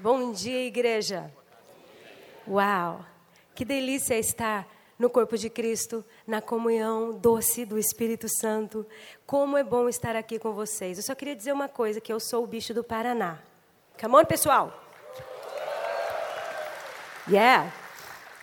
Bom 0.00 0.30
dia, 0.30 0.64
igreja. 0.64 1.28
Uau! 2.46 3.04
Que 3.52 3.64
delícia 3.64 4.16
estar 4.16 4.64
no 4.96 5.10
corpo 5.10 5.36
de 5.36 5.50
Cristo, 5.50 6.04
na 6.24 6.40
comunhão 6.40 7.18
doce 7.18 7.64
do 7.64 7.76
Espírito 7.76 8.28
Santo. 8.28 8.86
Como 9.26 9.56
é 9.56 9.64
bom 9.64 9.88
estar 9.88 10.14
aqui 10.14 10.38
com 10.38 10.52
vocês. 10.52 10.98
Eu 10.98 11.02
só 11.02 11.16
queria 11.16 11.34
dizer 11.34 11.50
uma 11.50 11.66
coisa, 11.66 12.00
que 12.00 12.12
eu 12.12 12.20
sou 12.20 12.44
o 12.44 12.46
bicho 12.46 12.72
do 12.72 12.84
Paraná. 12.84 13.40
Come 14.00 14.14
on, 14.14 14.24
pessoal. 14.24 14.72
Yeah. 17.28 17.72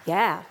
Yeah. 0.05 0.45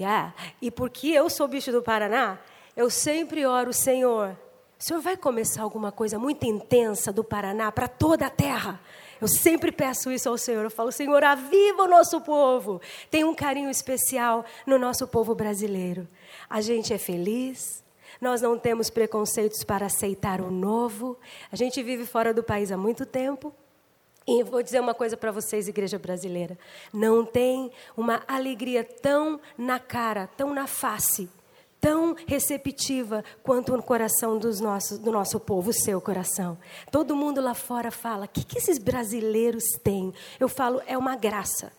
Yeah. 0.00 0.34
E 0.60 0.68
porque 0.72 1.10
eu 1.10 1.30
sou 1.30 1.46
o 1.46 1.48
bicho 1.48 1.70
do 1.70 1.80
Paraná, 1.80 2.40
eu 2.76 2.90
sempre 2.90 3.46
oro, 3.46 3.72
Senhor, 3.72 4.36
o 4.80 4.82
Senhor 4.82 5.00
vai 5.00 5.16
começar 5.16 5.62
alguma 5.62 5.92
coisa 5.92 6.18
muito 6.18 6.44
intensa 6.44 7.12
do 7.12 7.22
Paraná 7.22 7.70
para 7.70 7.86
toda 7.86 8.26
a 8.26 8.30
terra. 8.30 8.80
Eu 9.20 9.28
sempre 9.28 9.72
peço 9.72 10.10
isso 10.10 10.28
ao 10.28 10.38
Senhor. 10.38 10.64
Eu 10.64 10.70
falo, 10.70 10.92
Senhor, 10.92 11.22
aviva 11.24 11.82
o 11.82 11.88
nosso 11.88 12.20
povo. 12.20 12.80
Tem 13.10 13.24
um 13.24 13.34
carinho 13.34 13.70
especial 13.70 14.44
no 14.66 14.78
nosso 14.78 15.06
povo 15.06 15.34
brasileiro. 15.34 16.06
A 16.48 16.60
gente 16.60 16.92
é 16.92 16.98
feliz. 16.98 17.82
Nós 18.20 18.42
não 18.42 18.58
temos 18.58 18.90
preconceitos 18.90 19.62
para 19.64 19.86
aceitar 19.86 20.40
o 20.40 20.50
novo. 20.50 21.18
A 21.52 21.56
gente 21.56 21.82
vive 21.82 22.04
fora 22.04 22.32
do 22.32 22.42
país 22.42 22.72
há 22.72 22.76
muito 22.76 23.04
tempo. 23.04 23.52
E 24.26 24.42
vou 24.42 24.62
dizer 24.62 24.78
uma 24.78 24.92
coisa 24.92 25.16
para 25.16 25.32
vocês, 25.32 25.68
igreja 25.68 25.98
brasileira: 25.98 26.58
não 26.92 27.24
tem 27.24 27.72
uma 27.96 28.22
alegria 28.28 28.84
tão 28.84 29.40
na 29.56 29.78
cara, 29.78 30.26
tão 30.36 30.52
na 30.52 30.66
face, 30.66 31.30
tão 31.80 32.16
receptiva 32.26 33.24
quanto 33.42 33.76
no 33.76 33.82
coração 33.82 34.38
dos 34.38 34.60
nossos, 34.60 34.98
do 34.98 35.12
nosso 35.12 35.38
povo, 35.38 35.70
o 35.70 35.74
seu 35.74 36.00
coração. 36.00 36.58
Todo 36.90 37.16
mundo 37.16 37.40
lá 37.40 37.54
fora 37.54 37.90
fala: 37.90 38.26
o 38.26 38.28
que, 38.28 38.44
que 38.44 38.58
esses 38.58 38.78
brasileiros 38.78 39.64
têm? 39.82 40.12
Eu 40.38 40.48
falo: 40.48 40.82
é 40.86 40.96
uma 40.96 41.16
graça. 41.16 41.72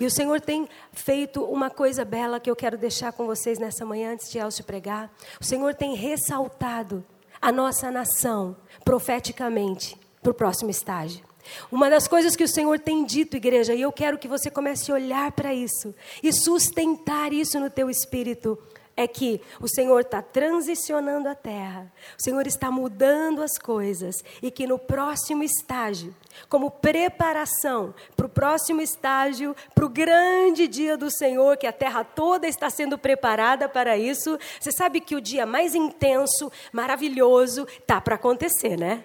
E 0.00 0.06
o 0.06 0.10
Senhor 0.10 0.40
tem 0.40 0.68
feito 0.92 1.44
uma 1.44 1.70
coisa 1.70 2.04
bela 2.04 2.40
que 2.40 2.50
eu 2.50 2.56
quero 2.56 2.78
deixar 2.78 3.12
com 3.12 3.26
vocês 3.26 3.58
nessa 3.58 3.84
manhã, 3.84 4.12
antes 4.12 4.30
de 4.30 4.38
Elcio 4.38 4.64
pregar. 4.64 5.12
O 5.40 5.44
Senhor 5.44 5.74
tem 5.74 5.94
ressaltado 5.94 7.04
a 7.40 7.52
nossa 7.52 7.90
nação 7.90 8.56
profeticamente 8.84 9.96
para 10.22 10.30
o 10.30 10.34
próximo 10.34 10.70
estágio. 10.70 11.22
Uma 11.70 11.90
das 11.90 12.06
coisas 12.06 12.36
que 12.36 12.44
o 12.44 12.48
Senhor 12.48 12.78
tem 12.78 13.04
dito, 13.04 13.36
igreja, 13.36 13.74
e 13.74 13.82
eu 13.82 13.92
quero 13.92 14.16
que 14.18 14.28
você 14.28 14.50
comece 14.50 14.90
a 14.90 14.94
olhar 14.94 15.32
para 15.32 15.52
isso 15.52 15.94
e 16.22 16.32
sustentar 16.32 17.32
isso 17.32 17.58
no 17.58 17.68
teu 17.68 17.90
espírito 17.90 18.56
é 18.96 19.06
que 19.06 19.40
o 19.60 19.68
Senhor 19.68 20.00
está 20.00 20.20
transicionando 20.20 21.28
a 21.28 21.34
terra, 21.34 21.90
o 22.18 22.22
Senhor 22.22 22.46
está 22.46 22.70
mudando 22.70 23.42
as 23.42 23.56
coisas 23.58 24.16
e 24.42 24.50
que 24.50 24.66
no 24.66 24.78
próximo 24.78 25.42
estágio, 25.42 26.14
como 26.48 26.70
preparação 26.70 27.94
para 28.16 28.26
o 28.26 28.28
próximo 28.28 28.80
estágio, 28.80 29.56
para 29.74 29.84
o 29.84 29.88
grande 29.88 30.68
dia 30.68 30.96
do 30.96 31.10
Senhor, 31.10 31.56
que 31.56 31.66
a 31.66 31.72
terra 31.72 32.04
toda 32.04 32.46
está 32.46 32.68
sendo 32.68 32.98
preparada 32.98 33.68
para 33.68 33.96
isso, 33.96 34.38
você 34.60 34.70
sabe 34.70 35.00
que 35.00 35.16
o 35.16 35.20
dia 35.20 35.46
mais 35.46 35.74
intenso, 35.74 36.52
maravilhoso, 36.72 37.66
está 37.80 38.00
para 38.00 38.16
acontecer, 38.16 38.76
né? 38.76 39.04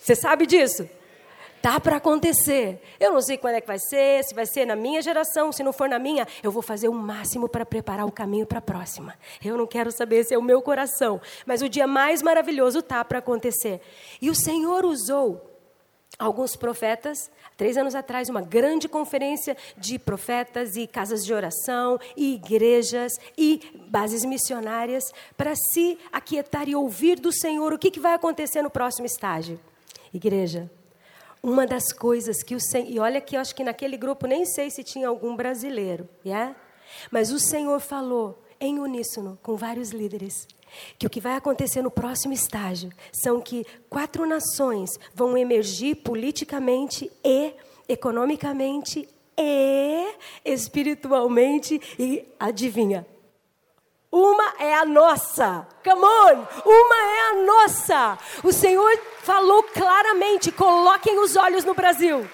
Você 0.00 0.14
sabe 0.14 0.46
disso? 0.46 0.88
Tá 1.64 1.80
para 1.80 1.96
acontecer. 1.96 2.78
Eu 3.00 3.10
não 3.10 3.22
sei 3.22 3.38
quando 3.38 3.54
é 3.54 3.60
que 3.62 3.66
vai 3.66 3.78
ser, 3.78 4.22
se 4.22 4.34
vai 4.34 4.44
ser 4.44 4.66
na 4.66 4.76
minha 4.76 5.00
geração, 5.00 5.50
se 5.50 5.62
não 5.62 5.72
for 5.72 5.88
na 5.88 5.98
minha, 5.98 6.28
eu 6.42 6.52
vou 6.52 6.60
fazer 6.60 6.90
o 6.90 6.92
máximo 6.92 7.48
para 7.48 7.64
preparar 7.64 8.04
o 8.04 8.12
caminho 8.12 8.44
para 8.44 8.58
a 8.58 8.60
próxima. 8.60 9.14
Eu 9.42 9.56
não 9.56 9.66
quero 9.66 9.90
saber 9.90 10.24
se 10.24 10.34
é 10.34 10.38
o 10.38 10.42
meu 10.42 10.60
coração, 10.60 11.18
mas 11.46 11.62
o 11.62 11.68
dia 11.70 11.86
mais 11.86 12.20
maravilhoso 12.20 12.82
tá 12.82 13.02
para 13.02 13.20
acontecer. 13.20 13.80
E 14.20 14.28
o 14.28 14.34
Senhor 14.34 14.84
usou 14.84 15.58
alguns 16.18 16.54
profetas, 16.54 17.30
três 17.56 17.78
anos 17.78 17.94
atrás, 17.94 18.28
uma 18.28 18.42
grande 18.42 18.86
conferência 18.86 19.56
de 19.74 19.98
profetas 19.98 20.76
e 20.76 20.86
casas 20.86 21.24
de 21.24 21.32
oração, 21.32 21.98
e 22.14 22.34
igrejas 22.34 23.14
e 23.38 23.62
bases 23.88 24.22
missionárias, 24.22 25.04
para 25.34 25.54
se 25.56 25.98
aquietar 26.12 26.68
e 26.68 26.76
ouvir 26.76 27.18
do 27.18 27.32
Senhor 27.32 27.72
o 27.72 27.78
que, 27.78 27.90
que 27.90 28.00
vai 28.00 28.12
acontecer 28.12 28.60
no 28.60 28.68
próximo 28.68 29.06
estágio. 29.06 29.58
Igreja, 30.12 30.70
uma 31.44 31.66
das 31.66 31.92
coisas 31.92 32.42
que 32.42 32.54
o 32.54 32.60
Senhor. 32.60 32.90
E 32.90 32.98
olha 32.98 33.20
que 33.20 33.36
eu 33.36 33.40
acho 33.40 33.54
que 33.54 33.62
naquele 33.62 33.98
grupo 33.98 34.26
nem 34.26 34.46
sei 34.46 34.70
se 34.70 34.82
tinha 34.82 35.06
algum 35.06 35.36
brasileiro, 35.36 36.08
yeah? 36.24 36.56
mas 37.10 37.30
o 37.30 37.38
Senhor 37.38 37.78
falou 37.80 38.42
em 38.58 38.78
uníssono 38.78 39.38
com 39.42 39.54
vários 39.54 39.90
líderes 39.90 40.48
que 40.98 41.06
o 41.06 41.10
que 41.10 41.20
vai 41.20 41.36
acontecer 41.36 41.82
no 41.82 41.90
próximo 41.90 42.32
estágio 42.32 42.90
são 43.12 43.40
que 43.40 43.64
quatro 43.88 44.26
nações 44.26 44.90
vão 45.14 45.36
emergir 45.36 45.96
politicamente 45.96 47.12
e 47.22 47.52
economicamente 47.88 49.06
e 49.36 50.14
espiritualmente 50.44 51.80
e 51.98 52.24
adivinha 52.40 53.06
uma 54.14 54.54
é 54.60 54.72
a 54.72 54.84
nossa. 54.84 55.66
Come 55.82 56.04
on! 56.04 56.46
Uma 56.64 56.96
é 56.96 57.30
a 57.30 57.44
nossa. 57.44 58.18
O 58.44 58.52
Senhor 58.52 58.96
falou 59.22 59.64
claramente: 59.64 60.52
coloquem 60.52 61.18
os 61.18 61.34
olhos 61.34 61.64
no 61.64 61.74
Brasil. 61.74 62.24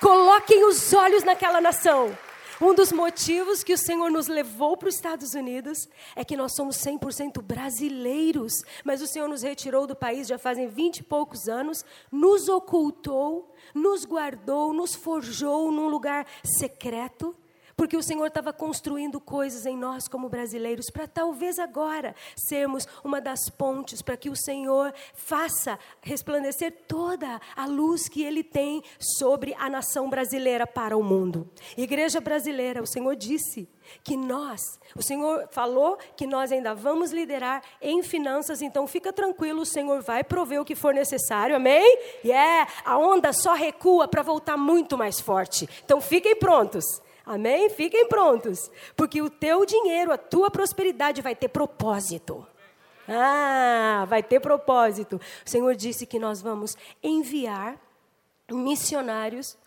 Coloquem 0.00 0.64
os 0.64 0.94
olhos 0.94 1.24
naquela 1.24 1.60
nação. 1.60 2.16
Um 2.58 2.74
dos 2.74 2.90
motivos 2.90 3.62
que 3.62 3.74
o 3.74 3.78
Senhor 3.78 4.10
nos 4.10 4.28
levou 4.28 4.78
para 4.78 4.88
os 4.88 4.94
Estados 4.94 5.34
Unidos 5.34 5.86
é 6.16 6.24
que 6.24 6.38
nós 6.38 6.54
somos 6.54 6.76
100% 6.78 7.42
brasileiros, 7.42 8.62
mas 8.82 9.02
o 9.02 9.06
Senhor 9.06 9.28
nos 9.28 9.42
retirou 9.42 9.86
do 9.86 9.94
país 9.94 10.26
já 10.26 10.38
fazem 10.38 10.68
20 10.68 10.98
e 10.98 11.02
poucos 11.02 11.48
anos, 11.48 11.84
nos 12.10 12.48
ocultou, 12.48 13.54
nos 13.74 14.06
guardou, 14.06 14.72
nos 14.72 14.94
forjou 14.94 15.70
num 15.70 15.88
lugar 15.88 16.26
secreto 16.42 17.36
porque 17.78 17.96
o 17.96 18.02
Senhor 18.02 18.26
estava 18.26 18.52
construindo 18.52 19.20
coisas 19.20 19.64
em 19.64 19.76
nós 19.76 20.08
como 20.08 20.28
brasileiros, 20.28 20.90
para 20.90 21.06
talvez 21.06 21.60
agora 21.60 22.12
sermos 22.34 22.88
uma 23.04 23.20
das 23.20 23.48
pontes 23.48 24.02
para 24.02 24.16
que 24.16 24.28
o 24.28 24.34
Senhor 24.34 24.92
faça 25.14 25.78
resplandecer 26.02 26.72
toda 26.88 27.40
a 27.54 27.66
luz 27.66 28.08
que 28.08 28.24
Ele 28.24 28.42
tem 28.42 28.82
sobre 28.98 29.54
a 29.54 29.70
nação 29.70 30.10
brasileira 30.10 30.66
para 30.66 30.96
o 30.96 31.04
mundo. 31.04 31.48
Igreja 31.76 32.20
brasileira, 32.20 32.82
o 32.82 32.86
Senhor 32.86 33.14
disse 33.14 33.68
que 34.02 34.16
nós, 34.16 34.60
o 34.96 35.02
Senhor 35.02 35.48
falou 35.52 35.96
que 36.16 36.26
nós 36.26 36.50
ainda 36.50 36.74
vamos 36.74 37.12
liderar 37.12 37.62
em 37.80 38.02
finanças, 38.02 38.60
então 38.60 38.88
fica 38.88 39.12
tranquilo, 39.12 39.62
o 39.62 39.66
Senhor 39.66 40.02
vai 40.02 40.24
prover 40.24 40.60
o 40.60 40.64
que 40.64 40.74
for 40.74 40.92
necessário, 40.92 41.54
amém? 41.54 41.96
E 42.24 42.28
yeah, 42.28 42.62
é, 42.62 42.66
a 42.84 42.98
onda 42.98 43.32
só 43.32 43.54
recua 43.54 44.08
para 44.08 44.22
voltar 44.22 44.56
muito 44.56 44.98
mais 44.98 45.20
forte. 45.20 45.68
Então 45.84 46.00
fiquem 46.00 46.34
prontos. 46.34 46.84
Amém? 47.28 47.68
Fiquem 47.68 48.08
prontos, 48.08 48.70
porque 48.96 49.20
o 49.20 49.28
teu 49.28 49.66
dinheiro, 49.66 50.10
a 50.10 50.16
tua 50.16 50.50
prosperidade 50.50 51.20
vai 51.20 51.36
ter 51.36 51.48
propósito. 51.48 52.46
Ah, 53.06 54.06
vai 54.08 54.22
ter 54.22 54.40
propósito. 54.40 55.20
O 55.46 55.48
Senhor 55.48 55.74
disse 55.74 56.06
que 56.06 56.18
nós 56.18 56.40
vamos 56.40 56.74
enviar 57.02 57.76
missionários 58.50 59.58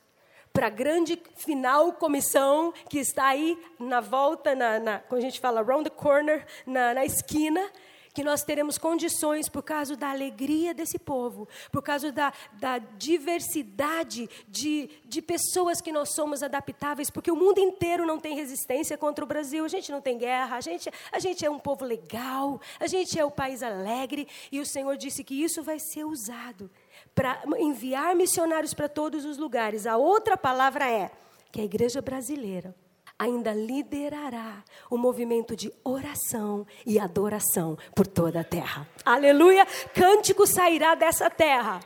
para 0.52 0.68
a 0.68 0.70
grande 0.72 1.22
final 1.36 1.94
comissão 1.94 2.74
que 2.90 2.98
está 2.98 3.28
aí 3.28 3.56
na 3.80 4.02
volta, 4.02 4.56
na, 4.56 4.80
na, 4.80 5.00
quando 5.00 5.20
a 5.20 5.26
gente 5.26 5.40
fala 5.40 5.62
around 5.62 5.88
the 5.88 5.96
corner, 5.96 6.44
na, 6.66 6.96
na 6.96 7.06
esquina, 7.06 7.70
que 8.14 8.24
nós 8.24 8.44
teremos 8.44 8.78
condições, 8.78 9.48
por 9.48 9.64
causa 9.64 9.96
da 9.96 10.10
alegria 10.10 10.74
desse 10.74 11.00
povo, 11.00 11.48
por 11.72 11.82
causa 11.82 12.12
da, 12.12 12.34
da 12.54 12.78
diversidade 12.78 14.30
de, 14.48 14.90
de 15.06 15.22
pessoas 15.22 15.82
que 15.82 15.92
nós 15.92 16.14
somos 16.14 16.44
adaptáveis, 16.44 17.10
porque 17.10 17.32
o 17.32 17.36
mundo 17.36 17.60
inteiro 17.60 18.06
não 18.06 18.20
tem 18.20 18.36
resistência 18.36 18.98
contra 18.98 19.24
o 19.24 19.28
Brasil, 19.28 19.64
a 19.64 19.70
gente 19.70 19.92
não 19.92 20.02
tem 20.02 20.18
guerra, 20.18 20.58
a 20.58 20.62
gente, 20.62 20.90
a 21.12 21.20
gente 21.20 21.46
é 21.46 21.50
um 21.50 21.60
povo 21.60 21.86
legal, 21.86 22.60
a 22.80 22.88
gente 22.88 23.18
é 23.18 23.24
o 23.24 23.32
país 23.32 23.64
alegre, 23.64 24.28
e 24.52 24.60
o 24.60 24.66
Senhor 24.66 24.98
disse 24.98 25.24
que 25.24 25.42
isso 25.42 25.64
vai 25.64 25.80
ser 25.80 26.04
usado 26.04 26.70
para 27.16 27.42
enviar 27.58 28.16
missionários 28.16 28.74
para 28.74 28.90
todos 28.90 29.26
os 29.26 29.38
lugares. 29.38 29.86
A 29.86 29.98
outra 29.98 30.38
palavra 30.38 30.90
é 30.90 31.12
que 31.52 31.62
a 31.62 31.64
igreja 31.66 32.02
brasileira 32.02 32.75
ainda 33.21 33.53
liderará 33.53 34.63
o 34.89 34.97
movimento 34.97 35.56
de 35.56 35.71
oração 35.83 36.65
e 36.83 36.97
adoração 36.97 37.77
por 37.95 38.07
toda 38.07 38.39
a 38.39 38.44
terra. 38.44 38.89
Aleluia! 39.06 39.63
Cântico 39.94 40.47
sairá 40.47 40.95
dessa 40.95 41.29
terra. 41.29 41.79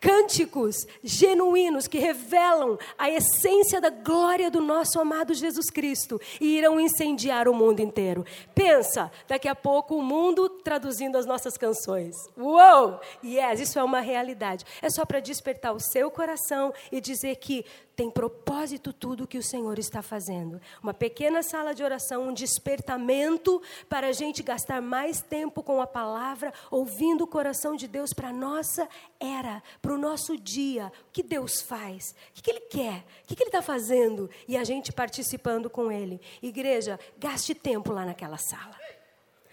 Cânticos 0.00 0.86
genuínos 1.04 1.86
que 1.86 1.98
revelam 1.98 2.78
a 2.98 3.10
essência 3.10 3.80
da 3.80 3.90
glória 3.90 4.50
do 4.50 4.60
nosso 4.60 4.98
amado 4.98 5.34
Jesus 5.34 5.66
Cristo 5.70 6.18
e 6.40 6.56
irão 6.56 6.80
incendiar 6.80 7.46
o 7.46 7.54
mundo 7.54 7.80
inteiro. 7.80 8.24
Pensa, 8.54 9.12
daqui 9.28 9.46
a 9.46 9.54
pouco 9.54 9.94
o 9.94 10.02
mundo 10.02 10.48
traduzindo 10.48 11.18
as 11.18 11.26
nossas 11.26 11.58
canções. 11.58 12.16
Uou! 12.36 12.98
Yes, 13.22 13.60
isso 13.60 13.78
é 13.78 13.84
uma 13.84 14.00
realidade. 14.00 14.64
É 14.80 14.88
só 14.88 15.04
para 15.04 15.20
despertar 15.20 15.72
o 15.72 15.80
seu 15.80 16.10
coração 16.10 16.72
e 16.90 16.98
dizer 16.98 17.36
que 17.36 17.66
tem 18.00 18.10
propósito 18.10 18.94
tudo 18.94 19.26
que 19.26 19.36
o 19.36 19.42
Senhor 19.42 19.78
está 19.78 20.00
fazendo. 20.00 20.58
Uma 20.82 20.94
pequena 20.94 21.42
sala 21.42 21.74
de 21.74 21.84
oração, 21.84 22.28
um 22.28 22.32
despertamento 22.32 23.60
para 23.90 24.06
a 24.06 24.12
gente 24.12 24.42
gastar 24.42 24.80
mais 24.80 25.20
tempo 25.20 25.62
com 25.62 25.82
a 25.82 25.86
palavra, 25.86 26.50
ouvindo 26.70 27.24
o 27.24 27.26
coração 27.26 27.76
de 27.76 27.86
Deus 27.86 28.14
para 28.14 28.30
a 28.30 28.32
nossa 28.32 28.88
era, 29.20 29.62
para 29.82 29.92
o 29.92 29.98
nosso 29.98 30.38
dia. 30.38 30.90
O 31.08 31.12
que 31.12 31.22
Deus 31.22 31.60
faz? 31.60 32.14
O 32.34 32.42
que 32.42 32.50
Ele 32.50 32.60
quer? 32.60 33.04
O 33.24 33.26
que 33.26 33.42
Ele 33.42 33.50
está 33.50 33.60
fazendo? 33.60 34.30
E 34.48 34.56
a 34.56 34.64
gente 34.64 34.94
participando 34.94 35.68
com 35.68 35.92
Ele. 35.92 36.22
Igreja, 36.40 36.98
gaste 37.18 37.54
tempo 37.54 37.92
lá 37.92 38.06
naquela 38.06 38.38
sala. 38.38 38.78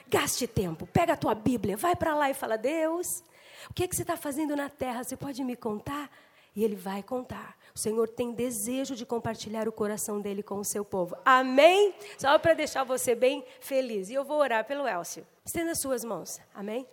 Gaste 0.07 0.47
tempo. 0.47 0.87
Pega 0.87 1.15
a 1.15 1.17
tua 1.17 1.35
Bíblia, 1.35 1.75
vai 1.75 1.97
para 1.97 2.15
lá 2.15 2.29
e 2.29 2.33
fala: 2.33 2.57
Deus, 2.57 3.21
o 3.69 3.73
que, 3.73 3.83
é 3.83 3.87
que 3.89 3.95
você 3.97 4.03
está 4.03 4.15
fazendo 4.15 4.55
na 4.55 4.69
terra? 4.69 5.03
Você 5.03 5.17
pode 5.17 5.43
me 5.43 5.57
contar? 5.57 6.09
E 6.55 6.63
ele 6.63 6.75
vai 6.75 7.03
contar. 7.03 7.55
O 7.77 7.79
Senhor 7.79 8.09
tem 8.09 8.33
desejo 8.33 8.95
de 8.95 9.05
compartilhar 9.05 9.67
o 9.67 9.71
coração 9.71 10.19
dele 10.19 10.41
com 10.41 10.57
o 10.57 10.65
seu 10.65 10.83
povo. 10.83 11.15
Amém? 11.23 11.93
Só 12.17 12.39
para 12.39 12.55
deixar 12.55 12.83
você 12.83 13.13
bem 13.13 13.45
feliz. 13.59 14.09
E 14.09 14.15
eu 14.15 14.25
vou 14.25 14.39
orar 14.39 14.65
pelo 14.65 14.87
Elcio. 14.87 15.23
Estenda 15.45 15.73
as 15.73 15.79
suas 15.79 16.03
mãos. 16.03 16.39
Amém? 16.55 16.87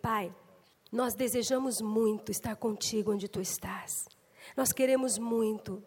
Pai, 0.00 0.34
nós 0.90 1.12
desejamos 1.12 1.82
muito 1.82 2.32
estar 2.32 2.56
contigo 2.56 3.12
onde 3.12 3.28
tu 3.28 3.42
estás. 3.42 4.08
Nós 4.56 4.72
queremos 4.72 5.18
muito 5.18 5.84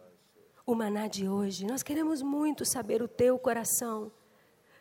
o 0.64 0.76
maná 0.76 1.08
de 1.08 1.28
hoje. 1.28 1.66
Nós 1.66 1.82
queremos 1.82 2.22
muito 2.22 2.64
saber 2.64 3.02
o 3.02 3.08
teu 3.08 3.36
coração 3.36 4.12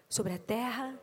sobre 0.07 0.33
a 0.33 0.37
terra, 0.37 0.95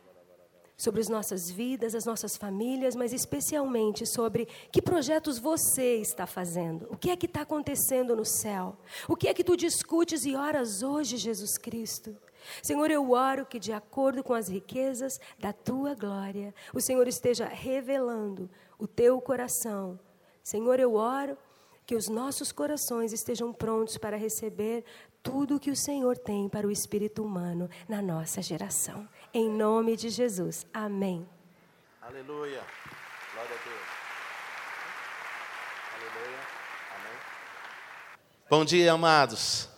sobre 0.77 1.01
as 1.01 1.09
nossas 1.09 1.49
vidas, 1.49 1.95
as 1.95 2.05
nossas 2.05 2.37
famílias, 2.37 2.95
mas 2.95 3.11
especialmente 3.11 4.05
sobre 4.05 4.47
que 4.71 4.81
projetos 4.81 5.39
você 5.39 5.95
está 5.95 6.27
fazendo. 6.27 6.87
O 6.91 6.95
que 6.95 7.09
é 7.09 7.15
que 7.15 7.25
está 7.25 7.41
acontecendo 7.41 8.15
no 8.15 8.23
céu? 8.23 8.77
O 9.07 9.15
que 9.15 9.27
é 9.27 9.33
que 9.33 9.43
tu 9.43 9.57
discutes 9.57 10.23
e 10.23 10.35
oras 10.35 10.83
hoje, 10.83 11.17
Jesus 11.17 11.57
Cristo? 11.57 12.15
Senhor, 12.61 12.91
eu 12.91 13.11
oro 13.11 13.45
que, 13.45 13.59
de 13.59 13.73
acordo 13.73 14.23
com 14.23 14.33
as 14.33 14.47
riquezas 14.47 15.19
da 15.39 15.51
tua 15.51 15.95
glória, 15.95 16.53
o 16.73 16.79
Senhor 16.79 17.07
esteja 17.07 17.47
revelando 17.47 18.49
o 18.77 18.87
teu 18.87 19.19
coração. 19.19 19.99
Senhor, 20.43 20.79
eu 20.79 20.93
oro 20.93 21.37
que 21.85 21.95
os 21.95 22.07
nossos 22.07 22.51
corações 22.51 23.13
estejam 23.13 23.51
prontos 23.51 23.97
para 23.97 24.17
receber 24.17 24.83
tudo 25.23 25.59
que 25.59 25.71
o 25.71 25.75
Senhor 25.75 26.17
tem 26.17 26.47
para 26.47 26.67
o 26.67 26.71
espírito 26.71 27.23
humano 27.23 27.69
na 27.87 28.01
nossa 28.01 28.41
geração. 28.41 29.07
Em 29.37 29.51
nome 29.51 29.95
de 29.95 30.09
Jesus. 30.09 30.65
Amém. 30.73 31.23
Aleluia. 32.01 32.59
Glória 33.33 33.51
a 33.51 33.69
Deus. 33.69 33.87
Aleluia. 35.93 36.39
Amém. 36.95 37.19
Bom 38.49 38.65
dia, 38.65 38.91
amados. 38.91 39.69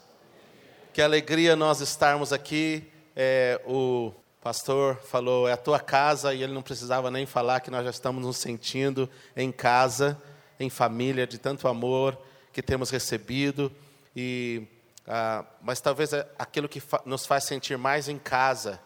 Que 0.94 1.01
alegria 1.01 1.57
nós 1.57 1.81
estarmos 1.81 2.31
aqui. 2.31 2.89
É, 3.13 3.61
o 3.67 4.13
pastor 4.41 4.95
falou, 4.95 5.45
é 5.45 5.51
a 5.51 5.57
tua 5.57 5.81
casa, 5.81 6.33
e 6.33 6.41
ele 6.41 6.53
não 6.53 6.62
precisava 6.62 7.12
nem 7.12 7.25
falar 7.25 7.59
que 7.59 7.69
nós 7.69 7.83
já 7.83 7.91
estamos 7.91 8.23
nos 8.23 8.38
sentindo 8.38 9.09
em 9.35 9.51
casa, 9.51 10.17
em 10.57 10.69
família, 10.69 11.27
de 11.27 11.38
tanto 11.38 11.67
amor 11.67 12.17
que 12.53 12.62
temos 12.62 12.89
recebido. 12.89 13.69
E, 14.15 14.65
ah, 15.05 15.44
mas 15.62 15.81
talvez 15.81 16.13
é 16.13 16.25
aquilo 16.39 16.69
que 16.69 16.79
fa 16.79 17.01
nos 17.05 17.25
faz 17.25 17.44
sentir 17.44 17.77
mais 17.77 18.07
em 18.07 18.17
casa 18.17 18.79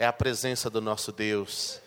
é 0.00 0.06
a 0.06 0.12
presença 0.14 0.70
do 0.70 0.80
nosso 0.80 1.12
Deus. 1.12 1.78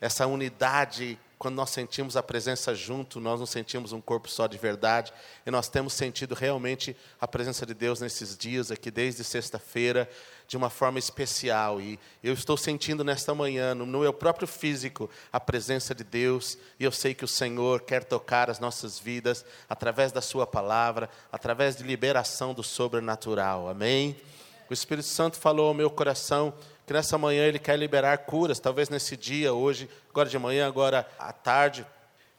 Essa 0.00 0.28
unidade, 0.28 1.18
quando 1.36 1.56
nós 1.56 1.70
sentimos 1.70 2.16
a 2.16 2.22
presença 2.22 2.72
junto, 2.72 3.18
nós 3.18 3.40
não 3.40 3.46
sentimos 3.46 3.92
um 3.92 4.00
corpo 4.00 4.28
só 4.28 4.46
de 4.46 4.56
verdade, 4.56 5.12
e 5.44 5.50
nós 5.50 5.68
temos 5.68 5.92
sentido 5.92 6.36
realmente 6.36 6.96
a 7.20 7.26
presença 7.26 7.66
de 7.66 7.74
Deus 7.74 8.00
nesses 8.00 8.38
dias 8.38 8.70
aqui, 8.70 8.92
desde 8.92 9.24
sexta-feira, 9.24 10.08
de 10.46 10.56
uma 10.56 10.70
forma 10.70 11.00
especial. 11.00 11.80
E 11.80 11.98
eu 12.22 12.32
estou 12.32 12.56
sentindo 12.56 13.02
nesta 13.02 13.34
manhã, 13.34 13.74
no 13.74 13.84
meu 13.84 14.12
próprio 14.12 14.46
físico, 14.46 15.10
a 15.32 15.40
presença 15.40 15.92
de 15.92 16.04
Deus, 16.04 16.56
e 16.78 16.84
eu 16.84 16.92
sei 16.92 17.12
que 17.12 17.24
o 17.24 17.28
Senhor 17.28 17.80
quer 17.80 18.04
tocar 18.04 18.48
as 18.48 18.60
nossas 18.60 19.00
vidas 19.00 19.44
através 19.68 20.12
da 20.12 20.20
Sua 20.20 20.46
palavra, 20.46 21.10
através 21.32 21.74
de 21.74 21.82
liberação 21.82 22.54
do 22.54 22.62
sobrenatural. 22.62 23.68
Amém? 23.68 24.16
O 24.70 24.72
Espírito 24.72 25.08
Santo 25.08 25.36
falou 25.38 25.66
ao 25.66 25.74
meu 25.74 25.90
coração 25.90 26.54
que 26.88 26.94
nessa 26.94 27.18
manhã 27.18 27.44
Ele 27.44 27.58
quer 27.58 27.78
liberar 27.78 28.16
curas, 28.16 28.58
talvez 28.58 28.88
nesse 28.88 29.14
dia, 29.14 29.52
hoje, 29.52 29.90
agora 30.08 30.26
de 30.26 30.38
manhã, 30.38 30.66
agora 30.66 31.06
à 31.18 31.34
tarde. 31.34 31.86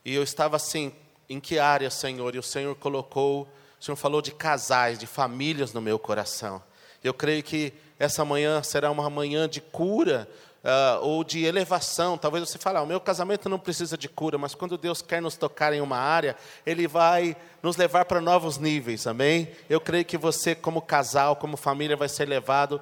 E 0.03 0.15
eu 0.15 0.23
estava 0.23 0.55
assim, 0.55 0.91
em 1.29 1.39
que 1.39 1.59
área, 1.59 1.87
Senhor? 1.91 2.33
E 2.33 2.39
o 2.39 2.43
Senhor 2.43 2.75
colocou, 2.75 3.47
o 3.79 3.83
Senhor 3.83 3.95
falou 3.95 4.23
de 4.23 4.31
casais, 4.31 4.97
de 4.97 5.05
famílias 5.05 5.71
no 5.71 5.79
meu 5.79 5.99
coração. 5.99 6.63
Eu 7.03 7.13
creio 7.13 7.43
que 7.43 7.71
essa 7.99 8.25
manhã 8.25 8.63
será 8.63 8.89
uma 8.89 9.07
manhã 9.07 9.47
de 9.47 9.61
cura, 9.61 10.27
Uh, 10.59 10.99
ou 11.05 11.23
de 11.23 11.45
elevação. 11.45 12.17
Talvez 12.17 12.49
você 12.49 12.57
fale, 12.57 12.77
ah, 12.77 12.81
o 12.81 12.85
meu 12.85 12.99
casamento 12.99 13.47
não 13.47 13.57
precisa 13.57 13.97
de 13.97 14.09
cura, 14.09 14.37
mas 14.37 14.53
quando 14.53 14.77
Deus 14.77 15.01
quer 15.01 15.21
nos 15.21 15.37
tocar 15.37 15.71
em 15.71 15.79
uma 15.79 15.95
área, 15.95 16.35
Ele 16.65 16.85
vai 16.85 17.33
nos 17.63 17.77
levar 17.77 18.03
para 18.03 18.19
novos 18.19 18.57
níveis, 18.57 19.07
amém? 19.07 19.49
Eu 19.69 19.79
creio 19.79 20.03
que 20.03 20.17
você, 20.17 20.53
como 20.53 20.81
casal, 20.81 21.37
como 21.37 21.55
família, 21.55 21.95
vai 21.95 22.09
ser 22.09 22.27
levado 22.27 22.81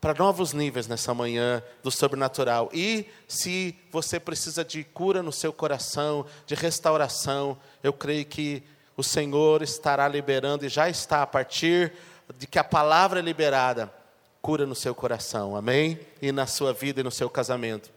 para 0.00 0.14
novos 0.14 0.52
níveis 0.52 0.86
nessa 0.86 1.12
manhã 1.12 1.62
do 1.82 1.90
sobrenatural. 1.90 2.70
E 2.72 3.06
se 3.28 3.76
você 3.90 4.18
precisa 4.18 4.64
de 4.64 4.82
cura 4.82 5.22
no 5.22 5.32
seu 5.32 5.52
coração, 5.52 6.24
de 6.46 6.54
restauração, 6.54 7.58
eu 7.82 7.92
creio 7.92 8.24
que 8.24 8.62
o 8.96 9.02
Senhor 9.02 9.62
estará 9.62 10.08
liberando 10.08 10.64
e 10.64 10.68
já 10.68 10.88
está 10.88 11.22
a 11.22 11.26
partir 11.26 11.92
de 12.38 12.46
que 12.46 12.58
a 12.58 12.64
palavra 12.64 13.18
é 13.18 13.22
liberada, 13.22 13.92
cura 14.40 14.64
no 14.64 14.74
seu 14.74 14.94
coração. 14.94 15.54
Amém? 15.54 16.00
E 16.22 16.32
na 16.32 16.46
sua 16.46 16.72
vida 16.72 17.00
e 17.00 17.04
no 17.04 17.10
seu 17.10 17.28
casamento. 17.28 17.90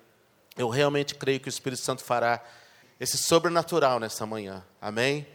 Eu 0.57 0.69
realmente 0.69 1.15
creio 1.15 1.39
que 1.39 1.47
o 1.47 1.49
Espírito 1.49 1.81
Santo 1.81 2.03
fará 2.03 2.43
esse 2.99 3.17
sobrenatural 3.17 3.99
nessa 3.99 4.25
manhã. 4.25 4.63
Amém? 4.81 5.25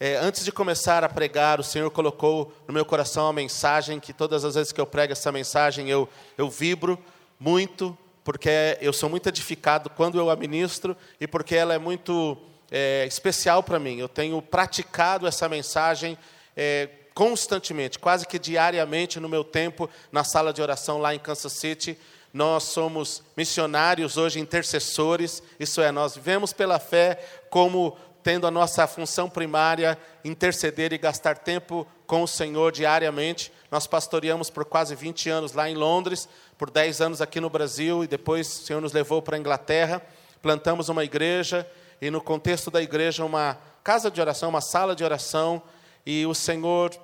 É, 0.00 0.14
antes 0.16 0.44
de 0.44 0.52
começar 0.52 1.02
a 1.02 1.08
pregar, 1.08 1.58
o 1.58 1.64
Senhor 1.64 1.90
colocou 1.90 2.52
no 2.68 2.72
meu 2.72 2.84
coração 2.84 3.24
uma 3.24 3.32
mensagem 3.32 3.98
que 3.98 4.12
todas 4.12 4.44
as 4.44 4.54
vezes 4.54 4.70
que 4.70 4.80
eu 4.80 4.86
prego 4.86 5.12
essa 5.12 5.32
mensagem 5.32 5.90
eu, 5.90 6.08
eu 6.36 6.48
vibro 6.48 6.96
muito, 7.36 7.98
porque 8.22 8.78
eu 8.80 8.92
sou 8.92 9.10
muito 9.10 9.28
edificado 9.28 9.90
quando 9.90 10.16
eu 10.16 10.30
a 10.30 10.36
ministro 10.36 10.96
e 11.20 11.26
porque 11.26 11.56
ela 11.56 11.74
é 11.74 11.78
muito 11.78 12.38
é, 12.70 13.06
especial 13.08 13.60
para 13.60 13.80
mim. 13.80 13.98
Eu 13.98 14.08
tenho 14.08 14.40
praticado 14.40 15.26
essa 15.26 15.48
mensagem 15.48 16.16
é, 16.56 16.88
constantemente, 17.12 17.98
quase 17.98 18.24
que 18.24 18.38
diariamente 18.38 19.18
no 19.18 19.28
meu 19.28 19.42
tempo 19.42 19.90
na 20.12 20.22
sala 20.22 20.52
de 20.52 20.62
oração 20.62 20.98
lá 20.98 21.12
em 21.12 21.18
Kansas 21.18 21.54
City. 21.54 21.98
Nós 22.32 22.64
somos 22.64 23.24
missionários 23.36 24.16
hoje, 24.16 24.38
intercessores, 24.38 25.42
isso 25.58 25.80
é, 25.80 25.90
nós 25.90 26.14
vivemos 26.14 26.52
pela 26.52 26.78
fé 26.78 27.18
como 27.50 27.96
tendo 28.28 28.46
a 28.46 28.50
nossa 28.50 28.86
função 28.86 29.26
primária 29.26 29.96
interceder 30.22 30.92
e 30.92 30.98
gastar 30.98 31.38
tempo 31.38 31.86
com 32.06 32.22
o 32.22 32.28
Senhor 32.28 32.70
diariamente. 32.70 33.50
Nós 33.70 33.86
pastoreamos 33.86 34.50
por 34.50 34.66
quase 34.66 34.94
20 34.94 35.30
anos 35.30 35.54
lá 35.54 35.70
em 35.70 35.74
Londres, 35.74 36.28
por 36.58 36.68
10 36.68 37.00
anos 37.00 37.22
aqui 37.22 37.40
no 37.40 37.48
Brasil, 37.48 38.04
e 38.04 38.06
depois 38.06 38.46
o 38.46 38.62
Senhor 38.64 38.82
nos 38.82 38.92
levou 38.92 39.22
para 39.22 39.36
a 39.36 39.38
Inglaterra. 39.38 40.02
Plantamos 40.42 40.90
uma 40.90 41.04
igreja, 41.04 41.66
e 42.02 42.10
no 42.10 42.20
contexto 42.20 42.70
da 42.70 42.82
igreja, 42.82 43.24
uma 43.24 43.58
casa 43.82 44.10
de 44.10 44.20
oração, 44.20 44.50
uma 44.50 44.60
sala 44.60 44.94
de 44.94 45.02
oração, 45.02 45.62
e 46.04 46.26
o 46.26 46.34
Senhor 46.34 46.94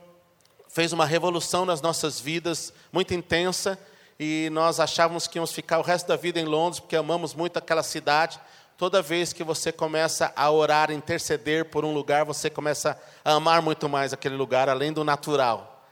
fez 0.68 0.92
uma 0.92 1.06
revolução 1.06 1.64
nas 1.64 1.80
nossas 1.80 2.20
vidas, 2.20 2.70
muito 2.92 3.14
intensa, 3.14 3.78
e 4.20 4.50
nós 4.52 4.78
achávamos 4.78 5.26
que 5.26 5.38
íamos 5.38 5.52
ficar 5.52 5.78
o 5.78 5.82
resto 5.82 6.06
da 6.06 6.16
vida 6.16 6.38
em 6.38 6.44
Londres, 6.44 6.80
porque 6.80 6.96
amamos 6.96 7.32
muito 7.32 7.58
aquela 7.58 7.82
cidade, 7.82 8.38
Toda 8.76 9.00
vez 9.00 9.32
que 9.32 9.44
você 9.44 9.70
começa 9.70 10.32
a 10.34 10.50
orar, 10.50 10.90
interceder 10.90 11.66
por 11.66 11.84
um 11.84 11.94
lugar, 11.94 12.24
você 12.24 12.50
começa 12.50 13.00
a 13.24 13.32
amar 13.32 13.62
muito 13.62 13.88
mais 13.88 14.12
aquele 14.12 14.34
lugar, 14.34 14.68
além 14.68 14.92
do 14.92 15.04
natural. 15.04 15.86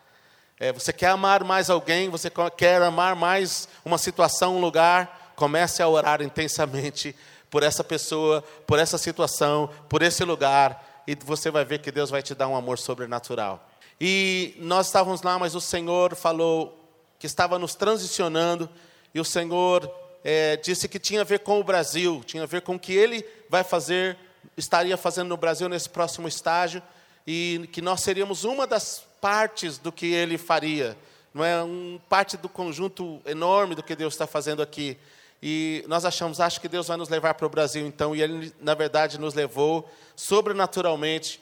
É, 0.58 0.72
você 0.72 0.92
quer 0.92 1.08
amar 1.08 1.44
mais 1.44 1.70
alguém, 1.70 2.08
você 2.08 2.30
quer 2.56 2.82
amar 2.82 3.14
mais 3.14 3.68
uma 3.84 3.98
situação, 3.98 4.56
um 4.56 4.60
lugar, 4.60 5.32
comece 5.36 5.80
a 5.80 5.88
orar 5.88 6.22
intensamente 6.22 7.14
por 7.48 7.62
essa 7.62 7.84
pessoa, 7.84 8.42
por 8.66 8.80
essa 8.80 8.98
situação, 8.98 9.70
por 9.88 10.02
esse 10.02 10.24
lugar, 10.24 11.02
e 11.06 11.14
você 11.14 11.52
vai 11.52 11.64
ver 11.64 11.78
que 11.80 11.92
Deus 11.92 12.10
vai 12.10 12.22
te 12.22 12.34
dar 12.34 12.48
um 12.48 12.56
amor 12.56 12.78
sobrenatural. 12.78 13.68
E 14.00 14.56
nós 14.58 14.86
estávamos 14.86 15.22
lá, 15.22 15.38
mas 15.38 15.54
o 15.54 15.60
Senhor 15.60 16.16
falou 16.16 16.78
que 17.18 17.26
estava 17.26 17.60
nos 17.60 17.76
transicionando, 17.76 18.68
e 19.14 19.20
o 19.20 19.24
Senhor 19.24 19.88
é, 20.24 20.56
disse 20.56 20.88
que 20.88 20.98
tinha 20.98 21.22
a 21.22 21.24
ver 21.24 21.40
com 21.40 21.58
o 21.58 21.64
Brasil, 21.64 22.22
tinha 22.24 22.42
a 22.42 22.46
ver 22.46 22.62
com 22.62 22.76
o 22.76 22.78
que 22.78 22.92
ele 22.92 23.24
vai 23.48 23.64
fazer, 23.64 24.16
estaria 24.56 24.96
fazendo 24.96 25.28
no 25.28 25.36
Brasil 25.36 25.68
nesse 25.68 25.88
próximo 25.88 26.28
estágio, 26.28 26.82
e 27.26 27.68
que 27.72 27.80
nós 27.80 28.00
seríamos 28.00 28.44
uma 28.44 28.66
das 28.66 29.04
partes 29.20 29.78
do 29.78 29.92
que 29.92 30.06
ele 30.06 30.36
faria, 30.36 30.96
não 31.32 31.44
é? 31.44 31.62
Um 31.62 32.00
parte 32.08 32.36
do 32.36 32.48
conjunto 32.48 33.20
enorme 33.24 33.74
do 33.74 33.82
que 33.82 33.94
Deus 33.94 34.14
está 34.14 34.26
fazendo 34.26 34.60
aqui. 34.60 34.98
E 35.42 35.84
nós 35.88 36.04
achamos, 36.04 36.40
acho 36.40 36.60
que 36.60 36.68
Deus 36.68 36.86
vai 36.86 36.96
nos 36.96 37.08
levar 37.08 37.34
para 37.34 37.46
o 37.46 37.50
Brasil 37.50 37.86
então, 37.86 38.14
e 38.14 38.22
ele 38.22 38.52
na 38.60 38.74
verdade 38.74 39.18
nos 39.18 39.34
levou 39.34 39.90
sobrenaturalmente 40.14 41.40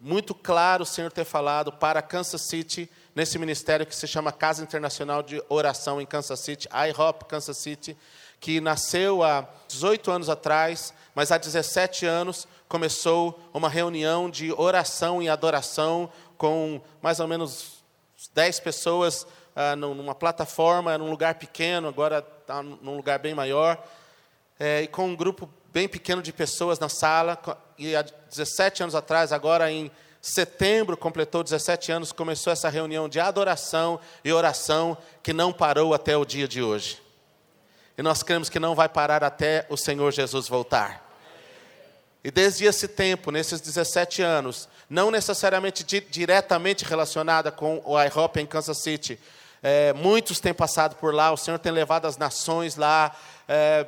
muito 0.00 0.34
claro 0.34 0.82
o 0.82 0.86
Senhor 0.86 1.12
ter 1.12 1.24
falado 1.24 1.70
para 1.70 2.00
Kansas 2.00 2.40
City, 2.40 2.88
nesse 3.14 3.38
ministério 3.38 3.84
que 3.84 3.94
se 3.94 4.06
chama 4.06 4.32
Casa 4.32 4.62
Internacional 4.62 5.22
de 5.22 5.42
Oração 5.48 6.00
em 6.00 6.06
Kansas 6.06 6.40
City, 6.40 6.68
IHOP 6.72 7.26
Kansas 7.26 7.58
City, 7.58 7.96
que 8.40 8.60
nasceu 8.60 9.22
há 9.22 9.46
18 9.68 10.10
anos 10.10 10.28
atrás, 10.28 10.94
mas 11.14 11.30
há 11.30 11.38
17 11.38 12.06
anos 12.06 12.48
começou 12.68 13.38
uma 13.52 13.68
reunião 13.68 14.30
de 14.30 14.52
oração 14.52 15.22
e 15.22 15.28
adoração 15.28 16.10
com 16.38 16.80
mais 17.02 17.20
ou 17.20 17.28
menos 17.28 17.84
10 18.34 18.60
pessoas 18.60 19.26
ah, 19.54 19.76
numa 19.76 20.14
plataforma, 20.14 20.96
num 20.96 21.10
lugar 21.10 21.34
pequeno, 21.34 21.88
agora 21.88 22.26
está 22.40 22.62
num 22.62 22.96
lugar 22.96 23.18
bem 23.18 23.34
maior, 23.34 23.82
é, 24.58 24.82
e 24.82 24.86
com 24.86 25.06
um 25.06 25.16
grupo 25.16 25.48
bem 25.72 25.88
pequeno 25.88 26.22
de 26.22 26.32
pessoas 26.32 26.78
na 26.78 26.88
sala, 26.88 27.38
e 27.78 27.94
há 27.94 28.02
17 28.02 28.84
anos 28.84 28.94
atrás, 28.94 29.32
agora 29.32 29.70
em 29.70 29.90
setembro, 30.20 30.96
completou 30.96 31.42
17 31.42 31.92
anos, 31.92 32.12
começou 32.12 32.52
essa 32.52 32.68
reunião 32.68 33.08
de 33.08 33.18
adoração 33.20 33.98
e 34.24 34.32
oração 34.32 34.96
que 35.22 35.32
não 35.32 35.52
parou 35.52 35.94
até 35.94 36.16
o 36.16 36.24
dia 36.24 36.46
de 36.46 36.62
hoje. 36.62 37.09
E 38.00 38.02
nós 38.02 38.22
cremos 38.22 38.48
que 38.48 38.58
não 38.58 38.74
vai 38.74 38.88
parar 38.88 39.22
até 39.22 39.66
o 39.68 39.76
Senhor 39.76 40.10
Jesus 40.10 40.48
voltar. 40.48 41.06
E 42.24 42.30
desde 42.30 42.64
esse 42.64 42.88
tempo, 42.88 43.30
nesses 43.30 43.60
17 43.60 44.22
anos, 44.22 44.70
não 44.88 45.10
necessariamente 45.10 45.84
di 45.84 46.00
diretamente 46.00 46.82
relacionada 46.82 47.52
com 47.52 47.82
o 47.84 48.02
IHOP 48.02 48.40
em 48.40 48.46
Kansas 48.46 48.78
City, 48.78 49.20
é, 49.62 49.92
muitos 49.92 50.40
têm 50.40 50.54
passado 50.54 50.96
por 50.96 51.12
lá, 51.12 51.30
o 51.30 51.36
Senhor 51.36 51.58
tem 51.58 51.70
levado 51.70 52.06
as 52.06 52.16
nações 52.16 52.74
lá, 52.76 53.14
é, 53.46 53.86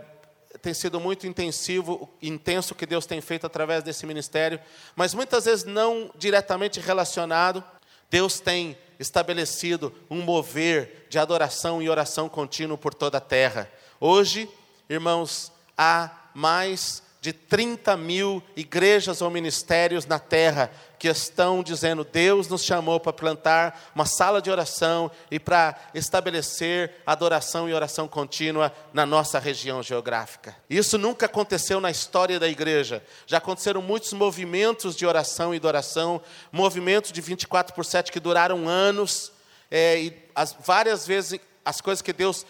tem 0.61 0.75
sido 0.75 1.01
muito 1.01 1.27
intensivo, 1.27 2.07
intenso 2.21 2.75
o 2.75 2.77
que 2.77 2.85
Deus 2.85 3.07
tem 3.07 3.23
feito 3.23 3.47
através 3.47 3.83
desse 3.83 4.05
ministério, 4.05 4.61
mas 4.95 5.15
muitas 5.15 5.47
vezes 5.47 5.65
não 5.65 6.11
diretamente 6.19 6.79
relacionado. 6.81 7.65
Deus 8.11 8.41
tem 8.41 8.77
estabelecido 9.01 9.91
um 10.11 10.21
mover 10.21 11.07
de 11.09 11.19
adoração 11.19 11.81
e 11.81 11.89
oração 11.89 12.29
contínuo 12.29 12.77
por 12.77 12.93
toda 12.93 13.17
a 13.17 13.23
terra. 13.23 13.71
Hoje, 14.05 14.51
irmãos, 14.91 15.53
há 15.79 16.11
mais 16.35 17.05
de 17.21 17.33
30 17.33 17.97
mil 17.97 18.43
igrejas 18.57 19.23
ou 19.23 19.31
ministérios 19.31 20.07
na 20.07 20.19
terra 20.19 20.73
que 20.99 21.07
estão 21.07 21.63
dizendo: 21.63 22.03
Deus 22.03 22.49
nos 22.49 22.65
chamou 22.65 22.99
para 22.99 23.13
plantar 23.13 23.93
uma 23.95 24.05
sala 24.05 24.43
de 24.43 24.51
oração 24.51 25.09
e 25.31 25.39
para 25.39 25.77
estabelecer 25.95 26.97
adoração 27.07 27.69
e 27.69 27.75
oração 27.75 28.09
contínua 28.09 28.73
na 28.93 29.07
nossa 29.07 29.39
região 29.39 29.81
geográfica. 29.85 30.57
Isso 30.69 30.99
nunca 30.99 31.27
aconteceu 31.27 31.81
na 31.81 31.93
história 31.93 32.41
da 32.41 32.49
igreja. 32.49 33.05
Já 33.25 33.39
aconteceram 33.39 33.81
muitos 33.81 34.13
movimentos 34.15 34.97
de 34.97 35.07
oração 35.07 35.55
e 35.55 35.59
adoração, 35.59 36.21
movimentos 36.51 37.13
de 37.13 37.21
24 37.21 37.73
por 37.73 37.85
7 37.85 38.11
que 38.11 38.19
duraram 38.19 38.69
anos, 38.69 39.31
é, 39.71 40.01
e 40.01 40.29
as, 40.35 40.57
várias 40.59 41.07
vezes 41.07 41.39
as 41.65 41.81
coisas 41.81 42.03
que 42.03 42.13
Deus. 42.13 42.45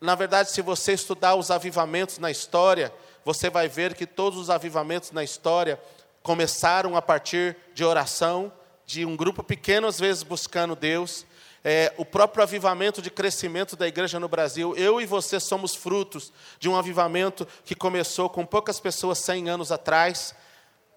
Na 0.00 0.14
verdade, 0.14 0.50
se 0.50 0.62
você 0.62 0.92
estudar 0.92 1.34
os 1.34 1.50
avivamentos 1.50 2.18
na 2.18 2.30
história, 2.30 2.92
você 3.24 3.50
vai 3.50 3.68
ver 3.68 3.94
que 3.94 4.06
todos 4.06 4.38
os 4.38 4.48
avivamentos 4.48 5.10
na 5.10 5.24
história 5.24 5.80
começaram 6.22 6.96
a 6.96 7.02
partir 7.02 7.56
de 7.74 7.84
oração, 7.84 8.52
de 8.86 9.04
um 9.04 9.16
grupo 9.16 9.42
pequeno, 9.42 9.88
às 9.88 9.98
vezes 9.98 10.22
buscando 10.22 10.76
Deus. 10.76 11.26
É, 11.64 11.92
o 11.96 12.04
próprio 12.04 12.44
avivamento 12.44 13.02
de 13.02 13.10
crescimento 13.10 13.74
da 13.74 13.88
igreja 13.88 14.20
no 14.20 14.28
Brasil, 14.28 14.72
eu 14.76 15.00
e 15.00 15.06
você 15.06 15.40
somos 15.40 15.74
frutos 15.74 16.32
de 16.60 16.68
um 16.68 16.76
avivamento 16.76 17.46
que 17.64 17.74
começou 17.74 18.30
com 18.30 18.46
poucas 18.46 18.78
pessoas 18.78 19.18
100 19.18 19.50
anos 19.50 19.72
atrás, 19.72 20.32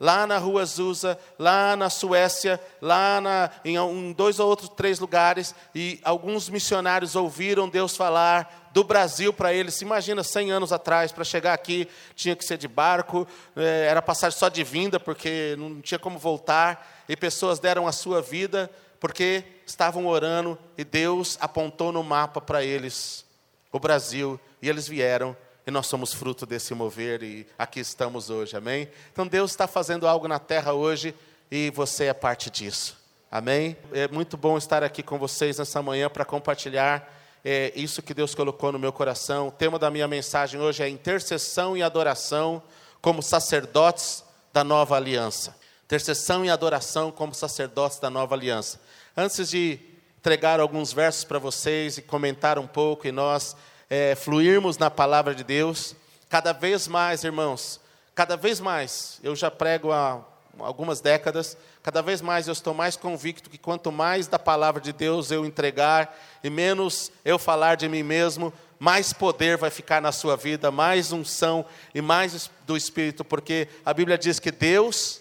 lá 0.02 0.26
na 0.26 0.40
rua 0.40 0.64
Azusa, 0.64 1.16
lá 1.38 1.76
na 1.76 1.88
Suécia, 1.88 2.60
lá 2.82 3.22
na, 3.22 3.52
em 3.64 3.78
um, 3.78 4.12
dois 4.12 4.40
ou 4.40 4.50
outros 4.50 4.70
três 4.70 5.00
lugares, 5.00 5.54
e 5.76 6.00
alguns 6.04 6.50
missionários 6.50 7.16
ouviram 7.16 7.70
Deus 7.70 7.96
falar 7.96 8.72
do 8.74 8.84
Brasil 8.84 9.32
para 9.32 9.54
eles. 9.54 9.80
Imagina 9.84 10.24
100 10.24 10.52
anos 10.52 10.74
atrás, 10.74 11.12
para 11.12 11.24
chegar 11.24 11.54
aqui 11.54 11.88
tinha 12.16 12.36
que 12.36 12.44
ser 12.44 12.58
de 12.58 12.68
barco, 12.68 13.28
é, 13.56 13.86
era 13.88 14.02
passagem 14.02 14.40
só 14.40 14.50
de 14.50 14.64
vinda, 14.64 15.00
porque 15.00 15.56
não 15.60 15.80
tinha 15.80 16.00
como 16.00 16.18
voltar, 16.18 17.04
e 17.08 17.16
pessoas 17.16 17.60
deram 17.60 17.88
a 17.88 17.92
sua 17.92 18.24
vida 18.24 18.72
porque 19.00 19.44
estavam 19.66 20.06
orando 20.06 20.58
e 20.78 20.84
Deus 20.84 21.36
apontou 21.42 21.92
no 21.92 22.04
mapa 22.04 22.40
para 22.40 22.64
eles 22.64 23.26
o 23.72 23.80
Brasil, 23.80 24.40
e 24.62 24.70
eles 24.70 24.88
vieram 24.88 25.36
e 25.66 25.72
nós 25.72 25.88
somos 25.88 26.14
fruto 26.14 26.46
desse 26.46 26.74
mover 26.74 27.22
e 27.22 27.48
aqui 27.58 27.80
estamos 27.80 28.30
hoje, 28.30 28.56
amém? 28.58 28.90
Então 29.12 29.28
Deus 29.28 29.52
está 29.52 29.68
fazendo 29.68 30.08
algo 30.08 30.28
na 30.28 30.40
terra 30.40 30.74
hoje 30.74 31.14
e 31.52 31.70
você 31.72 32.06
é 32.06 32.14
parte 32.14 32.50
disso, 32.50 32.98
amém? 33.32 33.78
É 33.92 34.08
muito 34.08 34.38
bom 34.38 34.58
estar 34.58 34.84
aqui 34.84 35.04
com 35.04 35.20
vocês 35.20 35.60
nessa 35.60 35.82
manhã 35.82 36.10
para 36.10 36.26
compartilhar 36.26 37.20
é, 37.44 37.72
isso 37.76 38.02
que 38.02 38.14
Deus 38.14 38.34
colocou 38.34 38.72
no 38.72 38.80
meu 38.80 38.94
coração. 38.94 39.50
O 39.50 39.52
tema 39.52 39.78
da 39.78 39.90
minha 39.90 40.08
mensagem 40.08 40.60
hoje 40.60 40.84
é 40.84 40.90
intercessão 40.90 41.76
e 41.76 41.84
adoração 41.84 42.62
como 43.02 43.22
sacerdotes 43.22 44.24
da 44.54 44.64
nova 44.64 44.96
aliança. 44.96 45.56
Intercessão 45.86 46.46
e 46.46 46.50
adoração 46.50 47.12
como 47.12 47.34
sacerdotes 47.34 48.00
da 48.00 48.10
nova 48.10 48.36
aliança. 48.36 48.80
Antes 49.16 49.50
de 49.50 49.80
entregar 50.20 50.60
alguns 50.60 50.94
versos 50.94 51.24
para 51.24 51.40
vocês 51.40 51.98
e 51.98 52.02
comentar 52.02 52.60
um 52.60 52.68
pouco 52.68 53.08
e 53.08 53.12
nós 53.12 53.56
é, 53.92 54.16
fluirmos 54.16 54.78
na 54.78 54.90
palavra 54.90 55.36
de 55.36 55.44
Deus. 55.44 55.98
Cada 56.30 56.54
vez 56.54 56.88
mais, 56.88 57.26
irmãos, 57.26 57.78
cada 58.16 58.38
vez 58.38 58.62
mais, 58.62 59.20
eu 59.22 59.36
já 59.36 59.52
prego 59.52 59.92
há 59.92 60.22
algumas 60.60 61.02
décadas, 61.02 61.58
cada 61.84 62.02
vez 62.02 62.22
mais 62.22 62.48
eu 62.48 62.54
estou 62.54 62.74
mais 62.74 62.96
convicto 62.96 63.50
que 63.50 63.58
quanto 63.58 63.92
mais 63.92 64.28
da 64.28 64.40
palavra 64.40 64.80
de 64.80 64.94
Deus 64.94 65.30
eu 65.30 65.46
entregar 65.46 66.18
e 66.42 66.50
menos 66.50 67.12
eu 67.26 67.38
falar 67.38 67.76
de 67.76 67.90
mim 67.90 68.02
mesmo, 68.02 68.54
mais 68.80 69.12
poder 69.12 69.58
vai 69.58 69.70
ficar 69.70 70.02
na 70.02 70.14
sua 70.14 70.38
vida, 70.38 70.72
mais 70.72 71.12
unção 71.12 71.66
e 71.94 72.00
mais 72.00 72.50
do 72.66 72.78
Espírito, 72.78 73.26
porque 73.26 73.68
a 73.86 73.94
Bíblia 73.94 74.18
diz 74.18 74.40
que 74.40 74.52
Deus, 74.52 75.20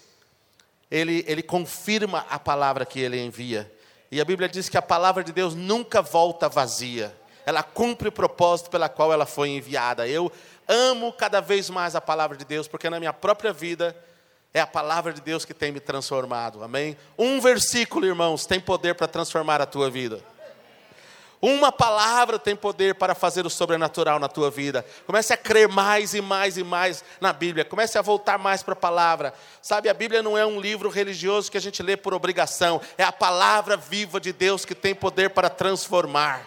ele, 0.89 1.25
ele 1.27 1.43
confirma 1.43 2.25
a 2.31 2.39
palavra 2.39 2.87
que 2.87 3.01
ele 3.01 3.21
envia. 3.21 3.71
E 4.13 4.21
a 4.21 4.25
Bíblia 4.25 4.49
diz 4.49 4.69
que 4.69 4.79
a 4.79 4.83
palavra 4.83 5.25
de 5.25 5.33
Deus 5.33 5.57
nunca 5.57 6.01
volta 6.01 6.49
vazia 6.49 7.20
ela 7.45 7.63
cumpre 7.63 8.09
o 8.09 8.13
propósito 8.13 8.71
pela 8.71 8.89
qual 8.89 9.13
ela 9.13 9.27
foi 9.27 9.51
enviada. 9.51 10.07
Eu 10.07 10.31
amo 10.69 11.13
cada 11.13 11.41
vez 11.41 11.69
mais 11.69 11.95
a 11.95 12.01
palavra 12.01 12.37
de 12.37 12.45
Deus, 12.45 12.69
porque 12.69 12.89
na 12.89 12.99
minha 12.99 13.13
própria 13.13 13.53
vida 13.53 13.97
é 14.53 14.61
a 14.61 14.67
palavra 14.67 15.13
de 15.13 15.21
Deus 15.21 15.45
que 15.45 15.55
tem 15.55 15.73
me 15.73 15.81
transformado. 15.81 16.63
Amém? 16.63 16.97
Um 17.19 17.41
versículo, 17.41 18.07
irmãos, 18.07 18.47
tem 18.47 18.61
poder 18.61 18.95
para 18.95 19.07
transformar 19.07 19.61
a 19.61 19.67
tua 19.67 19.91
vida. 19.91 20.23
Uma 21.43 21.73
palavra 21.73 22.39
tem 22.39 22.55
poder 22.55 22.97
para 22.97 23.15
fazer 23.15 23.47
o 23.47 23.51
sobrenatural 23.51 24.19
na 24.19 24.29
tua 24.29 24.51
vida. 24.51 24.85
Comece 25.07 25.33
a 25.33 25.39
crer 25.39 25.69
mais 25.69 26.13
e 26.13 26.21
mais 26.21 26.59
e 26.59 26.63
mais 26.63 27.03
na 27.19 27.33
Bíblia. 27.33 27.65
Comece 27.65 27.97
a 27.97 28.03
voltar 28.03 28.39
mais 28.39 28.63
para 28.63 28.75
a 28.75 28.77
palavra. 28.77 29.33
Sabe, 29.63 29.89
a 29.89 29.95
Bíblia 29.95 30.23
não 30.23 30.37
é 30.37 30.45
um 30.45 30.61
livro 30.61 30.91
religioso 30.91 31.51
que 31.51 31.57
a 31.57 31.61
gente 31.61 31.83
lê 31.83 31.97
por 31.97 32.13
obrigação. 32.13 32.79
É 32.99 33.05
a 33.05 33.13
palavra 33.13 33.75
viva 33.75 34.21
de 34.21 34.35
Deus 34.35 34.67
que 34.67 34.75
tem 34.75 34.95
poder 34.95 35.31
para 35.31 35.49
transformar. 35.49 36.45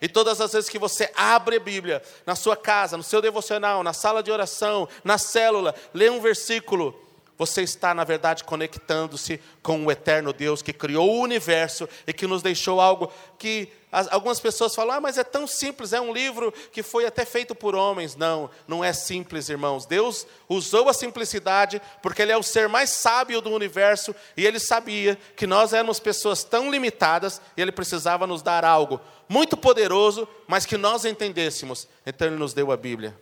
E 0.00 0.08
todas 0.08 0.40
as 0.40 0.52
vezes 0.52 0.68
que 0.68 0.78
você 0.78 1.10
abre 1.14 1.56
a 1.56 1.60
Bíblia, 1.60 2.02
na 2.24 2.34
sua 2.34 2.56
casa, 2.56 2.96
no 2.96 3.02
seu 3.02 3.22
devocional, 3.22 3.82
na 3.82 3.92
sala 3.92 4.22
de 4.22 4.30
oração, 4.30 4.88
na 5.02 5.18
célula, 5.18 5.74
lê 5.94 6.10
um 6.10 6.20
versículo, 6.20 7.05
você 7.38 7.62
está, 7.62 7.92
na 7.92 8.02
verdade, 8.02 8.44
conectando-se 8.44 9.40
com 9.62 9.84
o 9.84 9.90
eterno 9.90 10.32
Deus 10.32 10.62
que 10.62 10.72
criou 10.72 11.10
o 11.10 11.20
universo 11.20 11.88
e 12.06 12.12
que 12.12 12.26
nos 12.26 12.42
deixou 12.42 12.80
algo 12.80 13.12
que 13.38 13.70
algumas 14.10 14.40
pessoas 14.40 14.74
falam, 14.74 14.96
ah, 14.96 15.00
mas 15.00 15.18
é 15.18 15.24
tão 15.24 15.46
simples, 15.46 15.92
é 15.92 16.00
um 16.00 16.12
livro 16.12 16.52
que 16.72 16.82
foi 16.82 17.06
até 17.06 17.24
feito 17.24 17.54
por 17.54 17.74
homens. 17.74 18.16
Não, 18.16 18.50
não 18.66 18.82
é 18.82 18.92
simples, 18.92 19.48
irmãos. 19.48 19.84
Deus 19.84 20.26
usou 20.48 20.88
a 20.88 20.94
simplicidade 20.94 21.80
porque 22.02 22.22
Ele 22.22 22.32
é 22.32 22.36
o 22.36 22.42
ser 22.42 22.68
mais 22.68 22.90
sábio 22.90 23.40
do 23.40 23.50
universo 23.50 24.14
e 24.36 24.46
Ele 24.46 24.58
sabia 24.58 25.18
que 25.36 25.46
nós 25.46 25.74
éramos 25.74 26.00
pessoas 26.00 26.42
tão 26.42 26.70
limitadas 26.70 27.40
e 27.56 27.60
Ele 27.60 27.72
precisava 27.72 28.26
nos 28.26 28.42
dar 28.42 28.64
algo 28.64 28.98
muito 29.28 29.56
poderoso, 29.56 30.26
mas 30.46 30.64
que 30.64 30.76
nós 30.76 31.04
entendêssemos. 31.04 31.86
Então 32.06 32.28
Ele 32.28 32.36
nos 32.36 32.54
deu 32.54 32.72
a 32.72 32.76
Bíblia, 32.76 33.18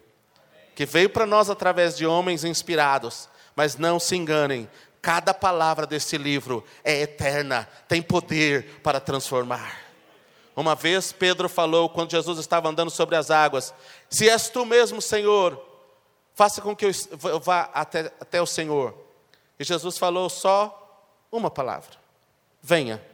que 0.75 0.87
veio 0.87 1.11
para 1.11 1.27
nós 1.27 1.51
através 1.51 1.97
de 1.97 2.07
homens 2.07 2.45
inspirados 2.45 3.29
mas 3.55 3.77
não 3.77 3.99
se 3.99 4.17
enganem, 4.17 4.69
cada 5.01 5.35
palavra 5.35 5.87
desse 5.87 6.17
livro 6.17 6.65
é 6.83 7.03
eterna, 7.03 7.69
tem 7.87 8.01
poder 8.01 8.81
para 8.83 9.01
transformar. 9.01 9.85
Uma 10.57 10.75
vez 10.75 11.13
Pedro 11.13 11.49
falou, 11.49 11.89
quando 11.89 12.11
Jesus 12.11 12.39
estava 12.39 12.69
andando 12.69 12.91
sobre 12.91 13.17
as 13.17 13.31
águas: 13.31 13.75
Se 14.09 14.29
és 14.29 14.49
tu 14.49 14.65
mesmo, 14.65 15.03
Senhor, 15.03 15.61
faça 16.35 16.63
com 16.63 16.75
que 16.75 16.87
eu 16.87 17.41
vá 17.41 17.71
até, 17.75 18.13
até 18.21 18.41
o 18.41 18.47
Senhor. 18.47 18.95
E 19.59 19.65
Jesus 19.65 19.99
falou 19.99 20.31
só 20.31 21.07
uma 21.31 21.51
palavra: 21.51 21.97
Venha. 22.63 23.14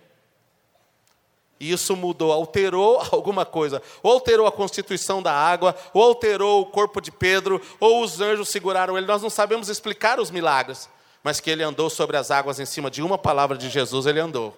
E 1.61 1.71
isso 1.71 1.95
mudou, 1.95 2.33
alterou 2.33 2.99
alguma 3.13 3.45
coisa. 3.45 3.83
Ou 4.03 4.13
alterou 4.13 4.47
a 4.47 4.53
constituição 4.53 5.23
da 5.23 5.33
água, 5.33 5.77
ou 5.93 6.03
alterou 6.03 6.63
o 6.63 6.67
corpo 6.67 7.01
de 7.03 7.13
Pedro, 7.13 7.61
ou 7.79 8.03
os 8.03 8.19
anjos 8.23 8.49
seguraram 8.49 8.97
ele. 8.97 9.07
Nós 9.07 9.21
não 9.21 9.29
sabemos 9.29 9.69
explicar 9.69 10.19
os 10.19 10.31
milagres. 10.31 10.89
mas 11.23 11.39
que 11.39 11.51
ele 11.51 11.63
andou 11.63 11.91
sobre 11.91 12.17
as 12.17 12.31
águas 12.31 12.59
em 12.59 12.65
cima 12.65 12.91
de 12.91 13.03
uma 13.03 13.19
palavra 13.19 13.59
de 13.59 13.69
Jesus, 13.69 14.07
ele 14.07 14.19
andou. 14.19 14.57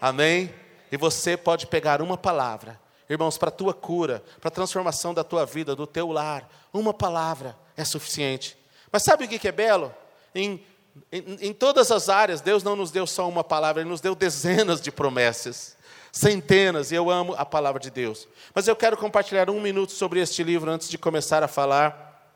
Amém? 0.00 0.52
E 0.90 0.96
você 0.96 1.36
pode 1.36 1.66
pegar 1.66 2.00
uma 2.00 2.16
palavra, 2.16 2.80
irmãos, 3.10 3.36
para 3.36 3.50
a 3.50 3.52
tua 3.52 3.74
cura, 3.74 4.24
para 4.40 4.48
a 4.48 4.50
transformação 4.50 5.12
da 5.12 5.22
tua 5.22 5.44
vida, 5.44 5.76
do 5.76 5.86
teu 5.86 6.10
lar, 6.10 6.48
uma 6.72 6.94
palavra 6.94 7.54
é 7.76 7.84
suficiente. 7.84 8.56
Mas 8.90 9.02
sabe 9.02 9.26
o 9.26 9.28
que 9.28 9.46
é 9.46 9.52
belo? 9.52 9.94
Em, 10.34 10.64
em, 11.12 11.48
em 11.48 11.52
todas 11.52 11.90
as 11.90 12.08
áreas, 12.08 12.40
Deus 12.40 12.62
não 12.62 12.74
nos 12.74 12.90
deu 12.90 13.06
só 13.06 13.28
uma 13.28 13.44
palavra, 13.44 13.82
Ele 13.82 13.90
nos 13.90 14.00
deu 14.00 14.14
dezenas 14.14 14.80
de 14.80 14.90
promessas 14.90 15.76
centenas, 16.12 16.92
e 16.92 16.94
eu 16.94 17.10
amo 17.10 17.34
a 17.38 17.44
palavra 17.46 17.80
de 17.80 17.90
Deus. 17.90 18.28
Mas 18.54 18.68
eu 18.68 18.76
quero 18.76 18.98
compartilhar 18.98 19.48
um 19.48 19.60
minuto 19.60 19.92
sobre 19.92 20.20
este 20.20 20.44
livro 20.44 20.70
antes 20.70 20.90
de 20.90 20.98
começar 20.98 21.42
a 21.42 21.48
falar. 21.48 22.30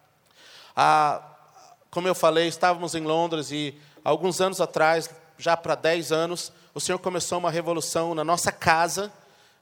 Ah, 0.74 1.22
como 1.90 2.08
eu 2.08 2.14
falei, 2.14 2.48
estávamos 2.48 2.94
em 2.94 3.02
Londres 3.02 3.52
e 3.52 3.78
alguns 4.02 4.40
anos 4.40 4.62
atrás, 4.62 5.10
já 5.36 5.56
para 5.56 5.74
10 5.74 6.10
anos, 6.10 6.50
o 6.74 6.80
Senhor 6.80 6.98
começou 6.98 7.38
uma 7.38 7.50
revolução 7.50 8.14
na 8.14 8.24
nossa 8.24 8.50
casa, 8.50 9.12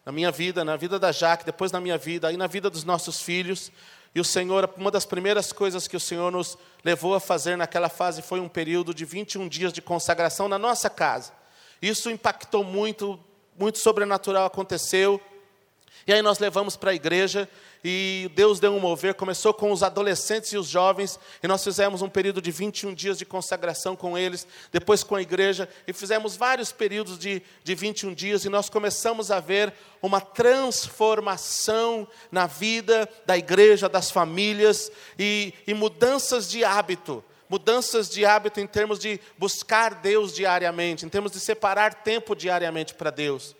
na 0.07 0.13
minha 0.13 0.31
vida, 0.31 0.65
na 0.65 0.77
vida 0.77 0.97
da 0.99 1.11
Jaque, 1.11 1.45
depois 1.45 1.73
na 1.73 1.81
minha 1.81 1.99
vida, 1.99 2.29
aí 2.29 2.37
na 2.37 2.47
vida 2.47 2.71
dos 2.71 2.85
nossos 2.85 3.21
filhos. 3.21 3.73
E 4.15 4.21
o 4.21 4.25
Senhor, 4.25 4.73
uma 4.77 4.93
das 4.93 5.05
primeiras 5.05 5.53
coisas 5.53 5.89
que 5.89 5.97
o 5.97 6.01
Senhor 6.01 6.31
nos 6.31 6.57
levou 6.85 7.15
a 7.17 7.21
fazer 7.21 7.57
naquela 7.57 7.89
fase 7.89 8.23
foi 8.23 8.39
um 8.39 8.49
período 8.49 8.95
de 8.95 9.05
21 9.05 9.49
dias 9.49 9.73
de 9.73 9.83
consagração 9.83 10.49
na 10.49 10.59
nossa 10.59 10.89
casa. 10.89 11.33
Isso 11.83 12.09
impactou 12.11 12.63
muito 12.63 13.19
muito 13.59 13.79
sobrenatural 13.79 14.47
aconteceu. 14.47 15.21
E 16.07 16.13
aí 16.13 16.21
nós 16.21 16.39
levamos 16.39 16.77
para 16.77 16.91
a 16.91 16.95
igreja 16.95 17.49
e 17.83 18.31
Deus 18.35 18.61
deu 18.61 18.73
um 18.73 18.81
mover, 18.81 19.15
começou 19.15 19.55
com 19.55 19.73
os 19.73 19.83
adolescentes 19.83 20.53
e 20.53 20.57
os 20.57 20.67
jovens, 20.67 21.19
e 21.43 21.49
nós 21.49 21.63
fizemos 21.63 22.03
um 22.03 22.09
período 22.09 22.41
de 22.41 22.51
21 22.51 22.95
dias 22.95 23.19
de 23.19 23.27
consagração 23.27 23.95
com 23.95 24.17
eles, 24.17 24.47
depois 24.73 25.03
com 25.03 25.15
a 25.15 25.23
igreja, 25.23 25.69
e 25.87 25.93
fizemos 25.93 26.35
vários 26.35 26.73
períodos 26.73 27.19
de, 27.19 27.43
de 27.63 27.75
21 27.75 28.15
dias, 28.15 28.45
e 28.45 28.49
nós 28.49 28.71
começamos 28.71 29.31
a 29.31 29.39
ver 29.39 29.73
uma 30.03 30.21
transformação 30.21 32.09
na 32.33 32.47
vida 32.47 33.09
da 33.27 33.37
igreja, 33.37 33.89
das 33.89 34.11
famílias, 34.11 34.91
e, 35.19 35.53
e 35.67 35.75
mudanças 35.75 36.51
de 36.51 36.65
hábito 36.65 37.23
mudanças 37.49 38.09
de 38.09 38.25
hábito 38.25 38.61
em 38.61 38.67
termos 38.67 38.99
de 38.99 39.21
buscar 39.39 39.95
Deus 39.95 40.35
diariamente, 40.35 41.05
em 41.05 41.09
termos 41.09 41.33
de 41.33 41.41
separar 41.41 41.95
tempo 41.95 42.35
diariamente 42.35 42.95
para 42.95 43.11
Deus. 43.11 43.55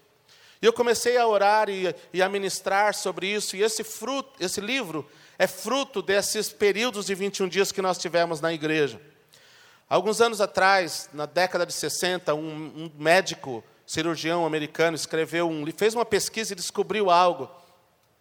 E 0.61 0.67
eu 0.67 0.73
comecei 0.73 1.19
a 1.19 1.27
orar 1.27 1.69
e, 1.69 1.95
e 2.13 2.23
a 2.23 2.29
ministrar 2.29 2.95
sobre 2.95 3.27
isso, 3.27 3.57
e 3.57 3.63
esse, 3.63 3.85
fruto, 3.85 4.33
esse 4.43 4.61
livro 4.61 5.09
é 5.39 5.47
fruto 5.47 6.01
desses 6.01 6.51
períodos 6.51 7.07
de 7.07 7.15
21 7.15 7.49
dias 7.49 7.71
que 7.71 7.83
nós 7.83 7.99
tivemos 7.99 8.41
na 8.41 8.53
igreja. 8.53 9.01
Alguns 9.89 10.21
anos 10.21 10.41
atrás, 10.41 11.11
na 11.13 11.27
década 11.27 11.67
de 11.67 11.73
60, 11.73 12.35
um, 12.35 12.41
um 12.41 12.91
médico 12.97 13.63
cirurgião 13.87 14.47
americano 14.47 14.97
escreveu 14.97 15.49
um, 15.49 15.65
fez 15.77 15.95
uma 15.95 16.05
pesquisa 16.05 16.53
e 16.53 16.57
descobriu 16.57 17.11
algo. 17.11 17.51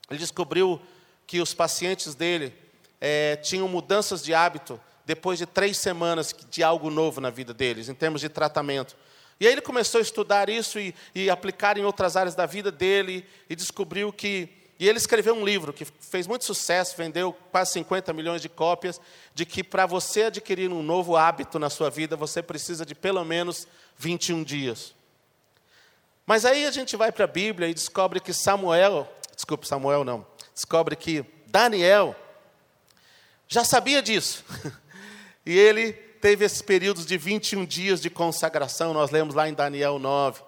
Ele 0.10 0.20
descobriu 0.20 0.82
que 1.26 1.40
os 1.40 1.54
pacientes 1.54 2.14
dele 2.14 2.54
é, 3.00 3.38
tinham 3.38 3.68
mudanças 3.68 4.22
de 4.22 4.34
hábito 4.34 4.80
depois 5.06 5.38
de 5.38 5.46
três 5.46 5.78
semanas 5.78 6.34
de 6.50 6.64
algo 6.64 6.90
novo 6.90 7.20
na 7.20 7.30
vida 7.30 7.54
deles, 7.54 7.90
em 7.90 7.94
termos 7.94 8.22
de 8.22 8.30
tratamento. 8.30 8.96
E 9.40 9.48
aí 9.48 9.54
ele 9.54 9.62
começou 9.62 10.00
a 10.00 10.02
estudar 10.02 10.50
isso 10.50 10.80
e, 10.80 10.96
e 11.14 11.30
aplicar 11.30 11.78
em 11.78 11.84
outras 11.84 12.16
áreas 12.16 12.36
da 12.36 12.46
vida 12.46 12.72
dele, 12.72 13.26
e 13.50 13.56
descobriu 13.56 14.12
que. 14.14 14.50
E 14.80 14.88
ele 14.90 14.98
escreveu 14.98 15.36
um 15.36 15.46
livro 15.46 15.72
que 15.72 15.86
fez 15.86 16.28
muito 16.28 16.46
sucesso, 16.46 16.98
vendeu 16.98 17.32
quase 17.52 17.72
50 17.74 18.12
milhões 18.12 18.42
de 18.42 18.50
cópias, 18.50 19.00
de 19.34 19.46
que 19.46 19.64
para 19.64 19.86
você 19.86 20.24
adquirir 20.24 20.72
um 20.72 20.82
novo 20.82 21.16
hábito 21.16 21.60
na 21.60 21.70
sua 21.70 21.90
vida, 21.90 22.16
você 22.16 22.42
precisa 22.42 22.86
de 22.86 22.96
pelo 22.96 23.24
menos 23.24 23.68
21 23.98 24.44
dias. 24.44 24.94
Mas 26.26 26.44
aí 26.44 26.66
a 26.66 26.72
gente 26.72 26.98
vai 26.98 27.12
para 27.12 27.26
a 27.26 27.28
Bíblia 27.28 27.68
e 27.68 27.74
descobre 27.74 28.20
que 28.20 28.34
Samuel, 28.34 29.08
desculpe, 29.36 29.68
Samuel 29.68 30.04
não, 30.04 30.26
descobre 30.54 30.96
que 30.96 31.24
Daniel 31.48 32.16
já 33.48 33.64
sabia 33.64 34.02
disso. 34.02 34.44
E 35.46 35.58
ele 35.58 35.94
teve 35.94 36.46
esses 36.46 36.62
períodos 36.62 37.06
de 37.06 37.18
21 37.18 37.66
dias 37.66 38.00
de 38.00 38.10
consagração, 38.10 38.94
nós 38.94 39.12
lemos 39.12 39.36
lá 39.36 39.50
em 39.50 39.54
Daniel 39.54 40.00
9. 40.00 40.42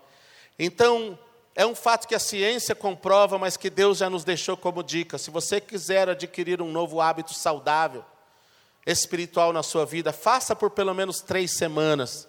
Então, 0.57 1.19
é 1.53 1.65
um 1.65 1.75
fato 1.75 2.07
que 2.07 2.15
a 2.15 2.19
ciência 2.19 2.73
comprova, 2.73 3.37
mas 3.37 3.57
que 3.57 3.69
Deus 3.69 3.97
já 3.97 4.09
nos 4.09 4.23
deixou 4.23 4.55
como 4.55 4.83
dica. 4.83 5.17
Se 5.17 5.29
você 5.29 5.59
quiser 5.59 6.09
adquirir 6.09 6.61
um 6.61 6.71
novo 6.71 7.01
hábito 7.01 7.33
saudável, 7.33 8.03
espiritual 8.85 9.51
na 9.51 9.63
sua 9.63 9.85
vida, 9.85 10.13
faça 10.13 10.55
por 10.55 10.69
pelo 10.69 10.93
menos 10.93 11.21
três 11.21 11.57
semanas. 11.57 12.27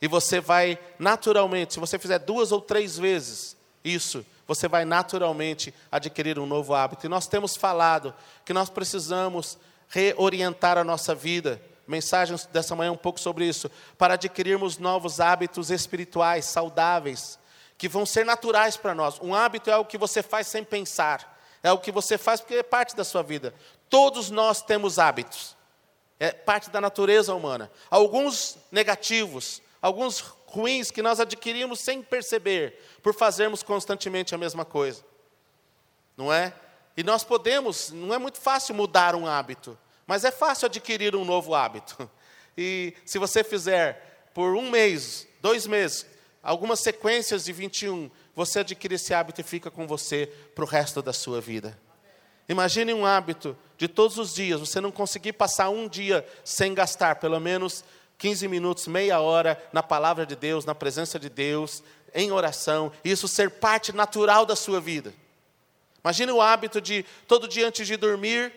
E 0.00 0.06
você 0.06 0.40
vai 0.40 0.78
naturalmente, 0.98 1.74
se 1.74 1.80
você 1.80 1.98
fizer 1.98 2.18
duas 2.20 2.52
ou 2.52 2.60
três 2.60 2.96
vezes 2.98 3.56
isso, 3.82 4.24
você 4.46 4.68
vai 4.68 4.84
naturalmente 4.84 5.74
adquirir 5.90 6.38
um 6.38 6.46
novo 6.46 6.74
hábito. 6.74 7.06
E 7.06 7.08
nós 7.08 7.26
temos 7.26 7.56
falado 7.56 8.14
que 8.44 8.52
nós 8.52 8.70
precisamos 8.70 9.58
reorientar 9.88 10.78
a 10.78 10.84
nossa 10.84 11.14
vida 11.14 11.60
mensagem 11.88 12.36
dessa 12.52 12.76
manhã 12.76 12.92
um 12.92 12.96
pouco 12.96 13.18
sobre 13.18 13.46
isso, 13.46 13.70
para 13.96 14.14
adquirirmos 14.14 14.76
novos 14.78 15.18
hábitos 15.18 15.70
espirituais, 15.70 16.44
saudáveis, 16.44 17.38
que 17.78 17.88
vão 17.88 18.04
ser 18.04 18.26
naturais 18.26 18.76
para 18.76 18.94
nós. 18.94 19.18
Um 19.20 19.34
hábito 19.34 19.70
é 19.70 19.76
o 19.76 19.84
que 19.84 19.96
você 19.96 20.22
faz 20.22 20.46
sem 20.46 20.62
pensar, 20.62 21.40
é 21.62 21.72
o 21.72 21.78
que 21.78 21.90
você 21.90 22.18
faz 22.18 22.40
porque 22.40 22.56
é 22.56 22.62
parte 22.62 22.94
da 22.94 23.04
sua 23.04 23.22
vida. 23.22 23.54
Todos 23.88 24.30
nós 24.30 24.60
temos 24.60 24.98
hábitos, 24.98 25.56
é 26.20 26.30
parte 26.30 26.68
da 26.68 26.80
natureza 26.80 27.34
humana. 27.34 27.70
Alguns 27.90 28.58
negativos, 28.70 29.62
alguns 29.80 30.20
ruins 30.46 30.90
que 30.90 31.02
nós 31.02 31.20
adquirimos 31.20 31.80
sem 31.80 32.02
perceber, 32.02 32.78
por 33.02 33.14
fazermos 33.14 33.62
constantemente 33.62 34.34
a 34.34 34.38
mesma 34.38 34.64
coisa. 34.64 35.02
Não 36.16 36.32
é? 36.32 36.52
E 36.96 37.02
nós 37.02 37.24
podemos, 37.24 37.90
não 37.92 38.12
é 38.12 38.18
muito 38.18 38.38
fácil 38.38 38.74
mudar 38.74 39.14
um 39.14 39.26
hábito. 39.26 39.78
Mas 40.08 40.24
é 40.24 40.30
fácil 40.30 40.66
adquirir 40.66 41.14
um 41.14 41.24
novo 41.24 41.54
hábito. 41.54 42.10
E 42.60 42.92
se 43.04 43.20
você 43.20 43.44
fizer 43.44 44.30
por 44.34 44.56
um 44.56 44.68
mês, 44.68 45.28
dois 45.40 45.64
meses, 45.64 46.04
algumas 46.42 46.80
sequências 46.80 47.44
de 47.44 47.52
21, 47.52 48.10
você 48.34 48.58
adquire 48.58 48.96
esse 48.96 49.14
hábito 49.14 49.40
e 49.40 49.44
fica 49.44 49.70
com 49.70 49.86
você 49.86 50.26
para 50.56 50.64
o 50.64 50.66
resto 50.66 51.00
da 51.00 51.12
sua 51.12 51.40
vida. 51.40 51.78
Imagine 52.48 52.92
um 52.92 53.06
hábito 53.06 53.56
de 53.76 53.86
todos 53.86 54.18
os 54.18 54.34
dias, 54.34 54.58
você 54.58 54.80
não 54.80 54.90
conseguir 54.90 55.34
passar 55.34 55.68
um 55.68 55.86
dia 55.86 56.26
sem 56.44 56.74
gastar 56.74 57.20
pelo 57.20 57.38
menos 57.38 57.84
15 58.18 58.48
minutos, 58.48 58.88
meia 58.88 59.20
hora 59.20 59.56
na 59.72 59.84
palavra 59.84 60.26
de 60.26 60.34
Deus, 60.34 60.64
na 60.64 60.74
presença 60.74 61.16
de 61.16 61.28
Deus, 61.28 61.80
em 62.12 62.32
oração, 62.32 62.90
e 63.04 63.12
isso 63.12 63.28
ser 63.28 63.50
parte 63.50 63.92
natural 63.92 64.44
da 64.44 64.56
sua 64.56 64.80
vida. 64.80 65.14
Imagine 66.02 66.32
o 66.32 66.40
hábito 66.40 66.80
de 66.80 67.04
todo 67.28 67.46
dia 67.46 67.68
antes 67.68 67.86
de 67.86 67.96
dormir, 67.96 68.52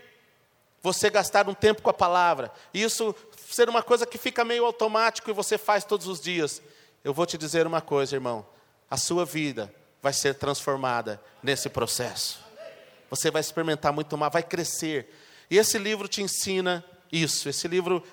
você 0.82 1.10
gastar 1.10 1.48
um 1.48 1.54
tempo 1.54 1.82
com 1.82 1.90
a 1.90 1.94
palavra, 1.94 2.52
isso 2.74 3.16
ser 3.50 3.70
uma 3.70 3.84
coisa 3.84 4.06
que 4.06 4.18
fica 4.18 4.44
meio 4.44 4.66
automático 4.66 5.30
e 5.30 5.34
você 5.34 5.58
faz 5.58 5.84
todos 5.84 6.08
os 6.08 6.20
dias. 6.20 6.62
Eu 7.04 7.14
vou 7.14 7.26
te 7.26 7.38
dizer 7.38 7.68
uma 7.68 7.82
coisa, 7.82 8.16
irmão: 8.16 8.46
a 8.90 8.98
sua 8.98 9.26
vida 9.26 9.74
vai 10.02 10.14
ser 10.14 10.36
transformada 10.36 11.22
nesse 11.44 11.70
processo. 11.70 12.40
Você 13.10 13.30
vai 13.30 13.42
experimentar 13.42 13.94
muito 13.94 14.18
mais, 14.18 14.34
vai 14.34 14.44
crescer. 14.44 15.14
E 15.50 15.58
esse 15.58 15.78
livro 15.78 16.08
te 16.08 16.22
ensina 16.22 16.84
isso. 17.12 17.50
Esse 17.50 17.68
livro 17.68 18.04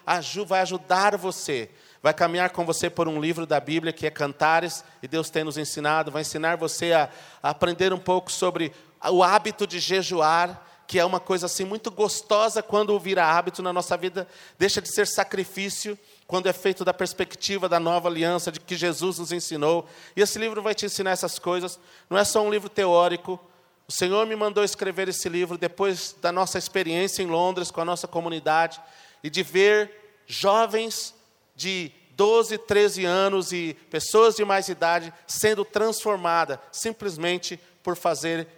vai 0.46 0.61
ajudar 0.61 1.16
você, 1.16 1.70
vai 2.02 2.12
caminhar 2.12 2.50
com 2.50 2.66
você 2.66 2.90
por 2.90 3.09
um 3.09 3.20
livro 3.20 3.46
da 3.46 3.61
Bíblia 3.61 3.92
que 3.92 4.07
é 4.07 4.11
Cantares, 4.11 4.85
e 5.02 5.09
Deus 5.09 5.31
tem 5.31 5.44
nos 5.44 5.57
ensinado, 5.57 6.11
vai 6.11 6.22
ensinar 6.22 6.57
você 6.57 6.92
a, 6.92 7.09
a 7.42 7.50
aprender 7.50 7.92
um 7.92 7.98
pouco 7.98 8.31
sobre 8.31 8.72
o 9.11 9.22
hábito 9.22 9.66
de 9.66 9.78
jejuar 9.78 10.67
que 10.88 10.98
é 10.98 11.05
uma 11.05 11.20
coisa 11.20 11.44
assim 11.44 11.66
muito 11.66 11.90
gostosa 11.90 12.62
quando 12.62 12.98
vira 12.98 13.22
hábito 13.22 13.62
na 13.62 13.74
nossa 13.74 13.94
vida, 13.94 14.27
deixa 14.59 14.81
de 14.81 14.90
ser 14.90 15.07
sacrifício 15.07 15.98
quando 16.27 16.48
é 16.48 16.53
feito 16.53 16.83
da 16.83 16.94
perspectiva 16.94 17.68
da 17.68 17.79
nova 17.79 18.09
aliança 18.09 18.51
de 18.51 18.59
que 18.59 18.74
Jesus 18.74 19.18
nos 19.18 19.31
ensinou. 19.31 19.87
E 20.16 20.22
esse 20.22 20.38
livro 20.38 20.62
vai 20.62 20.74
te 20.74 20.87
ensinar 20.87 21.11
essas 21.11 21.38
coisas. 21.38 21.79
Não 22.09 22.16
é 22.16 22.24
só 22.24 22.42
um 22.42 22.51
livro 22.51 22.70
teórico. 22.70 23.38
O 23.87 23.92
Senhor 23.92 24.27
me 24.27 24.35
mandou 24.35 24.64
escrever 24.64 25.11
esse 25.11 25.29
livro 25.29 25.59
depois 25.59 26.16
da 26.22 26.33
nossa 26.33 26.57
experiência 26.57 27.22
em 27.22 27.27
Londres 27.27 27.70
com 27.70 27.83
a 27.83 27.85
nossa 27.85 28.09
comunidade 28.09 28.81
e 29.22 29.29
de 29.29 29.42
ver 29.42 29.90
jovens 30.27 31.14
de 31.55 31.92
12, 32.12 32.57
13 32.57 33.05
anos 33.05 33.53
e 33.53 33.77
pessoas 33.90 34.35
de 34.35 34.44
mais 34.44 34.68
idade 34.68 35.12
sendo 35.27 35.66
transformadas 35.66 36.59
simplesmente 36.72 37.61
por 37.83 37.94
fazer 37.94 38.48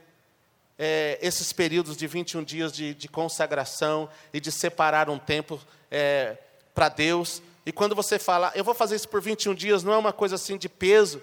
é, 0.82 1.18
esses 1.20 1.52
períodos 1.52 1.94
de 1.94 2.06
21 2.06 2.42
dias 2.42 2.72
de, 2.72 2.94
de, 2.94 3.06
consagração 3.06 4.08
e 4.32 4.40
de 4.40 4.50
separar 4.50 5.10
um 5.10 5.18
tempo 5.18 5.60
é, 5.90 6.38
para 6.74 6.88
Deus. 6.88 7.42
E 7.66 7.70
quando 7.70 7.94
você 7.94 8.18
fala, 8.18 8.50
eu 8.54 8.64
vou 8.64 8.72
fazer 8.72 8.96
isso 8.96 9.08
por 9.08 9.20
21 9.20 9.54
dias, 9.54 9.84
não 9.84 9.92
é 9.92 9.98
uma 9.98 10.12
coisa 10.12 10.36
assim 10.36 10.56
de 10.56 10.70
peso, 10.70 11.20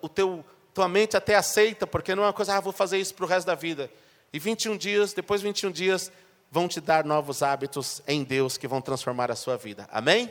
o 0.00 0.08
teu, 0.08 0.44
tua 0.72 0.88
mente 0.88 1.16
até 1.16 1.34
aceita, 1.34 1.84
porque 1.84 2.14
não 2.14 2.22
é 2.22 2.26
uma 2.26 2.32
coisa, 2.32 2.56
ah, 2.56 2.60
vou 2.60 2.72
fazer 2.72 2.98
isso 2.98 3.12
para 3.12 3.24
o 3.24 3.28
resto 3.28 3.48
da 3.48 3.56
vida. 3.56 3.90
E 4.32 4.38
21 4.38 4.76
dias, 4.76 5.12
depois 5.12 5.40
de 5.40 5.48
21 5.48 5.72
dias, 5.72 6.12
vão 6.48 6.68
te 6.68 6.80
dar 6.80 7.04
novos 7.04 7.42
hábitos 7.42 8.00
em 8.06 8.22
Deus 8.22 8.56
que 8.56 8.68
vão 8.68 8.80
transformar 8.80 9.32
a 9.32 9.34
sua 9.34 9.56
vida. 9.56 9.88
Amém? 9.90 10.30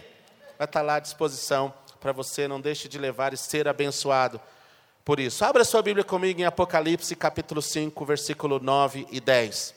vai 0.58 0.66
estar 0.68 0.84
lá 0.84 0.96
à 0.96 1.00
disposição 1.00 1.74
para 2.00 2.12
você. 2.12 2.48
Não 2.48 2.62
deixe 2.62 2.88
de 2.88 3.00
levar 3.00 3.34
e 3.34 3.38
ser 3.38 3.68
abençoado 3.68 4.40
por 5.04 5.20
isso. 5.20 5.44
Abra 5.44 5.64
sua 5.64 5.82
Bíblia 5.82 6.04
comigo 6.04 6.42
em 6.42 6.46
Apocalipse, 6.46 7.16
capítulo 7.16 7.62
5, 7.62 8.06
versículo 8.06 8.60
9 8.60 9.08
e 9.12 9.20
10. 9.20 9.74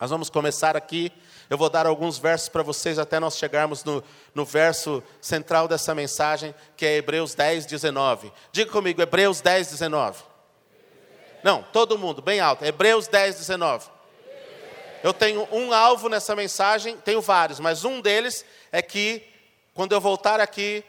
Nós 0.00 0.10
vamos 0.10 0.30
começar 0.30 0.76
aqui. 0.76 1.12
Eu 1.48 1.58
vou 1.58 1.68
dar 1.68 1.86
alguns 1.86 2.18
versos 2.18 2.48
para 2.48 2.62
vocês 2.62 2.98
até 2.98 3.20
nós 3.20 3.36
chegarmos 3.36 3.84
no, 3.84 4.02
no 4.34 4.44
verso 4.44 5.02
central 5.20 5.68
dessa 5.68 5.94
mensagem, 5.94 6.54
que 6.76 6.86
é 6.86 6.96
Hebreus 6.96 7.34
10, 7.34 7.66
19. 7.66 8.32
Diga 8.50 8.70
comigo, 8.70 9.00
Hebreus 9.00 9.40
10, 9.40 9.70
19. 9.70 10.22
Não, 11.42 11.62
todo 11.62 11.98
mundo, 11.98 12.22
bem 12.22 12.40
alto. 12.40 12.64
Hebreus 12.64 13.06
10, 13.06 13.36
19. 13.36 13.90
Eu 15.02 15.12
tenho 15.12 15.46
um 15.52 15.74
alvo 15.74 16.08
nessa 16.08 16.34
mensagem, 16.34 16.96
tenho 16.96 17.20
vários, 17.20 17.60
mas 17.60 17.84
um 17.84 18.00
deles 18.00 18.42
é 18.72 18.80
que, 18.80 19.22
quando 19.74 19.92
eu 19.92 20.00
voltar 20.00 20.40
aqui, 20.40 20.82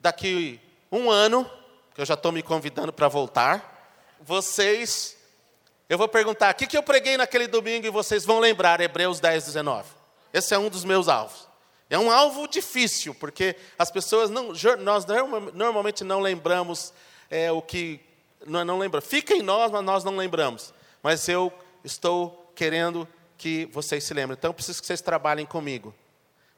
daqui 0.00 0.60
um 0.90 1.08
ano, 1.08 1.48
eu 2.00 2.06
já 2.06 2.14
estou 2.14 2.32
me 2.32 2.42
convidando 2.42 2.90
para 2.90 3.08
voltar, 3.08 3.94
vocês, 4.22 5.18
eu 5.86 5.98
vou 5.98 6.08
perguntar, 6.08 6.54
o 6.54 6.56
que, 6.56 6.66
que 6.66 6.76
eu 6.76 6.82
preguei 6.82 7.18
naquele 7.18 7.46
domingo 7.46 7.86
e 7.86 7.90
vocês 7.90 8.24
vão 8.24 8.38
lembrar, 8.38 8.80
Hebreus 8.80 9.20
10, 9.20 9.44
19. 9.44 9.86
Esse 10.32 10.54
é 10.54 10.58
um 10.58 10.70
dos 10.70 10.82
meus 10.82 11.08
alvos. 11.08 11.46
É 11.90 11.98
um 11.98 12.10
alvo 12.10 12.48
difícil, 12.48 13.14
porque 13.14 13.54
as 13.78 13.90
pessoas 13.90 14.30
não, 14.30 14.52
nós 14.78 15.04
normalmente 15.52 16.02
não 16.02 16.20
lembramos 16.20 16.94
é, 17.28 17.52
o 17.52 17.60
que 17.60 18.00
não, 18.46 18.64
não 18.64 18.78
lembra. 18.78 19.02
Fica 19.02 19.34
em 19.34 19.42
nós, 19.42 19.70
mas 19.70 19.84
nós 19.84 20.02
não 20.02 20.16
lembramos. 20.16 20.72
Mas 21.02 21.28
eu 21.28 21.52
estou 21.84 22.50
querendo 22.54 23.06
que 23.36 23.66
vocês 23.66 24.04
se 24.04 24.14
lembrem. 24.14 24.38
Então, 24.38 24.48
eu 24.48 24.54
preciso 24.54 24.80
que 24.80 24.86
vocês 24.86 25.02
trabalhem 25.02 25.44
comigo. 25.44 25.94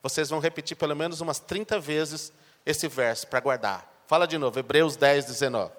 Vocês 0.04 0.28
vão 0.28 0.38
repetir 0.38 0.76
pelo 0.76 0.94
menos 0.94 1.20
umas 1.20 1.40
30 1.40 1.80
vezes 1.80 2.32
esse 2.64 2.86
verso 2.86 3.26
para 3.26 3.40
guardar. 3.40 3.91
Fala 4.06 4.26
de 4.26 4.36
novo, 4.38 4.58
Hebreus 4.58 4.96
10, 4.96 5.26
19. 5.26 5.72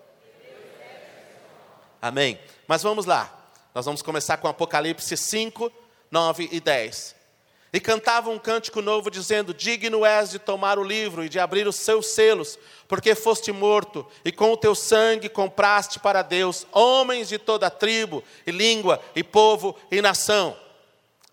Amém. 2.02 2.40
Mas 2.68 2.84
vamos 2.84 3.06
lá. 3.06 3.32
Nós 3.74 3.86
vamos 3.86 4.02
começar 4.02 4.38
com 4.38 4.48
Apocalipse 4.48 5.16
5, 5.16 5.72
9 6.12 6.50
e 6.52 6.60
10. 6.60 7.16
E 7.72 7.80
cantava 7.80 8.30
um 8.30 8.38
cântico 8.38 8.82
novo, 8.82 9.10
dizendo: 9.10 9.52
Digno 9.52 10.06
és 10.06 10.30
de 10.30 10.38
tomar 10.38 10.78
o 10.78 10.84
livro 10.84 11.24
e 11.24 11.30
de 11.30 11.40
abrir 11.40 11.68
os 11.68 11.78
seus 11.78 12.08
selos, 12.08 12.60
porque 12.88 13.16
foste 13.16 13.52
morto, 13.52 14.06
e 14.24 14.32
com 14.32 14.52
o 14.52 14.58
teu 14.58 14.76
sangue 14.76 15.28
compraste 15.28 16.00
para 16.00 16.22
Deus 16.22 16.68
homens 16.72 17.30
de 17.30 17.40
toda 17.40 17.72
tribo, 17.72 18.24
e 18.46 18.52
língua, 18.52 19.02
e 19.16 19.24
povo, 19.24 19.76
e 19.90 20.04
nação. 20.04 20.56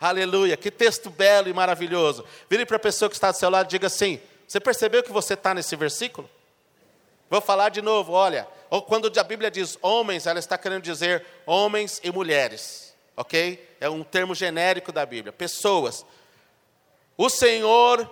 Aleluia, 0.01 0.57
que 0.57 0.71
texto 0.71 1.11
belo 1.11 1.51
e 1.51 1.53
maravilhoso. 1.53 2.25
Vire 2.49 2.65
para 2.65 2.77
a 2.77 2.81
pessoa 2.81 3.11
que 3.11 3.17
está 3.17 3.31
do 3.31 3.37
seu 3.37 3.51
lado 3.51 3.67
e 3.67 3.71
diga 3.71 3.89
assim: 3.89 4.19
Você 4.49 4.59
percebeu 4.59 5.03
que 5.03 5.13
você 5.13 5.35
está 5.35 5.53
nesse 5.53 5.77
versículo? 5.77 6.27
Vou 7.31 7.41
falar 7.41 7.69
de 7.69 7.81
novo, 7.81 8.13
olha. 8.13 8.47
Quando 8.89 9.11
a 9.19 9.23
Bíblia 9.23 9.51
diz 9.51 9.79
homens, 9.81 10.27
ela 10.27 10.41
está 10.41 10.59
querendo 10.59 10.83
dizer 10.83 11.25
homens 11.47 12.01
e 12.03 12.11
mulheres, 12.11 12.93
ok? 13.17 13.77
É 13.81 13.89
um 13.89 14.03
termo 14.03 14.35
genérico 14.35 14.91
da 14.91 15.07
Bíblia. 15.07 15.33
Pessoas, 15.33 16.05
o 17.17 17.29
Senhor, 17.29 18.09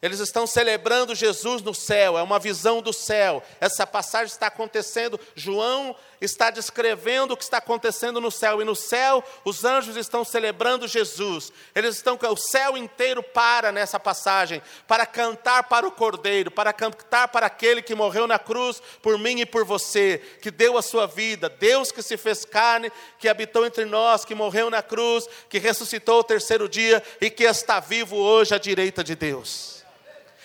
eles 0.00 0.18
estão 0.18 0.46
celebrando 0.46 1.14
Jesus 1.14 1.62
no 1.62 1.74
céu, 1.74 2.18
é 2.18 2.22
uma 2.22 2.38
visão 2.38 2.80
do 2.82 2.92
céu. 2.92 3.42
Essa 3.60 3.86
passagem 3.86 4.32
está 4.32 4.46
acontecendo, 4.46 5.20
João 5.34 5.94
está 6.24 6.50
descrevendo 6.50 7.34
o 7.34 7.36
que 7.36 7.42
está 7.42 7.58
acontecendo 7.58 8.20
no 8.20 8.30
céu, 8.30 8.60
e 8.60 8.64
no 8.64 8.76
céu 8.76 9.24
os 9.44 9.64
anjos 9.64 9.96
estão 9.96 10.24
celebrando 10.24 10.86
Jesus. 10.86 11.52
Eles 11.74 11.96
estão, 11.96 12.18
o 12.30 12.36
céu 12.36 12.76
inteiro 12.76 13.22
para 13.22 13.72
nessa 13.72 13.98
passagem, 13.98 14.62
para 14.86 15.04
cantar 15.04 15.64
para 15.64 15.86
o 15.86 15.92
Cordeiro, 15.92 16.50
para 16.50 16.72
cantar 16.72 17.28
para 17.28 17.46
aquele 17.46 17.82
que 17.82 17.94
morreu 17.94 18.26
na 18.26 18.38
cruz 18.38 18.82
por 19.02 19.18
mim 19.18 19.40
e 19.40 19.46
por 19.46 19.64
você, 19.64 20.18
que 20.40 20.50
deu 20.50 20.78
a 20.78 20.82
sua 20.82 21.06
vida, 21.06 21.48
Deus 21.48 21.90
que 21.90 22.02
se 22.02 22.16
fez 22.16 22.44
carne, 22.44 22.92
que 23.18 23.28
habitou 23.28 23.66
entre 23.66 23.84
nós, 23.84 24.24
que 24.24 24.34
morreu 24.34 24.70
na 24.70 24.82
cruz, 24.82 25.28
que 25.48 25.58
ressuscitou 25.58 26.20
o 26.20 26.24
terceiro 26.24 26.68
dia 26.68 27.02
e 27.20 27.30
que 27.30 27.44
está 27.44 27.80
vivo 27.80 28.16
hoje 28.16 28.54
à 28.54 28.58
direita 28.58 29.02
de 29.02 29.14
Deus. 29.14 29.82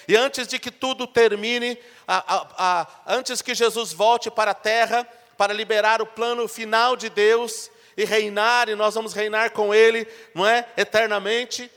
E 0.08 0.16
antes 0.16 0.48
de 0.48 0.58
que 0.58 0.72
tudo 0.72 1.06
termine, 1.06 1.78
a, 2.08 2.36
a, 2.36 2.48
a, 2.58 2.88
antes 3.06 3.42
que 3.42 3.54
Jesus 3.54 3.92
volte 3.92 4.32
para 4.32 4.52
a 4.52 4.56
terra, 4.56 5.06
para 5.38 5.54
liberar 5.54 6.02
o 6.02 6.06
plano 6.06 6.47
final 6.47 6.95
de 6.95 7.10
Deus 7.10 7.69
e 7.95 8.06
reinar, 8.06 8.69
e 8.69 8.76
nós 8.76 8.95
vamos 8.95 9.13
reinar 9.13 9.52
com 9.52 9.73
Ele, 9.73 10.08
não 10.34 10.45
é? 10.45 10.67
Eternamente. 10.76 11.69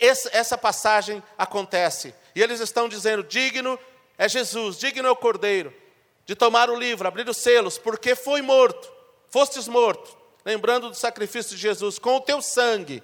Esse, 0.00 0.28
essa 0.32 0.56
passagem 0.56 1.22
acontece. 1.36 2.14
E 2.34 2.42
eles 2.42 2.60
estão 2.60 2.88
dizendo: 2.88 3.22
digno 3.22 3.78
é 4.16 4.28
Jesus, 4.28 4.78
digno 4.78 5.08
é 5.08 5.10
o 5.10 5.16
Cordeiro, 5.16 5.72
de 6.24 6.34
tomar 6.34 6.70
o 6.70 6.78
livro, 6.78 7.08
abrir 7.08 7.28
os 7.28 7.36
selos, 7.36 7.78
porque 7.78 8.14
foi 8.14 8.42
morto, 8.42 8.90
fostes 9.28 9.66
morto, 9.66 10.16
lembrando 10.44 10.88
do 10.88 10.96
sacrifício 10.96 11.56
de 11.56 11.62
Jesus, 11.62 11.98
com 11.98 12.16
o 12.16 12.20
teu 12.20 12.40
sangue 12.40 13.02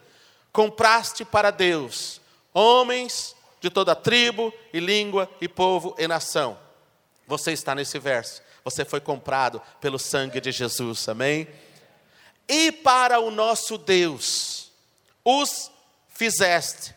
compraste 0.53 1.25
para 1.25 1.51
Deus 1.51 2.21
homens 2.55 3.35
de 3.61 3.69
toda 3.69 3.97
tribo 3.97 4.55
e 4.73 4.79
língua 4.79 5.29
e 5.41 5.49
povo 5.49 5.95
e 5.99 6.07
nação. 6.07 6.57
Você 7.27 7.53
está 7.53 7.75
nesse 7.75 7.99
verso. 7.99 8.41
Você 8.65 8.85
foi 8.85 9.01
comprado 9.01 9.61
pelo 9.81 9.99
sangue 9.99 10.41
de 10.41 10.51
Jesus, 10.51 11.07
amém? 11.09 11.47
E 12.49 12.73
para 12.73 13.21
o 13.21 13.31
nosso 13.31 13.77
Deus, 13.77 14.73
os 15.25 15.71
fizeste 16.09 16.95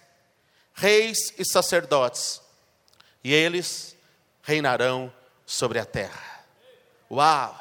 reis 0.77 1.33
e 1.37 1.43
sacerdotes, 1.43 2.39
e 3.23 3.33
eles 3.33 3.95
reinarão 4.43 5.11
sobre 5.45 5.79
a 5.79 5.85
terra. 5.85 6.45
Uau! 7.09 7.59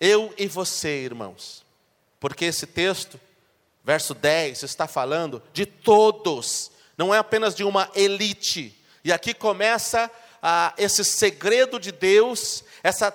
Eu 0.00 0.34
e 0.36 0.48
você, 0.48 1.04
irmãos, 1.04 1.64
porque 2.18 2.46
esse 2.46 2.66
texto, 2.66 3.20
verso 3.84 4.14
10, 4.14 4.62
está 4.62 4.88
falando 4.88 5.42
de 5.52 5.66
todos, 5.66 6.72
não 6.96 7.14
é 7.14 7.18
apenas 7.18 7.54
de 7.54 7.62
uma 7.62 7.90
elite. 7.94 8.76
E 9.04 9.12
aqui 9.12 9.34
começa 9.34 10.10
ah, 10.42 10.72
esse 10.78 11.04
segredo 11.04 11.78
de 11.78 11.92
Deus, 11.92 12.64
essa 12.82 13.14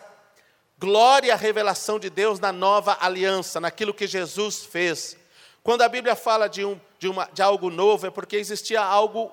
glória, 0.79 1.35
revelação 1.35 1.99
de 1.99 2.09
Deus 2.09 2.39
na 2.39 2.51
nova 2.51 2.97
aliança, 3.01 3.59
naquilo 3.59 3.93
que 3.93 4.07
Jesus 4.07 4.65
fez. 4.65 5.17
Quando 5.63 5.81
a 5.81 5.89
Bíblia 5.89 6.15
fala 6.15 6.47
de, 6.47 6.63
um, 6.63 6.79
de, 6.99 7.07
uma, 7.07 7.25
de 7.33 7.41
algo 7.41 7.69
novo, 7.69 8.07
é 8.07 8.11
porque 8.11 8.37
existia 8.37 8.81
algo 8.81 9.31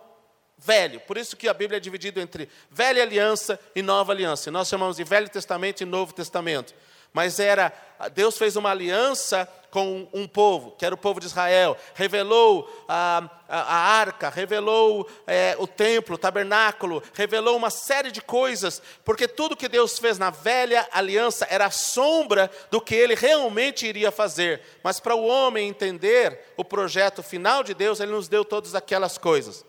velho. 0.58 1.00
Por 1.00 1.16
isso 1.16 1.36
que 1.36 1.48
a 1.48 1.54
Bíblia 1.54 1.76
é 1.76 1.80
dividida 1.80 2.20
entre 2.20 2.48
velha 2.70 3.02
aliança 3.02 3.60
e 3.74 3.82
nova 3.82 4.12
aliança. 4.12 4.50
Nós 4.50 4.68
chamamos 4.68 4.96
de 4.96 5.04
Velho 5.04 5.28
Testamento 5.28 5.82
e 5.82 5.86
Novo 5.86 6.12
Testamento 6.12 6.74
mas 7.14 7.38
era 7.38 7.72
Deus 8.12 8.36
fez 8.36 8.56
uma 8.56 8.70
aliança 8.70 9.48
com 9.70 10.06
um 10.12 10.26
povo, 10.28 10.72
que 10.72 10.84
era 10.84 10.94
o 10.94 10.98
povo 10.98 11.18
de 11.18 11.26
Israel, 11.26 11.76
revelou 11.94 12.68
a, 12.88 13.28
a, 13.48 13.60
a 13.60 13.76
arca, 13.98 14.28
revelou 14.28 15.08
é, 15.26 15.56
o 15.58 15.66
templo, 15.66 16.14
o 16.14 16.18
tabernáculo, 16.18 17.02
revelou 17.12 17.56
uma 17.56 17.70
série 17.70 18.12
de 18.12 18.20
coisas, 18.20 18.80
porque 19.04 19.26
tudo 19.26 19.56
que 19.56 19.68
Deus 19.68 19.98
fez 19.98 20.18
na 20.18 20.30
velha 20.30 20.86
aliança 20.92 21.46
era 21.50 21.66
a 21.66 21.70
sombra 21.70 22.50
do 22.70 22.80
que 22.80 22.94
ele 22.94 23.14
realmente 23.14 23.86
iria 23.86 24.12
fazer. 24.12 24.60
Mas 24.82 25.00
para 25.00 25.16
o 25.16 25.26
homem 25.26 25.68
entender 25.68 26.52
o 26.56 26.64
projeto 26.64 27.22
final 27.22 27.64
de 27.64 27.74
Deus, 27.74 27.98
ele 27.98 28.12
nos 28.12 28.28
deu 28.28 28.44
todas 28.44 28.74
aquelas 28.74 29.18
coisas. 29.18 29.64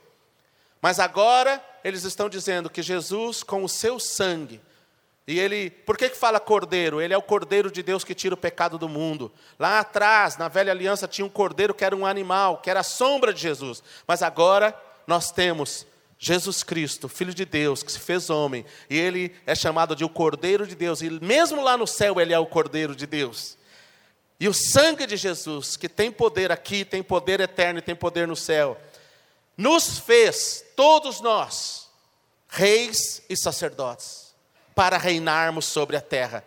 Mas 0.81 0.99
agora 0.99 1.63
eles 1.83 2.03
estão 2.03 2.29
dizendo 2.29 2.69
que 2.69 2.83
Jesus, 2.83 3.41
com 3.41 3.63
o 3.63 3.69
seu 3.69 3.99
sangue, 3.99 4.61
e 5.27 5.39
ele, 5.39 5.71
por 5.71 5.97
que, 5.97 6.09
que 6.09 6.17
fala 6.17 6.39
cordeiro? 6.39 7.01
Ele 7.01 7.13
é 7.13 7.17
o 7.17 7.21
cordeiro 7.21 7.71
de 7.71 7.81
Deus 7.81 8.03
que 8.03 8.13
tira 8.13 8.35
o 8.35 8.37
pecado 8.37 8.77
do 8.77 8.87
mundo. 8.87 9.31
Lá 9.57 9.79
atrás, 9.79 10.37
na 10.37 10.47
velha 10.47 10.71
aliança, 10.71 11.07
tinha 11.07 11.25
um 11.25 11.29
cordeiro 11.29 11.73
que 11.73 11.83
era 11.83 11.95
um 11.95 12.05
animal, 12.05 12.59
que 12.59 12.69
era 12.69 12.81
a 12.81 12.83
sombra 12.83 13.33
de 13.33 13.41
Jesus. 13.41 13.81
Mas 14.07 14.21
agora 14.21 14.79
nós 15.07 15.31
temos 15.31 15.87
Jesus 16.19 16.61
Cristo, 16.61 17.09
Filho 17.09 17.33
de 17.33 17.43
Deus, 17.43 17.81
que 17.81 17.91
se 17.91 17.99
fez 17.99 18.29
homem, 18.29 18.63
e 18.87 18.97
ele 18.97 19.35
é 19.47 19.55
chamado 19.55 19.95
de 19.95 20.05
o 20.05 20.09
Cordeiro 20.09 20.65
de 20.65 20.73
Deus, 20.73 21.01
e 21.01 21.09
mesmo 21.09 21.61
lá 21.61 21.75
no 21.75 21.85
céu 21.85 22.21
ele 22.21 22.33
é 22.33 22.39
o 22.39 22.45
Cordeiro 22.45 22.95
de 22.95 23.05
Deus. 23.05 23.57
E 24.39 24.47
o 24.47 24.53
sangue 24.53 25.05
de 25.05 25.17
Jesus, 25.17 25.75
que 25.75 25.89
tem 25.89 26.11
poder 26.11 26.51
aqui, 26.51 26.85
tem 26.85 27.03
poder 27.03 27.41
eterno 27.41 27.79
e 27.79 27.81
tem 27.81 27.95
poder 27.95 28.27
no 28.27 28.35
céu, 28.35 28.79
nos 29.57 29.99
fez, 29.99 30.63
todos 30.75 31.19
nós, 31.19 31.89
reis 32.47 33.21
e 33.29 33.35
sacerdotes 33.35 34.24
para 34.75 34.97
reinarmos 34.97 35.65
sobre 35.65 35.95
a 35.95 36.01
terra. 36.01 36.43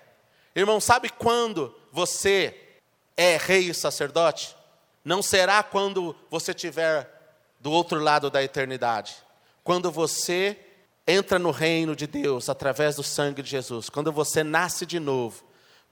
Irmão, 0.54 0.80
sabe 0.80 1.08
quando 1.08 1.74
você 1.90 2.54
é 3.16 3.36
rei 3.36 3.70
e 3.70 3.74
sacerdote? 3.74 4.54
Não 5.04 5.22
será 5.22 5.62
quando 5.62 6.14
você 6.30 6.52
estiver 6.52 7.10
do 7.58 7.72
outro 7.72 7.98
lado 7.98 8.30
da 8.30 8.42
eternidade. 8.42 9.16
Quando 9.64 9.90
você 9.90 10.56
entra 11.06 11.38
no 11.38 11.50
reino 11.50 11.96
de 11.96 12.06
Deus 12.06 12.48
através 12.48 12.96
do 12.96 13.02
sangue 13.02 13.42
de 13.42 13.50
Jesus, 13.50 13.88
quando 13.88 14.12
você 14.12 14.44
nasce 14.44 14.84
de 14.84 15.00
novo, 15.00 15.42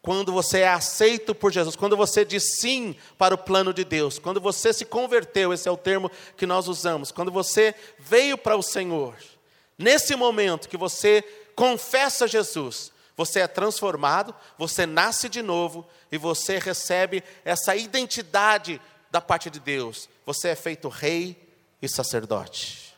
quando 0.02 0.32
você 0.32 0.60
é 0.60 0.68
aceito 0.68 1.34
por 1.34 1.50
Jesus, 1.50 1.74
quando 1.74 1.96
você 1.96 2.24
diz 2.24 2.58
sim 2.60 2.94
para 3.18 3.34
o 3.34 3.38
plano 3.38 3.72
de 3.72 3.84
Deus, 3.84 4.18
quando 4.18 4.40
você 4.40 4.72
se 4.72 4.84
converteu, 4.84 5.52
esse 5.52 5.68
é 5.68 5.72
o 5.72 5.76
termo 5.76 6.10
que 6.36 6.46
nós 6.46 6.68
usamos, 6.68 7.10
quando 7.10 7.32
você 7.32 7.74
veio 7.98 8.38
para 8.38 8.56
o 8.56 8.62
Senhor, 8.62 9.16
Nesse 9.78 10.16
momento 10.16 10.68
que 10.68 10.76
você 10.76 11.22
confessa 11.56 12.28
Jesus, 12.28 12.92
você 13.16 13.40
é 13.40 13.48
transformado, 13.48 14.34
você 14.58 14.84
nasce 14.84 15.28
de 15.28 15.42
novo 15.42 15.88
e 16.12 16.18
você 16.18 16.58
recebe 16.58 17.24
essa 17.44 17.74
identidade 17.74 18.80
da 19.10 19.20
parte 19.20 19.48
de 19.48 19.58
Deus. 19.58 20.08
Você 20.26 20.48
é 20.48 20.54
feito 20.54 20.88
rei 20.88 21.36
e 21.80 21.88
sacerdote. 21.88 22.94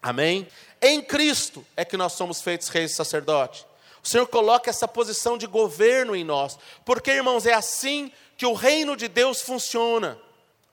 Amém? 0.00 0.46
Em 0.80 1.02
Cristo 1.02 1.66
é 1.76 1.84
que 1.84 1.96
nós 1.96 2.12
somos 2.12 2.40
feitos 2.40 2.68
reis 2.68 2.92
e 2.92 2.94
sacerdote. 2.94 3.66
O 4.02 4.08
Senhor 4.08 4.26
coloca 4.28 4.70
essa 4.70 4.86
posição 4.86 5.36
de 5.36 5.46
governo 5.46 6.14
em 6.14 6.22
nós, 6.22 6.56
porque, 6.84 7.10
irmãos, 7.10 7.46
é 7.46 7.52
assim 7.52 8.12
que 8.36 8.46
o 8.46 8.54
reino 8.54 8.96
de 8.96 9.08
Deus 9.08 9.40
funciona. 9.40 10.16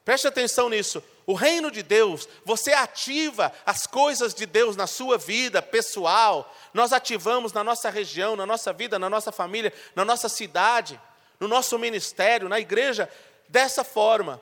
Preste 0.06 0.28
atenção 0.28 0.70
nisso. 0.70 1.04
O 1.28 1.34
reino 1.34 1.72
de 1.72 1.82
Deus, 1.82 2.30
você 2.44 2.72
ativa 2.74 3.52
as 3.66 3.88
coisas 3.88 4.34
de 4.34 4.46
Deus 4.46 4.76
na 4.76 4.86
sua 4.86 5.18
vida 5.18 5.62
pessoal, 5.62 6.54
nós 6.74 6.94
ativamos 6.94 7.52
na 7.52 7.64
nossa 7.64 7.90
região, 7.90 8.36
na 8.36 8.46
nossa 8.46 8.72
vida, 8.72 9.00
na 9.00 9.10
nossa 9.10 9.32
família, 9.32 9.74
na 9.96 10.06
nossa 10.06 10.30
cidade, 10.30 11.00
no 11.40 11.48
nosso 11.48 11.80
ministério, 11.80 12.48
na 12.48 12.60
igreja, 12.60 13.10
dessa 13.50 13.84
forma, 13.84 14.42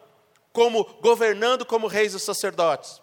como 0.52 0.84
governando 1.02 1.66
como 1.66 1.88
reis 1.88 2.14
e 2.14 2.20
sacerdotes. 2.20 3.02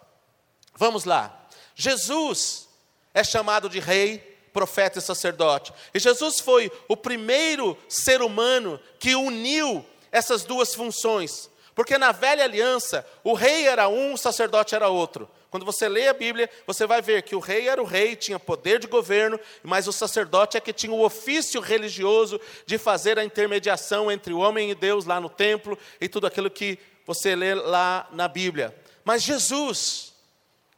Vamos 0.75 1.03
lá. 1.03 1.47
Jesus 1.75 2.69
é 3.13 3.23
chamado 3.23 3.67
de 3.67 3.79
rei, 3.79 4.19
profeta 4.53 4.99
e 4.99 5.01
sacerdote. 5.01 5.73
E 5.93 5.99
Jesus 5.99 6.39
foi 6.39 6.71
o 6.87 6.95
primeiro 6.95 7.77
ser 7.89 8.21
humano 8.21 8.79
que 8.99 9.15
uniu 9.15 9.85
essas 10.11 10.43
duas 10.43 10.73
funções. 10.73 11.50
Porque 11.73 11.97
na 11.97 12.11
velha 12.11 12.43
aliança, 12.43 13.05
o 13.23 13.33
rei 13.33 13.67
era 13.67 13.87
um, 13.87 14.13
o 14.13 14.17
sacerdote 14.17 14.75
era 14.75 14.89
outro. 14.89 15.29
Quando 15.49 15.65
você 15.65 15.87
lê 15.89 16.07
a 16.07 16.13
Bíblia, 16.13 16.49
você 16.65 16.87
vai 16.87 17.01
ver 17.01 17.23
que 17.23 17.35
o 17.35 17.39
rei 17.39 17.67
era 17.67 17.81
o 17.81 17.85
rei, 17.85 18.15
tinha 18.15 18.39
poder 18.39 18.79
de 18.79 18.87
governo, 18.87 19.39
mas 19.63 19.87
o 19.87 19.91
sacerdote 19.91 20.57
é 20.57 20.61
que 20.61 20.71
tinha 20.71 20.93
o 20.93 21.03
ofício 21.03 21.59
religioso 21.59 22.39
de 22.65 22.77
fazer 22.77 23.19
a 23.19 23.23
intermediação 23.23 24.11
entre 24.11 24.33
o 24.33 24.39
homem 24.39 24.71
e 24.71 24.75
Deus 24.75 25.05
lá 25.05 25.19
no 25.19 25.29
templo 25.29 25.77
e 25.99 26.07
tudo 26.07 26.27
aquilo 26.27 26.49
que 26.49 26.79
você 27.05 27.35
lê 27.35 27.53
lá 27.53 28.07
na 28.11 28.27
Bíblia. 28.27 28.75
Mas 29.03 29.23
Jesus, 29.23 30.13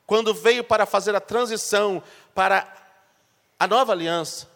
quando 0.08 0.34
veio 0.34 0.63
para 0.63 0.86
fazer 0.86 1.15
a 1.15 1.19
transição 1.19 2.01
para 2.34 2.67
a 3.60 3.67
nova 3.67 3.91
aliança, 3.91 4.49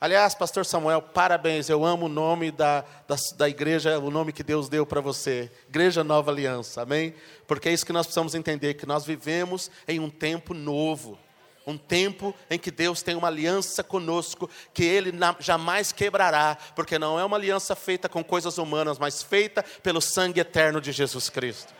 Aliás, 0.00 0.32
Pastor 0.32 0.64
Samuel, 0.64 1.02
parabéns. 1.02 1.68
Eu 1.68 1.84
amo 1.84 2.06
o 2.06 2.08
nome 2.08 2.52
da, 2.52 2.84
da, 3.08 3.16
da 3.36 3.48
igreja, 3.48 3.98
o 3.98 4.12
nome 4.12 4.32
que 4.32 4.44
Deus 4.44 4.68
deu 4.68 4.86
para 4.86 5.00
você. 5.00 5.50
Igreja 5.68 6.04
Nova 6.04 6.30
Aliança, 6.30 6.82
amém? 6.82 7.12
Porque 7.48 7.68
é 7.68 7.72
isso 7.72 7.84
que 7.84 7.92
nós 7.92 8.06
precisamos 8.06 8.36
entender: 8.36 8.74
que 8.74 8.86
nós 8.86 9.04
vivemos 9.04 9.68
em 9.88 9.98
um 9.98 10.08
tempo 10.08 10.54
novo. 10.54 11.18
Um 11.66 11.76
tempo 11.76 12.34
em 12.48 12.58
que 12.58 12.70
Deus 12.70 13.02
tem 13.02 13.14
uma 13.14 13.28
aliança 13.28 13.84
conosco, 13.84 14.48
que 14.72 14.84
Ele 14.84 15.12
jamais 15.38 15.92
quebrará, 15.92 16.56
porque 16.74 16.98
não 16.98 17.20
é 17.20 17.24
uma 17.24 17.36
aliança 17.36 17.76
feita 17.76 18.08
com 18.08 18.24
coisas 18.24 18.56
humanas, 18.56 18.98
mas 18.98 19.22
feita 19.22 19.62
pelo 19.82 20.00
sangue 20.00 20.40
eterno 20.40 20.80
de 20.80 20.92
Jesus 20.92 21.28
Cristo. 21.28 21.74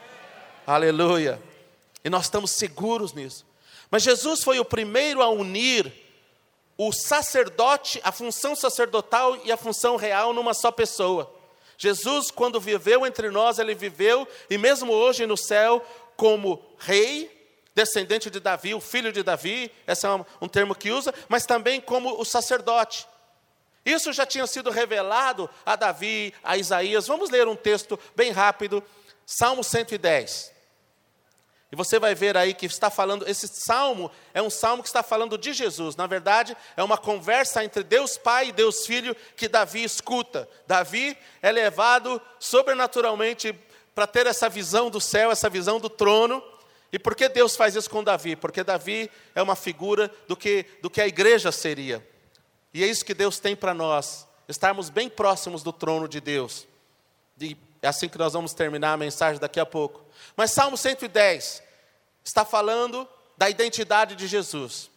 Aleluia. 0.66 1.40
E 2.04 2.10
nós 2.10 2.24
estamos 2.24 2.50
seguros 2.50 3.14
nisso. 3.14 3.46
Mas 3.90 4.02
Jesus 4.02 4.42
foi 4.42 4.58
o 4.58 4.64
primeiro 4.64 5.22
a 5.22 5.30
unir 5.30 6.07
o 6.78 6.92
sacerdote, 6.92 8.00
a 8.04 8.12
função 8.12 8.54
sacerdotal 8.54 9.36
e 9.44 9.50
a 9.50 9.56
função 9.56 9.96
real 9.96 10.32
numa 10.32 10.54
só 10.54 10.70
pessoa. 10.70 11.34
Jesus, 11.76 12.30
quando 12.30 12.60
viveu 12.60 13.04
entre 13.04 13.30
nós, 13.30 13.58
ele 13.58 13.74
viveu, 13.74 14.26
e 14.48 14.56
mesmo 14.56 14.92
hoje 14.92 15.26
no 15.26 15.36
céu, 15.36 15.84
como 16.16 16.64
rei, 16.78 17.36
descendente 17.74 18.30
de 18.30 18.38
Davi, 18.38 18.74
o 18.74 18.80
filho 18.80 19.12
de 19.12 19.24
Davi, 19.24 19.72
esse 19.86 20.06
é 20.06 20.10
um, 20.10 20.24
um 20.42 20.48
termo 20.48 20.74
que 20.74 20.90
usa, 20.90 21.12
mas 21.28 21.44
também 21.44 21.80
como 21.80 22.20
o 22.20 22.24
sacerdote. 22.24 23.06
Isso 23.84 24.12
já 24.12 24.24
tinha 24.24 24.46
sido 24.46 24.70
revelado 24.70 25.50
a 25.66 25.74
Davi, 25.74 26.32
a 26.44 26.56
Isaías. 26.56 27.06
Vamos 27.06 27.30
ler 27.30 27.48
um 27.48 27.56
texto 27.56 27.98
bem 28.14 28.30
rápido, 28.30 28.82
Salmo 29.26 29.64
110. 29.64 30.57
E 31.70 31.76
você 31.76 31.98
vai 31.98 32.14
ver 32.14 32.36
aí 32.36 32.54
que 32.54 32.64
está 32.64 32.88
falando, 32.88 33.28
esse 33.28 33.46
salmo 33.46 34.10
é 34.32 34.40
um 34.40 34.48
salmo 34.48 34.82
que 34.82 34.88
está 34.88 35.02
falando 35.02 35.36
de 35.36 35.52
Jesus. 35.52 35.96
Na 35.96 36.06
verdade, 36.06 36.56
é 36.76 36.82
uma 36.82 36.96
conversa 36.96 37.62
entre 37.62 37.82
Deus 37.82 38.16
Pai 38.16 38.48
e 38.48 38.52
Deus 38.52 38.86
Filho 38.86 39.14
que 39.36 39.48
Davi 39.48 39.84
escuta. 39.84 40.48
Davi 40.66 41.16
é 41.42 41.52
levado 41.52 42.20
sobrenaturalmente 42.38 43.54
para 43.94 44.06
ter 44.06 44.26
essa 44.26 44.48
visão 44.48 44.88
do 44.88 45.00
céu, 45.00 45.30
essa 45.30 45.50
visão 45.50 45.78
do 45.78 45.90
trono. 45.90 46.42
E 46.90 46.98
por 46.98 47.14
que 47.14 47.28
Deus 47.28 47.54
faz 47.54 47.76
isso 47.76 47.90
com 47.90 48.02
Davi? 48.02 48.34
Porque 48.34 48.64
Davi 48.64 49.10
é 49.34 49.42
uma 49.42 49.56
figura 49.56 50.10
do 50.26 50.34
que, 50.34 50.64
do 50.80 50.88
que 50.88 51.02
a 51.02 51.06
igreja 51.06 51.52
seria. 51.52 52.06
E 52.72 52.82
é 52.82 52.86
isso 52.86 53.04
que 53.04 53.12
Deus 53.12 53.38
tem 53.38 53.54
para 53.54 53.74
nós, 53.74 54.26
estarmos 54.48 54.88
bem 54.88 55.10
próximos 55.10 55.62
do 55.62 55.72
trono 55.72 56.08
de 56.08 56.18
Deus. 56.18 56.66
E 57.38 57.56
é 57.80 57.88
assim 57.88 58.08
que 58.08 58.18
nós 58.18 58.32
vamos 58.32 58.52
terminar 58.52 58.92
a 58.92 58.96
mensagem 58.96 59.40
daqui 59.40 59.60
a 59.60 59.66
pouco. 59.66 60.04
Mas 60.36 60.50
Salmo 60.50 60.76
110 60.76 61.62
está 62.24 62.44
falando 62.44 63.08
da 63.36 63.48
identidade 63.48 64.16
de 64.16 64.26
Jesus. 64.26 64.90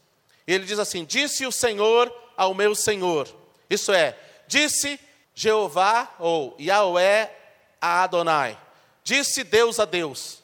Ele 0.47 0.65
diz 0.65 0.79
assim: 0.79 1.05
Disse 1.05 1.45
o 1.45 1.51
Senhor 1.51 2.13
ao 2.35 2.53
meu 2.53 2.73
Senhor. 2.73 3.27
Isso 3.69 3.93
é, 3.93 4.17
disse 4.47 4.99
Jeová 5.33 6.13
ou 6.19 6.55
Yahweh 6.59 7.29
a 7.79 8.03
Adonai. 8.03 8.57
Disse 9.03 9.43
Deus 9.43 9.79
a 9.79 9.85
Deus. 9.85 10.41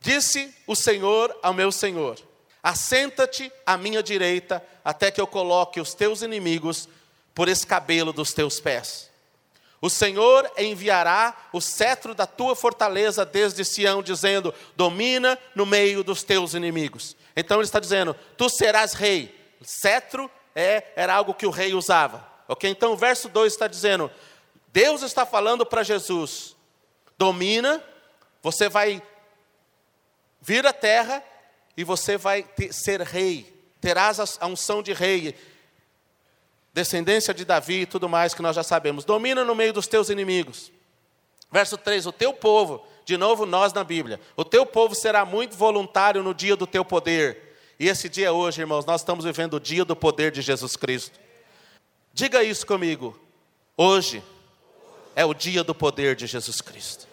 Disse 0.00 0.54
o 0.66 0.74
Senhor 0.76 1.36
ao 1.42 1.52
meu 1.52 1.72
Senhor: 1.72 2.18
Assenta-te 2.62 3.52
à 3.64 3.76
minha 3.76 4.02
direita, 4.02 4.64
até 4.84 5.10
que 5.10 5.20
eu 5.20 5.26
coloque 5.26 5.80
os 5.80 5.94
teus 5.94 6.22
inimigos 6.22 6.88
por 7.34 7.48
escabelo 7.48 8.12
dos 8.12 8.32
teus 8.32 8.60
pés. 8.60 9.05
O 9.86 9.90
Senhor 9.90 10.50
enviará 10.58 11.48
o 11.52 11.60
cetro 11.60 12.12
da 12.12 12.26
tua 12.26 12.56
fortaleza 12.56 13.24
desde 13.24 13.64
Sião, 13.64 14.02
dizendo: 14.02 14.52
domina 14.74 15.38
no 15.54 15.64
meio 15.64 16.02
dos 16.02 16.24
teus 16.24 16.54
inimigos. 16.54 17.16
Então 17.36 17.58
ele 17.58 17.66
está 17.66 17.78
dizendo: 17.78 18.12
tu 18.36 18.48
serás 18.50 18.94
rei. 18.94 19.32
Cetro 19.62 20.28
é, 20.56 20.88
era 20.96 21.14
algo 21.14 21.32
que 21.32 21.46
o 21.46 21.50
rei 21.50 21.72
usava. 21.72 22.26
Ok? 22.48 22.68
Então 22.68 22.94
o 22.94 22.96
verso 22.96 23.28
2 23.28 23.52
está 23.52 23.68
dizendo: 23.68 24.10
Deus 24.72 25.02
está 25.02 25.24
falando 25.24 25.64
para 25.64 25.84
Jesus: 25.84 26.56
domina, 27.16 27.80
você 28.42 28.68
vai 28.68 29.00
vir 30.40 30.66
à 30.66 30.72
terra 30.72 31.22
e 31.76 31.84
você 31.84 32.16
vai 32.16 32.42
ter, 32.42 32.74
ser 32.74 33.02
rei, 33.02 33.54
terás 33.80 34.36
a 34.40 34.46
unção 34.48 34.82
de 34.82 34.92
rei 34.92 35.32
descendência 36.76 37.32
de 37.32 37.42
Davi 37.42 37.80
e 37.80 37.86
tudo 37.86 38.06
mais 38.06 38.34
que 38.34 38.42
nós 38.42 38.54
já 38.54 38.62
sabemos. 38.62 39.02
Domina 39.02 39.42
no 39.42 39.54
meio 39.54 39.72
dos 39.72 39.86
teus 39.86 40.10
inimigos. 40.10 40.70
Verso 41.50 41.78
3: 41.78 42.04
O 42.04 42.12
teu 42.12 42.34
povo, 42.34 42.86
de 43.02 43.16
novo 43.16 43.46
nós 43.46 43.72
na 43.72 43.82
Bíblia, 43.82 44.20
o 44.36 44.44
teu 44.44 44.66
povo 44.66 44.94
será 44.94 45.24
muito 45.24 45.56
voluntário 45.56 46.22
no 46.22 46.34
dia 46.34 46.54
do 46.54 46.66
teu 46.66 46.84
poder. 46.84 47.56
E 47.80 47.88
esse 47.88 48.10
dia 48.10 48.30
hoje, 48.30 48.60
irmãos, 48.60 48.84
nós 48.84 49.00
estamos 49.00 49.24
vivendo 49.24 49.54
o 49.54 49.60
dia 49.60 49.86
do 49.86 49.96
poder 49.96 50.30
de 50.30 50.42
Jesus 50.42 50.76
Cristo. 50.76 51.18
Diga 52.12 52.42
isso 52.42 52.66
comigo. 52.66 53.18
Hoje 53.74 54.22
é 55.14 55.24
o 55.24 55.32
dia 55.32 55.64
do 55.64 55.74
poder 55.74 56.14
de 56.14 56.26
Jesus 56.26 56.60
Cristo. 56.60 57.08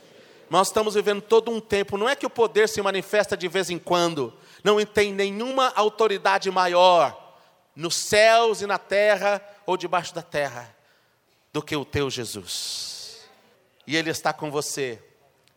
Nós 0.50 0.68
estamos 0.68 0.96
vivendo 0.96 1.22
todo 1.22 1.50
um 1.50 1.62
tempo, 1.62 1.98
não 1.98 2.10
é 2.10 2.18
que 2.18 2.26
o 2.26 2.30
poder 2.30 2.68
se 2.68 2.82
manifesta 2.82 3.38
de 3.38 3.48
vez 3.48 3.70
em 3.70 3.80
quando, 3.80 4.34
não 4.62 4.86
tem 4.86 5.14
nenhuma 5.14 5.72
autoridade 5.74 6.52
maior 6.52 7.23
nos 7.76 7.96
céus 7.96 8.62
e 8.62 8.68
na 8.68 8.78
terra 8.78 9.42
ou 9.66 9.78
debaixo 9.78 10.14
da 10.14 10.22
terra 10.22 10.74
do 11.52 11.62
que 11.62 11.76
o 11.76 11.86
teu 11.86 12.10
Jesus. 12.10 13.20
E 13.86 13.96
Ele 13.96 14.10
está 14.10 14.32
com 14.32 14.50
você, 14.50 15.02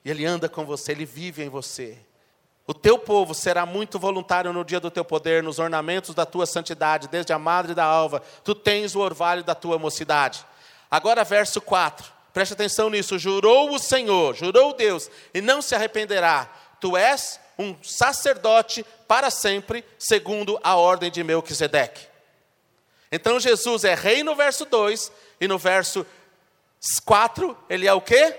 e 0.05 0.11
Ele 0.11 0.25
anda 0.27 0.49
com 0.49 0.65
você, 0.65 0.93
Ele 0.93 1.05
vive 1.05 1.43
em 1.43 1.49
você. 1.49 1.99
O 2.67 2.75
teu 2.75 2.99
povo 2.99 3.33
será 3.33 3.65
muito 3.65 3.99
voluntário 3.99 4.53
no 4.53 4.65
dia 4.65 4.81
do 4.81 4.91
teu 4.91 5.05
poder, 5.05 5.43
nos 5.43 5.59
ornamentos 5.59 6.15
da 6.15 6.27
tua 6.27 6.47
santidade, 6.47 7.07
desde 7.07 7.33
a 7.33 7.39
madre 7.39 7.75
da 7.75 7.85
alva, 7.85 8.21
tu 8.43 8.55
tens 8.55 8.97
o 8.97 9.01
orvalho 9.01 9.45
da 9.45 9.55
tua 9.55 9.79
mocidade. 9.79 10.45
Agora, 10.91 11.23
verso 11.23 11.61
4, 11.61 12.13
preste 12.33 12.55
atenção 12.55 12.91
nisso: 12.91 13.19
jurou 13.19 13.73
o 13.73 13.79
Senhor, 13.79 14.35
jurou 14.35 14.75
Deus, 14.75 15.09
e 15.33 15.41
não 15.41 15.63
se 15.63 15.77
arrependerá, 15.77 16.51
tu 16.81 16.97
és 16.97 17.41
um 17.59 17.77
sacerdote 17.83 18.85
para 19.09 19.31
sempre, 19.31 19.85
segundo 19.99 20.59
a 20.63 20.77
ordem 20.77 21.11
de 21.11 21.23
Melquisedeque. 21.25 22.07
Então 23.11 23.41
Jesus 23.41 23.85
é 23.85 23.95
rei 23.95 24.23
no 24.23 24.35
verso 24.35 24.65
2 24.65 25.13
e 25.41 25.49
no 25.49 25.59
verso 25.59 26.07
4 27.05 27.57
ele 27.69 27.87
é 27.87 27.93
o 27.93 28.01
quê? 28.01 28.35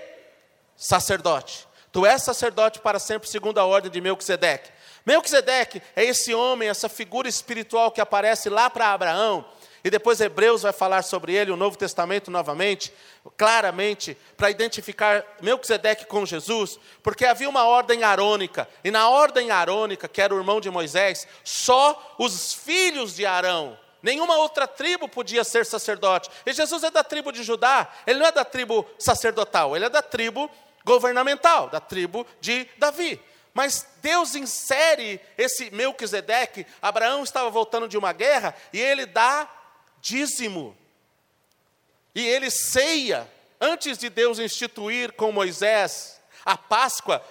Sacerdote. 0.76 1.66
Tu 1.90 2.04
és 2.06 2.22
sacerdote 2.22 2.80
para 2.80 2.98
sempre, 2.98 3.28
segundo 3.28 3.58
a 3.58 3.64
ordem 3.64 3.90
de 3.90 4.00
Melquisedeque. 4.00 4.70
Melquisedeque 5.04 5.82
é 5.96 6.04
esse 6.04 6.34
homem, 6.34 6.68
essa 6.68 6.88
figura 6.88 7.28
espiritual 7.28 7.90
que 7.90 8.00
aparece 8.00 8.50
lá 8.50 8.68
para 8.68 8.92
Abraão, 8.92 9.44
e 9.84 9.90
depois 9.90 10.20
Hebreus 10.20 10.62
vai 10.62 10.72
falar 10.72 11.02
sobre 11.02 11.34
ele, 11.34 11.50
o 11.50 11.56
Novo 11.56 11.76
Testamento 11.76 12.30
novamente, 12.30 12.92
claramente, 13.36 14.16
para 14.36 14.50
identificar 14.50 15.24
Melquisedeque 15.40 16.06
com 16.06 16.26
Jesus, 16.26 16.78
porque 17.02 17.24
havia 17.24 17.48
uma 17.48 17.64
ordem 17.64 18.02
arônica, 18.02 18.68
e 18.82 18.90
na 18.90 19.08
ordem 19.08 19.50
arônica, 19.50 20.08
que 20.08 20.20
era 20.20 20.34
o 20.34 20.38
irmão 20.38 20.60
de 20.60 20.70
Moisés, 20.70 21.26
só 21.44 22.16
os 22.18 22.52
filhos 22.52 23.14
de 23.14 23.24
Arão, 23.24 23.78
nenhuma 24.02 24.36
outra 24.36 24.66
tribo 24.66 25.08
podia 25.08 25.44
ser 25.44 25.66
sacerdote. 25.66 26.30
E 26.46 26.52
Jesus 26.52 26.82
é 26.84 26.90
da 26.90 27.04
tribo 27.04 27.32
de 27.32 27.42
Judá, 27.42 27.88
ele 28.06 28.18
não 28.18 28.26
é 28.26 28.32
da 28.32 28.44
tribo 28.44 28.86
sacerdotal, 28.98 29.74
ele 29.74 29.84
é 29.84 29.90
da 29.90 30.02
tribo 30.02 30.50
governamental, 30.84 31.68
da 31.68 31.80
tribo 31.80 32.26
de 32.40 32.66
Davi. 32.78 33.20
Mas 33.52 33.88
Deus 34.00 34.34
insere 34.34 35.20
esse 35.36 35.70
Melquisedeque, 35.70 36.66
Abraão 36.80 37.24
estava 37.24 37.50
voltando 37.50 37.88
de 37.88 37.98
uma 37.98 38.12
guerra, 38.12 38.54
e 38.72 38.80
ele 38.80 39.04
dá 39.04 39.48
dízimo. 40.00 40.76
E 42.14 42.26
ele 42.26 42.50
ceia, 42.50 43.28
antes 43.60 43.98
de 43.98 44.08
Deus 44.08 44.38
instituir 44.38 45.12
com 45.12 45.30
Moisés 45.30 46.20
a 46.44 46.56
Páscoa, 46.56 47.22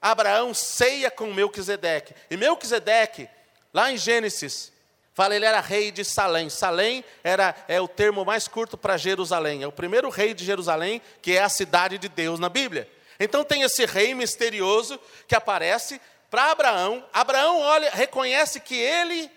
Abraão 0.00 0.54
ceia 0.54 1.10
com 1.10 1.32
Melquisedeque. 1.32 2.14
E 2.30 2.36
Melquisedeque, 2.36 3.28
lá 3.72 3.90
em 3.90 3.96
Gênesis, 3.96 4.72
fala 5.14 5.34
ele 5.34 5.44
era 5.44 5.60
rei 5.60 5.90
de 5.90 6.04
Salém. 6.04 6.48
Salém 6.48 7.04
era 7.24 7.54
é 7.66 7.80
o 7.80 7.88
termo 7.88 8.24
mais 8.24 8.46
curto 8.46 8.76
para 8.76 8.96
Jerusalém. 8.96 9.62
É 9.62 9.66
o 9.66 9.72
primeiro 9.72 10.08
rei 10.10 10.34
de 10.34 10.44
Jerusalém, 10.44 11.02
que 11.20 11.36
é 11.36 11.42
a 11.42 11.48
cidade 11.48 11.98
de 11.98 12.08
Deus 12.08 12.38
na 12.38 12.48
Bíblia. 12.48 12.88
Então 13.18 13.42
tem 13.42 13.62
esse 13.62 13.84
rei 13.84 14.14
misterioso 14.14 15.00
que 15.26 15.34
aparece 15.34 16.00
para 16.30 16.52
Abraão. 16.52 17.04
Abraão 17.12 17.60
olha, 17.60 17.90
reconhece 17.90 18.60
que 18.60 18.76
ele 18.76 19.30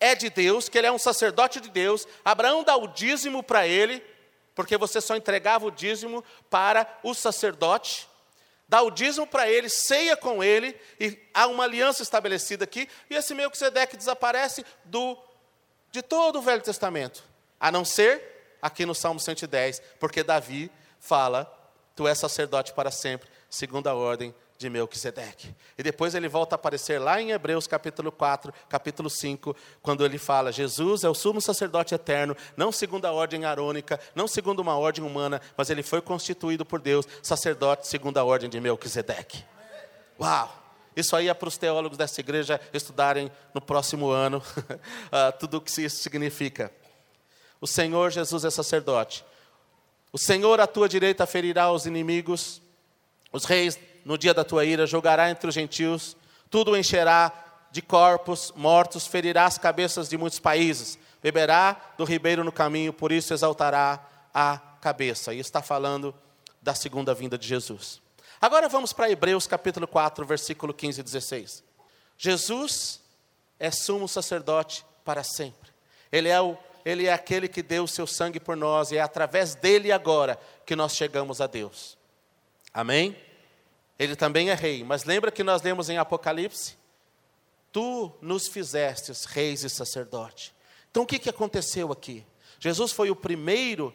é 0.00 0.14
de 0.14 0.30
Deus, 0.30 0.68
que 0.68 0.78
ele 0.78 0.86
é 0.86 0.92
um 0.92 0.98
sacerdote 0.98 1.60
de 1.60 1.68
Deus. 1.68 2.06
Abraão 2.24 2.62
dá 2.62 2.76
o 2.76 2.86
dízimo 2.86 3.42
para 3.42 3.66
ele, 3.66 4.02
porque 4.54 4.76
você 4.76 5.00
só 5.00 5.16
entregava 5.16 5.66
o 5.66 5.70
dízimo 5.70 6.24
para 6.48 6.86
o 7.02 7.14
sacerdote. 7.14 8.08
Dá 8.68 8.82
o 8.82 8.90
dízimo 8.90 9.26
para 9.26 9.48
ele, 9.48 9.68
ceia 9.68 10.16
com 10.16 10.44
ele, 10.44 10.78
e 11.00 11.18
há 11.32 11.46
uma 11.46 11.64
aliança 11.64 12.02
estabelecida 12.02 12.64
aqui, 12.64 12.88
e 13.08 13.14
esse 13.14 13.34
Melquisedeque 13.34 13.96
desaparece 13.96 14.64
do, 14.84 15.16
de 15.90 16.02
todo 16.02 16.38
o 16.38 16.42
Velho 16.42 16.60
Testamento, 16.60 17.24
a 17.58 17.72
não 17.72 17.84
ser 17.84 18.56
aqui 18.60 18.84
no 18.84 18.94
Salmo 18.94 19.18
110, 19.18 19.80
porque 19.98 20.22
Davi 20.22 20.70
fala: 21.00 21.50
Tu 21.96 22.06
és 22.06 22.18
sacerdote 22.18 22.74
para 22.74 22.90
sempre, 22.90 23.28
segundo 23.48 23.86
a 23.86 23.94
ordem 23.94 24.34
de 24.58 24.68
Melquisedeque. 24.68 25.54
E 25.78 25.82
depois 25.84 26.16
ele 26.16 26.28
volta 26.28 26.54
a 26.54 26.56
aparecer 26.56 26.98
lá 26.98 27.22
em 27.22 27.30
Hebreus 27.30 27.68
capítulo 27.68 28.10
4, 28.10 28.52
capítulo 28.68 29.08
5, 29.08 29.56
quando 29.80 30.04
ele 30.04 30.18
fala: 30.18 30.50
Jesus 30.50 31.04
é 31.04 31.08
o 31.08 31.14
sumo 31.14 31.40
sacerdote 31.40 31.94
eterno, 31.94 32.36
não 32.56 32.72
segundo 32.72 33.04
a 33.04 33.12
ordem 33.12 33.44
arônica, 33.44 34.00
não 34.16 34.26
segundo 34.26 34.58
uma 34.58 34.76
ordem 34.76 35.04
humana, 35.04 35.40
mas 35.56 35.70
ele 35.70 35.84
foi 35.84 36.02
constituído 36.02 36.66
por 36.66 36.80
Deus, 36.80 37.06
sacerdote 37.22 37.86
segundo 37.86 38.18
a 38.18 38.24
ordem 38.24 38.50
de 38.50 38.60
Melquisedeque. 38.60 39.44
Uau! 40.20 40.64
Isso 40.96 41.14
aí 41.14 41.28
é 41.28 41.34
para 41.34 41.46
os 41.46 41.56
teólogos 41.56 41.96
dessa 41.96 42.20
igreja 42.20 42.60
estudarem 42.74 43.30
no 43.54 43.60
próximo 43.60 44.10
ano, 44.10 44.38
uh, 44.38 45.32
tudo 45.38 45.58
o 45.58 45.60
que 45.60 45.70
isso 45.80 46.02
significa. 46.02 46.72
O 47.60 47.68
Senhor 47.68 48.10
Jesus 48.10 48.44
é 48.44 48.50
sacerdote. 48.50 49.24
O 50.12 50.18
Senhor 50.18 50.58
à 50.58 50.66
tua 50.66 50.88
direita 50.88 51.24
ferirá 51.24 51.70
os 51.70 51.86
inimigos, 51.86 52.60
os 53.32 53.44
reis 53.44 53.78
no 54.08 54.16
dia 54.16 54.32
da 54.32 54.42
tua 54.42 54.64
ira, 54.64 54.86
jogará 54.86 55.28
entre 55.28 55.46
os 55.50 55.54
gentios, 55.54 56.16
tudo 56.48 56.74
encherá 56.74 57.30
de 57.70 57.82
corpos 57.82 58.50
mortos, 58.56 59.06
ferirá 59.06 59.44
as 59.44 59.58
cabeças 59.58 60.08
de 60.08 60.16
muitos 60.16 60.38
países, 60.38 60.98
beberá 61.22 61.92
do 61.98 62.04
ribeiro 62.04 62.42
no 62.42 62.50
caminho, 62.50 62.90
por 62.90 63.12
isso 63.12 63.34
exaltará 63.34 64.02
a 64.32 64.56
cabeça. 64.80 65.34
E 65.34 65.40
está 65.40 65.60
falando 65.60 66.14
da 66.62 66.74
segunda 66.74 67.12
vinda 67.12 67.36
de 67.36 67.46
Jesus. 67.46 68.00
Agora 68.40 68.66
vamos 68.66 68.94
para 68.94 69.10
Hebreus 69.10 69.46
capítulo 69.46 69.86
4, 69.86 70.24
versículo 70.24 70.72
15 70.72 71.00
e 71.00 71.04
16. 71.04 71.64
Jesus 72.16 73.02
é 73.60 73.70
sumo 73.70 74.08
sacerdote 74.08 74.86
para 75.04 75.22
sempre. 75.22 75.70
Ele 76.10 76.30
é, 76.30 76.40
o, 76.40 76.56
ele 76.82 77.04
é 77.04 77.12
aquele 77.12 77.46
que 77.46 77.62
deu 77.62 77.84
o 77.84 77.88
seu 77.88 78.06
sangue 78.06 78.40
por 78.40 78.56
nós, 78.56 78.90
e 78.90 78.96
é 78.96 79.02
através 79.02 79.54
dele 79.54 79.92
agora 79.92 80.40
que 80.64 80.74
nós 80.74 80.96
chegamos 80.96 81.42
a 81.42 81.46
Deus. 81.46 81.98
Amém? 82.72 83.27
Ele 83.98 84.14
também 84.14 84.50
é 84.50 84.54
rei. 84.54 84.84
Mas 84.84 85.04
lembra 85.04 85.30
que 85.30 85.42
nós 85.42 85.62
lemos 85.62 85.88
em 85.88 85.98
Apocalipse? 85.98 86.76
Tu 87.72 88.12
nos 88.20 88.46
fizestes 88.46 89.24
reis 89.24 89.64
e 89.64 89.70
sacerdote. 89.70 90.54
Então 90.90 91.02
o 91.02 91.06
que, 91.06 91.18
que 91.18 91.28
aconteceu 91.28 91.90
aqui? 91.90 92.24
Jesus 92.60 92.92
foi 92.92 93.10
o 93.10 93.16
primeiro 93.16 93.94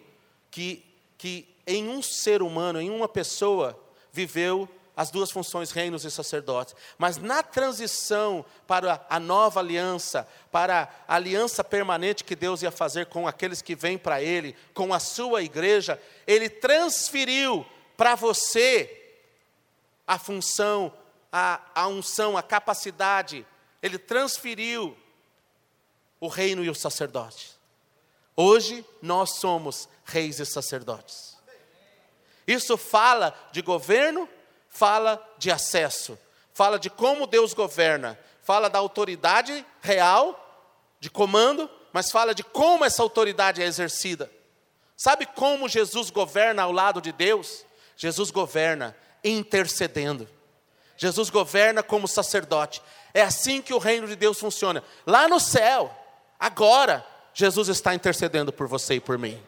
que, 0.52 0.86
que, 1.18 1.48
em 1.66 1.90
um 1.90 2.02
ser 2.02 2.42
humano, 2.42 2.80
em 2.80 2.90
uma 2.90 3.08
pessoa, 3.08 3.80
viveu 4.12 4.70
as 4.96 5.10
duas 5.10 5.32
funções, 5.32 5.72
reinos 5.72 6.06
e 6.06 6.12
sacerdotes. 6.12 6.76
Mas 6.98 7.18
na 7.18 7.42
transição 7.42 8.46
para 8.68 9.04
a 9.10 9.20
nova 9.20 9.60
aliança, 9.60 10.28
para 10.52 10.88
a 11.08 11.16
aliança 11.16 11.64
permanente 11.64 12.24
que 12.24 12.36
Deus 12.36 12.62
ia 12.62 12.72
fazer 12.72 13.08
com 13.08 13.28
aqueles 13.28 13.62
que 13.62 13.76
vêm 13.76 13.98
para 13.98 14.22
Ele, 14.22 14.56
com 14.74 14.94
a 14.94 15.00
sua 15.00 15.42
igreja, 15.42 16.00
Ele 16.28 16.48
transferiu 16.48 17.66
para 17.98 18.16
você 18.16 19.03
a 20.08 20.20
função, 20.20 20.94
a, 21.32 21.62
a 21.74 21.88
unção, 21.88 22.38
a 22.38 22.44
capacidade. 22.44 23.46
Ele 23.82 23.98
transferiu 23.98 24.98
o 26.20 26.28
reino 26.28 26.64
e 26.64 26.70
o 26.70 26.76
sacerdote. 26.76 27.52
Hoje 28.36 28.86
nós 29.02 29.36
somos 29.36 29.88
reis 30.06 30.40
e 30.40 30.46
sacerdotes. 30.46 31.38
Isso 32.48 32.78
fala 32.78 33.34
de 33.52 33.62
governo, 33.62 34.28
fala 34.68 35.24
de 35.38 35.52
acesso, 35.52 36.18
fala 36.54 36.78
de 36.78 36.90
como 36.90 37.28
Deus 37.28 37.54
governa, 37.54 38.20
fala 38.42 38.70
da 38.70 38.80
autoridade 38.80 39.66
real, 39.82 40.40
de 41.00 41.10
comando, 41.10 41.70
mas 41.92 42.12
fala 42.12 42.34
de 42.34 42.44
como 42.44 42.84
essa 42.84 43.02
autoridade 43.02 43.62
é 43.62 43.66
exercida. 43.66 44.32
Sabe 44.98 45.26
como 45.26 45.70
Jesus 45.70 46.10
governa 46.10 46.64
ao 46.64 46.72
lado 46.72 47.02
de 47.02 47.12
Deus? 47.12 47.66
Jesus 47.96 48.32
governa 48.32 48.96
intercedendo. 49.24 50.28
Jesus 50.98 51.30
governa 51.30 51.82
como 51.82 52.08
sacerdote. 52.08 52.82
É 53.14 53.22
assim 53.22 53.62
que 53.62 53.74
o 53.74 53.78
reino 53.78 54.08
de 54.08 54.16
Deus 54.16 54.40
funciona. 54.40 54.84
Lá 55.06 55.28
no 55.28 55.40
céu, 55.40 55.94
agora, 56.40 57.06
Jesus 57.34 57.68
está 57.68 57.94
intercedendo 57.94 58.52
por 58.54 58.68
você 58.68 58.96
e 58.96 59.00
por 59.00 59.18
mim. 59.18 59.42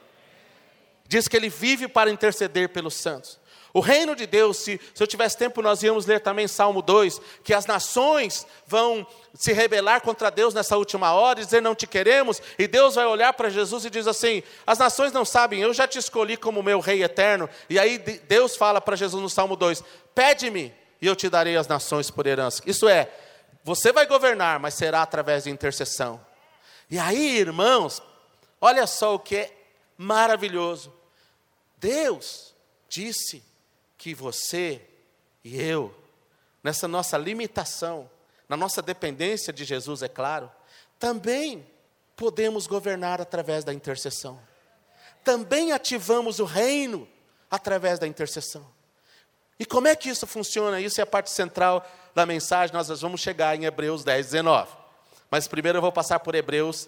Diz 1.08 1.28
que 1.28 1.38
ele 1.38 1.50
vive 1.50 1.88
para 1.88 2.10
interceder 2.10 2.70
pelos 2.70 2.96
santos. 2.96 3.40
O 3.76 3.82
reino 3.82 4.16
de 4.16 4.26
Deus, 4.26 4.56
se, 4.56 4.80
se 4.94 5.04
eu 5.04 5.06
tivesse 5.06 5.38
tempo, 5.38 5.62
nós 5.62 5.84
íamos 5.84 6.06
ler 6.06 6.22
também 6.22 6.48
Salmo 6.48 6.82
2, 6.82 7.20
que 7.44 7.54
as 7.54 7.66
nações 7.66 8.48
vão 8.66 9.06
se 9.34 9.52
rebelar 9.52 10.00
contra 10.00 10.32
Deus 10.32 10.54
nessa 10.54 10.78
última 10.78 11.12
hora 11.12 11.42
e 11.42 11.44
dizer 11.44 11.62
não 11.62 11.76
te 11.76 11.86
queremos, 11.86 12.42
e 12.58 12.70
Deus 12.70 12.96
vai 12.96 13.06
olhar 13.06 13.34
para 13.34 13.50
Jesus 13.50 13.84
e 13.84 13.90
diz 13.90 14.08
assim: 14.08 14.42
as 14.66 14.80
nações 14.80 15.12
não 15.12 15.26
sabem, 15.26 15.60
eu 15.60 15.74
já 15.74 15.86
te 15.86 16.00
escolhi 16.00 16.38
como 16.38 16.64
meu 16.64 16.80
rei 16.80 17.04
eterno. 17.04 17.50
E 17.70 17.78
aí 17.78 17.98
Deus 17.98 18.56
fala 18.56 18.80
para 18.80 18.96
Jesus 18.96 19.22
no 19.22 19.30
Salmo 19.30 19.58
2: 19.58 19.84
pede-me 20.16 20.74
e 21.02 21.06
eu 21.06 21.14
te 21.14 21.28
darei 21.30 21.58
as 21.58 21.68
nações 21.68 22.10
por 22.10 22.26
herança. 22.26 22.64
Isso 22.66 22.88
é, 22.88 23.12
você 23.62 23.92
vai 23.92 24.06
governar, 24.06 24.58
mas 24.58 24.76
será 24.76 25.02
através 25.02 25.44
de 25.44 25.50
intercessão. 25.50 26.26
E 26.90 26.98
aí, 26.98 27.40
irmãos, 27.40 28.02
olha 28.62 28.88
só 28.88 29.16
o 29.16 29.20
que 29.20 29.36
é 29.36 29.54
maravilhoso. 29.98 30.94
Deus 31.78 32.56
disse 32.88 33.44
que 34.06 34.14
você 34.14 34.80
e 35.44 35.60
eu, 35.60 35.92
nessa 36.64 36.88
nossa 36.88 37.18
limitação, 37.18 38.08
na 38.48 38.56
nossa 38.56 38.80
dependência 38.80 39.52
de 39.52 39.66
Jesus, 39.66 40.04
é 40.04 40.08
claro, 40.08 40.52
também 41.00 41.66
podemos 42.16 42.68
governar 42.68 43.20
através 43.20 43.64
da 43.64 43.74
intercessão. 43.74 44.40
Também 45.24 45.72
ativamos 45.72 46.38
o 46.38 46.46
reino 46.46 47.08
através 47.50 47.98
da 47.98 48.06
intercessão. 48.06 48.72
E 49.60 49.66
como 49.66 49.88
é 49.88 49.96
que 49.96 50.10
isso 50.10 50.28
funciona? 50.28 50.80
Isso 50.80 51.02
é 51.02 51.04
a 51.04 51.08
parte 51.08 51.32
central 51.32 51.84
da 52.14 52.28
mensagem, 52.28 52.76
nós 52.76 53.02
vamos 53.02 53.22
chegar 53.22 53.56
em 53.56 53.66
Hebreus 53.66 54.04
10, 54.04 54.24
19. 54.28 54.72
Mas 55.32 55.48
primeiro 55.48 55.80
eu 55.80 55.82
vou 55.82 55.92
passar 55.92 56.20
por 56.20 56.36
Hebreus 56.36 56.88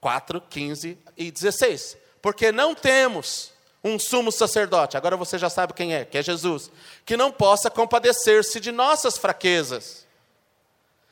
4, 0.00 0.40
15 0.40 0.96
e 1.18 1.30
16. 1.30 1.98
Porque 2.22 2.50
não 2.50 2.74
temos 2.74 3.52
um 3.82 3.98
sumo 3.98 4.30
sacerdote, 4.30 4.96
agora 4.96 5.16
você 5.16 5.38
já 5.38 5.48
sabe 5.48 5.72
quem 5.72 5.94
é, 5.94 6.04
que 6.04 6.18
é 6.18 6.22
Jesus, 6.22 6.70
que 7.04 7.16
não 7.16 7.32
possa 7.32 7.70
compadecer-se 7.70 8.60
de 8.60 8.70
nossas 8.70 9.16
fraquezas, 9.16 10.06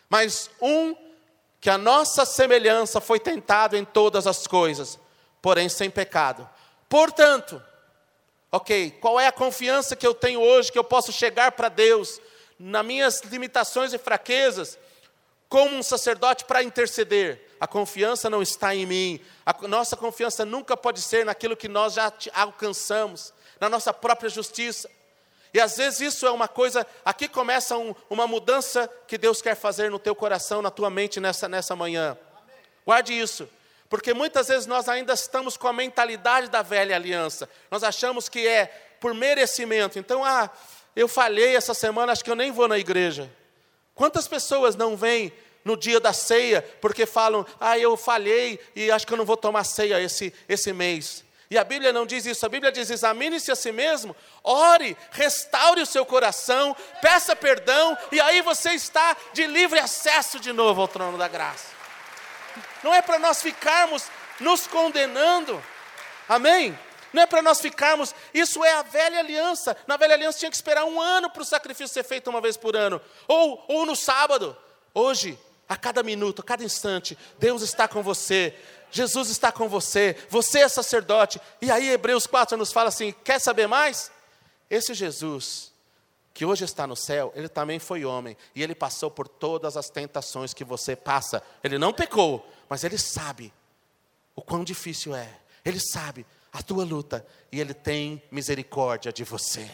mas 0.09 0.51
um 0.61 0.95
que 1.61 1.71
a 1.71 1.79
nossa 1.79 2.25
semelhança 2.25 3.01
foi 3.01 3.19
tentado 3.19 3.77
em 3.77 3.85
todas 3.85 4.27
as 4.27 4.47
coisas, 4.47 4.99
porém 5.41 5.69
sem 5.69 5.91
pecado. 5.91 6.49
Portanto, 6.89 7.63
ok, 8.53 8.93
qual 9.01 9.19
é 9.19 9.27
a 9.27 9.33
confiança 9.33 9.97
que 9.97 10.07
eu 10.07 10.15
tenho 10.15 10.41
hoje 10.41 10.71
que 10.71 10.79
eu 10.79 10.85
posso 10.85 11.13
chegar 11.13 11.53
para 11.53 11.69
Deus 11.69 12.21
nas 12.59 12.85
minhas 12.85 13.21
limitações 13.23 13.93
e 13.93 13.99
fraquezas? 13.99 14.79
Como 15.49 15.77
um 15.77 15.83
sacerdote 15.83 16.45
para 16.45 16.63
interceder. 16.63 17.47
A 17.59 17.67
confiança 17.67 18.29
não 18.29 18.43
está 18.43 18.75
em 18.75 18.87
mim. 18.87 19.21
A 19.45 19.67
nossa 19.67 19.97
confiança 19.97 20.45
nunca 20.45 20.77
pode 20.77 21.01
ser 21.01 21.25
naquilo 21.25 21.57
que 21.57 21.69
nós 21.69 21.95
já 21.95 22.13
alcançamos, 22.35 23.33
na 23.59 23.69
nossa 23.69 23.93
própria 23.93 24.29
justiça. 24.29 24.91
E 25.53 25.61
às 25.61 25.77
vezes 25.77 26.01
isso 26.01 26.27
é 26.27 26.31
uma 26.31 26.47
coisa, 26.47 26.87
aqui 27.05 27.27
começa 27.27 27.77
um, 27.77 27.95
uma 28.11 28.27
mudança 28.27 28.89
que 29.07 29.17
Deus 29.17 29.41
quer 29.41 29.55
fazer 29.55 29.91
no 29.91 29.99
teu 29.99 30.15
coração, 30.15 30.61
na 30.61 30.71
tua 30.71 30.91
mente 30.91 31.19
nessa, 31.21 31.49
nessa 31.49 31.75
manhã. 31.75 32.19
Guarde 32.85 33.19
isso, 33.19 33.49
porque 33.89 34.13
muitas 34.13 34.49
vezes 34.49 34.67
nós 34.67 34.89
ainda 34.89 35.15
estamos 35.15 35.57
com 35.57 35.67
a 35.67 35.73
mentalidade 35.73 36.49
da 36.49 36.61
velha 36.61 36.95
aliança. 36.95 37.49
Nós 37.71 37.83
achamos 37.83 38.29
que 38.29 38.47
é 38.47 38.67
por 39.01 39.15
merecimento. 39.15 39.99
Então, 39.99 40.23
ah, 40.23 40.51
eu 40.95 41.09
falhei 41.09 41.57
essa 41.57 41.73
semana, 41.73 42.13
acho 42.13 42.25
que 42.25 42.31
eu 42.31 42.37
nem 42.37 42.53
vou 42.53 42.69
na 42.69 42.79
igreja. 42.79 43.31
Quantas 43.99 44.29
pessoas 44.29 44.77
não 44.77 44.97
vêm 44.97 45.33
no 45.65 45.77
dia 45.77 45.99
da 45.99 46.13
ceia 46.13 46.63
porque 46.81 47.05
falam, 47.05 47.45
ah, 47.59 47.77
eu 47.77 47.97
falhei 47.97 48.61
e 48.77 48.93
acho 48.93 49.05
que 49.05 49.13
eu 49.13 49.17
não 49.17 49.25
vou 49.25 49.37
tomar 49.37 49.65
ceia 49.65 50.01
esse, 50.01 50.33
esse 50.49 50.73
mês? 50.73 51.25
E 51.51 51.59
a 51.59 51.65
Bíblia 51.65 51.93
não 51.93 52.07
diz 52.07 52.25
isso, 52.25 52.47
a 52.47 52.49
Bíblia 52.49 52.71
diz: 52.71 52.91
examine-se 52.91 53.51
a 53.51 53.57
si 53.57 53.73
mesmo, 53.73 54.15
ore, 54.45 54.97
restaure 55.11 55.83
o 55.83 55.87
seu 55.87 56.07
coração, 56.07 56.77
peça 57.03 57.35
perdão, 57.35 57.99
e 58.13 58.21
aí 58.21 58.41
você 58.41 58.71
está 58.71 59.17
de 59.33 59.45
livre 59.49 59.81
acesso 59.81 60.39
de 60.39 60.53
novo 60.53 60.81
ao 60.81 60.87
trono 60.87 61.19
da 61.19 61.27
graça. 61.27 61.67
Não 62.85 62.95
é 62.95 63.03
para 63.03 63.19
nós 63.19 63.43
ficarmos 63.43 64.05
nos 64.39 64.69
condenando, 64.69 65.61
amém? 66.29 66.79
Não 67.13 67.23
é 67.23 67.27
para 67.27 67.43
nós 67.43 67.61
ficarmos, 67.61 68.15
isso 68.33 68.65
é 68.65 68.73
a 68.75 68.83
velha 68.83 69.19
aliança. 69.19 69.77
Na 69.87 69.97
velha 69.97 70.15
aliança 70.15 70.39
tinha 70.39 70.51
que 70.51 70.57
esperar 70.57 70.85
um 70.85 71.01
ano 71.01 71.31
para 71.31 71.43
o 71.43 71.45
sacrifício 71.45 71.95
ser 71.95 72.05
feito 72.05 72.29
uma 72.29 72.41
vez 72.41 72.57
por 72.57 72.77
ano, 72.77 73.01
ou, 73.27 73.65
ou 73.69 73.87
no 73.87 73.97
sábado. 73.97 74.57
Hoje, 74.95 75.39
a 75.69 75.77
cada 75.77 76.03
minuto, 76.03 76.41
a 76.41 76.45
cada 76.45 76.65
instante, 76.65 77.17
Deus 77.39 77.63
está 77.63 77.87
com 77.87 78.03
você, 78.03 78.55
Jesus 78.91 79.29
está 79.29 79.53
com 79.53 79.69
você, 79.69 80.17
você 80.29 80.61
é 80.61 80.69
sacerdote. 80.69 81.41
E 81.61 81.71
aí 81.71 81.91
Hebreus 81.91 82.27
4 82.27 82.57
nos 82.57 82.73
fala 82.73 82.89
assim: 82.89 83.15
quer 83.25 83.39
saber 83.39 83.67
mais? 83.67 84.11
Esse 84.71 84.93
Jesus, 84.95 85.73
que 86.35 86.45
hoje 86.45 86.65
está 86.65 86.87
no 86.87 86.97
céu, 86.97 87.33
ele 87.35 87.49
também 87.49 87.79
foi 87.79 88.05
homem, 88.05 88.37
e 88.55 88.63
ele 88.63 88.75
passou 88.75 89.11
por 89.11 89.29
todas 89.29 89.77
as 89.77 89.91
tentações 89.91 90.55
que 90.55 90.65
você 90.65 90.95
passa. 90.95 91.43
Ele 91.63 91.79
não 91.79 91.93
pecou, 91.93 92.47
mas 92.69 92.85
ele 92.85 92.99
sabe 92.99 93.53
o 94.35 94.43
quão 94.43 94.63
difícil 94.63 95.15
é, 95.15 95.29
ele 95.65 95.81
sabe 95.81 96.25
a 96.53 96.63
tua 96.63 96.85
luta, 96.85 97.27
e 97.53 97.61
ele 97.61 97.75
tem 97.75 98.23
misericórdia 98.31 99.13
de 99.13 99.25
você, 99.25 99.69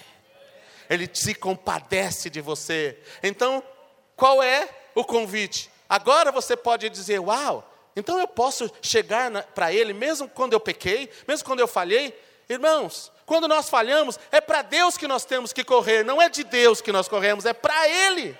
ele 0.89 1.09
se 1.13 1.35
compadece 1.35 2.29
de 2.29 2.41
você. 2.41 2.99
Então, 3.23 3.63
qual 4.17 4.43
é 4.43 4.69
o 4.95 5.05
convite? 5.05 5.71
Agora 5.89 6.31
você 6.31 6.57
pode 6.57 6.89
dizer: 6.91 7.19
Uau! 7.19 7.71
Então 7.97 8.19
eu 8.19 8.27
posso 8.27 8.71
chegar 8.83 9.31
para 9.55 9.73
Ele, 9.73 9.93
mesmo 9.93 10.29
quando 10.29 10.53
eu 10.53 10.61
pequei, 10.61 11.11
mesmo 11.29 11.45
quando 11.45 11.61
eu 11.61 11.69
falhei. 11.69 12.19
Irmãos, 12.49 13.11
quando 13.25 13.49
nós 13.49 13.69
falhamos, 13.69 14.19
é 14.31 14.41
para 14.41 14.63
Deus 14.63 14.97
que 14.97 15.09
nós 15.09 15.25
temos 15.25 15.53
que 15.53 15.65
correr, 15.65 16.05
não 16.05 16.21
é 16.21 16.29
de 16.29 16.45
Deus 16.45 16.81
que 16.81 16.93
nós 16.93 17.09
corremos, 17.09 17.47
é 17.47 17.53
para 17.53 17.89
Ele. 17.89 18.37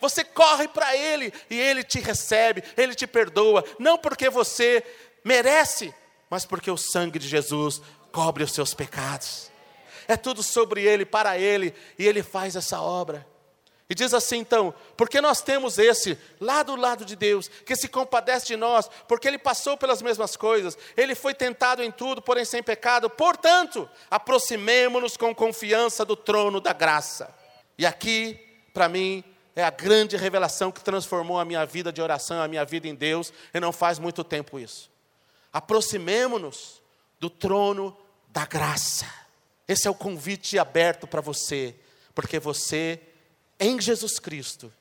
Você 0.00 0.22
corre 0.24 0.68
para 0.68 0.96
Ele 0.96 1.32
e 1.50 1.58
Ele 1.58 1.82
te 1.82 1.98
recebe, 1.98 2.62
Ele 2.76 2.94
te 2.94 3.06
perdoa, 3.06 3.64
não 3.78 3.98
porque 3.98 4.30
você 4.30 4.82
merece, 5.24 5.92
mas 6.30 6.44
porque 6.44 6.70
o 6.70 6.76
sangue 6.76 7.18
de 7.18 7.28
Jesus 7.28 7.80
cobre 8.12 8.44
os 8.44 8.52
seus 8.52 8.74
pecados. 8.74 9.50
É 10.06 10.16
tudo 10.16 10.42
sobre 10.42 10.82
Ele, 10.82 11.04
para 11.04 11.38
Ele, 11.38 11.74
e 11.98 12.06
Ele 12.06 12.22
faz 12.22 12.56
essa 12.56 12.80
obra. 12.80 13.26
E 13.90 13.94
diz 13.94 14.12
assim 14.12 14.38
então: 14.38 14.74
porque 14.96 15.20
nós 15.20 15.40
temos 15.40 15.78
esse 15.78 16.18
lá 16.40 16.62
do 16.62 16.76
lado 16.76 17.04
de 17.04 17.16
Deus, 17.16 17.48
que 17.48 17.74
se 17.74 17.88
compadece 17.88 18.46
de 18.46 18.56
nós, 18.56 18.88
porque 19.06 19.26
ele 19.26 19.38
passou 19.38 19.76
pelas 19.76 20.02
mesmas 20.02 20.36
coisas, 20.36 20.76
ele 20.96 21.14
foi 21.14 21.32
tentado 21.32 21.82
em 21.82 21.90
tudo, 21.90 22.20
porém 22.20 22.44
sem 22.44 22.62
pecado, 22.62 23.08
portanto, 23.08 23.88
aproximemo-nos 24.10 25.16
com 25.16 25.34
confiança 25.34 26.04
do 26.04 26.14
trono 26.14 26.60
da 26.60 26.72
graça. 26.72 27.34
E 27.78 27.86
aqui, 27.86 28.38
para 28.74 28.88
mim, 28.88 29.24
é 29.56 29.64
a 29.64 29.70
grande 29.70 30.16
revelação 30.16 30.70
que 30.70 30.84
transformou 30.84 31.38
a 31.38 31.44
minha 31.44 31.64
vida 31.64 31.90
de 31.90 32.02
oração, 32.02 32.42
a 32.42 32.48
minha 32.48 32.64
vida 32.64 32.86
em 32.86 32.94
Deus, 32.94 33.32
e 33.54 33.58
não 33.58 33.72
faz 33.72 33.98
muito 33.98 34.22
tempo 34.22 34.58
isso. 34.58 34.90
Aproximemo-nos 35.58 36.80
do 37.18 37.28
trono 37.28 37.96
da 38.28 38.46
graça. 38.46 39.12
Esse 39.66 39.88
é 39.88 39.90
o 39.90 39.94
convite 39.94 40.58
aberto 40.58 41.06
para 41.06 41.20
você, 41.20 41.74
porque 42.14 42.38
você 42.38 43.00
em 43.58 43.80
Jesus 43.80 44.20
Cristo, 44.20 44.72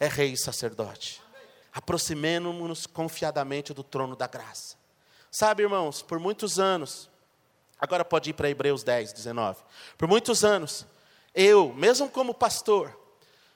é 0.00 0.08
rei 0.08 0.32
e 0.32 0.36
sacerdote. 0.36 1.20
Aproximemo-nos 1.74 2.86
confiadamente 2.86 3.74
do 3.74 3.82
trono 3.82 4.16
da 4.16 4.26
graça. 4.26 4.76
Sabe, 5.30 5.62
irmãos, 5.62 6.00
por 6.00 6.18
muitos 6.18 6.58
anos, 6.58 7.10
agora 7.78 8.02
pode 8.02 8.30
ir 8.30 8.32
para 8.32 8.48
Hebreus 8.48 8.82
10, 8.82 9.12
19. 9.12 9.62
Por 9.98 10.08
muitos 10.08 10.42
anos, 10.42 10.86
eu, 11.34 11.74
mesmo 11.74 12.08
como 12.08 12.32
pastor, 12.32 12.98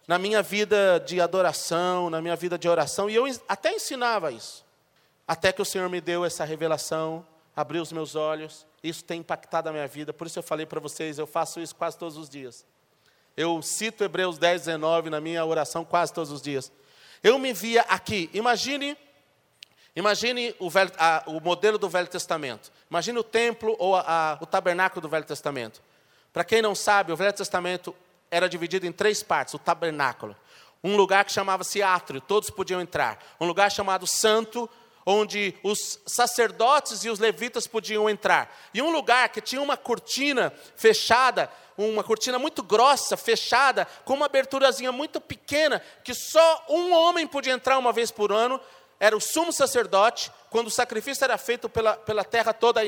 na 0.07 0.19
minha 0.19 0.43
vida 0.43 0.99
de 1.01 1.19
adoração, 1.19 2.11
na 2.11 2.21
minha 2.21 2.37
vida 2.37 2.59
de 2.59 2.69
oração, 2.69 3.09
e 3.09 3.15
eu 3.15 3.25
até 3.49 3.73
ensinava 3.73 4.31
isso, 4.31 4.66
até 5.27 5.53
que 5.53 5.61
o 5.61 5.65
Senhor 5.65 5.89
me 5.89 6.01
deu 6.01 6.25
essa 6.25 6.45
revelação, 6.45 7.27
abriu 7.55 7.83
os 7.83 7.91
meus 7.91 8.15
olhos, 8.15 8.67
isso 8.83 9.03
tem 9.03 9.21
impactado 9.21 9.69
a 9.69 9.73
minha 9.73 9.89
vida, 9.89 10.13
por 10.13 10.27
isso 10.27 10.39
eu 10.39 10.43
falei 10.43 10.67
para 10.67 10.79
vocês, 10.79 11.19
eu 11.19 11.27
faço 11.27 11.61
isso 11.61 11.75
quase 11.75 11.99
todos 11.99 12.17
os 12.17 12.29
dias. 12.29 12.65
Eu 13.37 13.61
cito 13.61 14.05
Hebreus 14.05 14.39
10, 14.39 14.63
19 14.63 15.11
na 15.11 15.21
minha 15.21 15.45
oração 15.45 15.85
quase 15.85 16.13
todos 16.13 16.31
os 16.31 16.41
dias. 16.41 16.73
Eu 17.23 17.39
me 17.39 17.53
via 17.53 17.83
aqui. 17.83 18.31
Imagine, 18.33 18.97
imagine 19.95 20.55
o, 20.59 20.71
velho, 20.71 20.91
a, 20.99 21.23
o 21.27 21.41
modelo 21.41 21.77
do 21.77 21.89
Velho 21.89 22.07
Testamento. 22.07 22.73
Imagine 22.91 23.19
o 23.19 23.25
templo 23.25 23.77
ou 23.79 23.95
a, 23.97 24.05
a, 24.33 24.39
o 24.41 24.47
tabernáculo 24.47 25.03
do 25.03 25.09
Velho 25.09 25.25
Testamento. 25.25 25.83
Para 26.33 26.45
quem 26.45 26.63
não 26.63 26.75
sabe, 26.75 27.13
o 27.13 27.17
Velho 27.17 27.33
Testamento 27.33 27.95
era 28.31 28.49
dividido 28.49 28.87
em 28.87 28.93
três 28.93 29.23
partes: 29.23 29.55
o 29.55 29.59
tabernáculo, 29.59 30.37
um 30.83 30.97
lugar 30.97 31.25
que 31.25 31.33
chamava-se 31.33 31.83
átrio, 31.83 32.21
todos 32.21 32.49
podiam 32.49 32.81
entrar. 32.81 33.19
Um 33.41 33.47
lugar 33.47 33.71
chamado 33.71 34.07
santo, 34.07 34.69
onde 35.07 35.55
os 35.63 36.01
sacerdotes 36.05 37.05
e 37.05 37.09
os 37.09 37.21
levitas 37.21 37.69
podiam 37.69 38.11
entrar. 38.11 38.53
E 38.75 38.83
um 38.83 38.91
lugar 38.91 39.29
que 39.29 39.41
tinha 39.41 39.63
uma 39.63 39.77
cortina 39.77 40.53
fechada 40.75 41.49
uma 41.79 42.03
cortina 42.03 42.39
muito 42.39 42.63
grossa, 42.63 43.17
fechada, 43.17 43.87
com 44.05 44.15
uma 44.15 44.27
aberturazinha 44.27 44.91
muito 44.91 45.21
pequena, 45.21 45.83
que 46.03 46.15
só 46.15 46.65
um 46.71 46.93
homem 46.93 47.27
podia 47.27 47.53
entrar 47.53 47.77
uma 47.77 47.93
vez 47.93 48.11
por 48.11 48.33
ano, 48.33 48.59
era 48.99 49.15
o 49.15 49.21
sumo 49.21 49.53
sacerdote, 49.53 50.33
quando 50.49 50.69
o 50.69 50.71
sacrifício 50.71 51.23
era 51.23 51.37
feito 51.37 51.69
pela, 51.69 51.95
pela 51.95 52.25
terra 52.25 52.55
toda, 52.55 52.81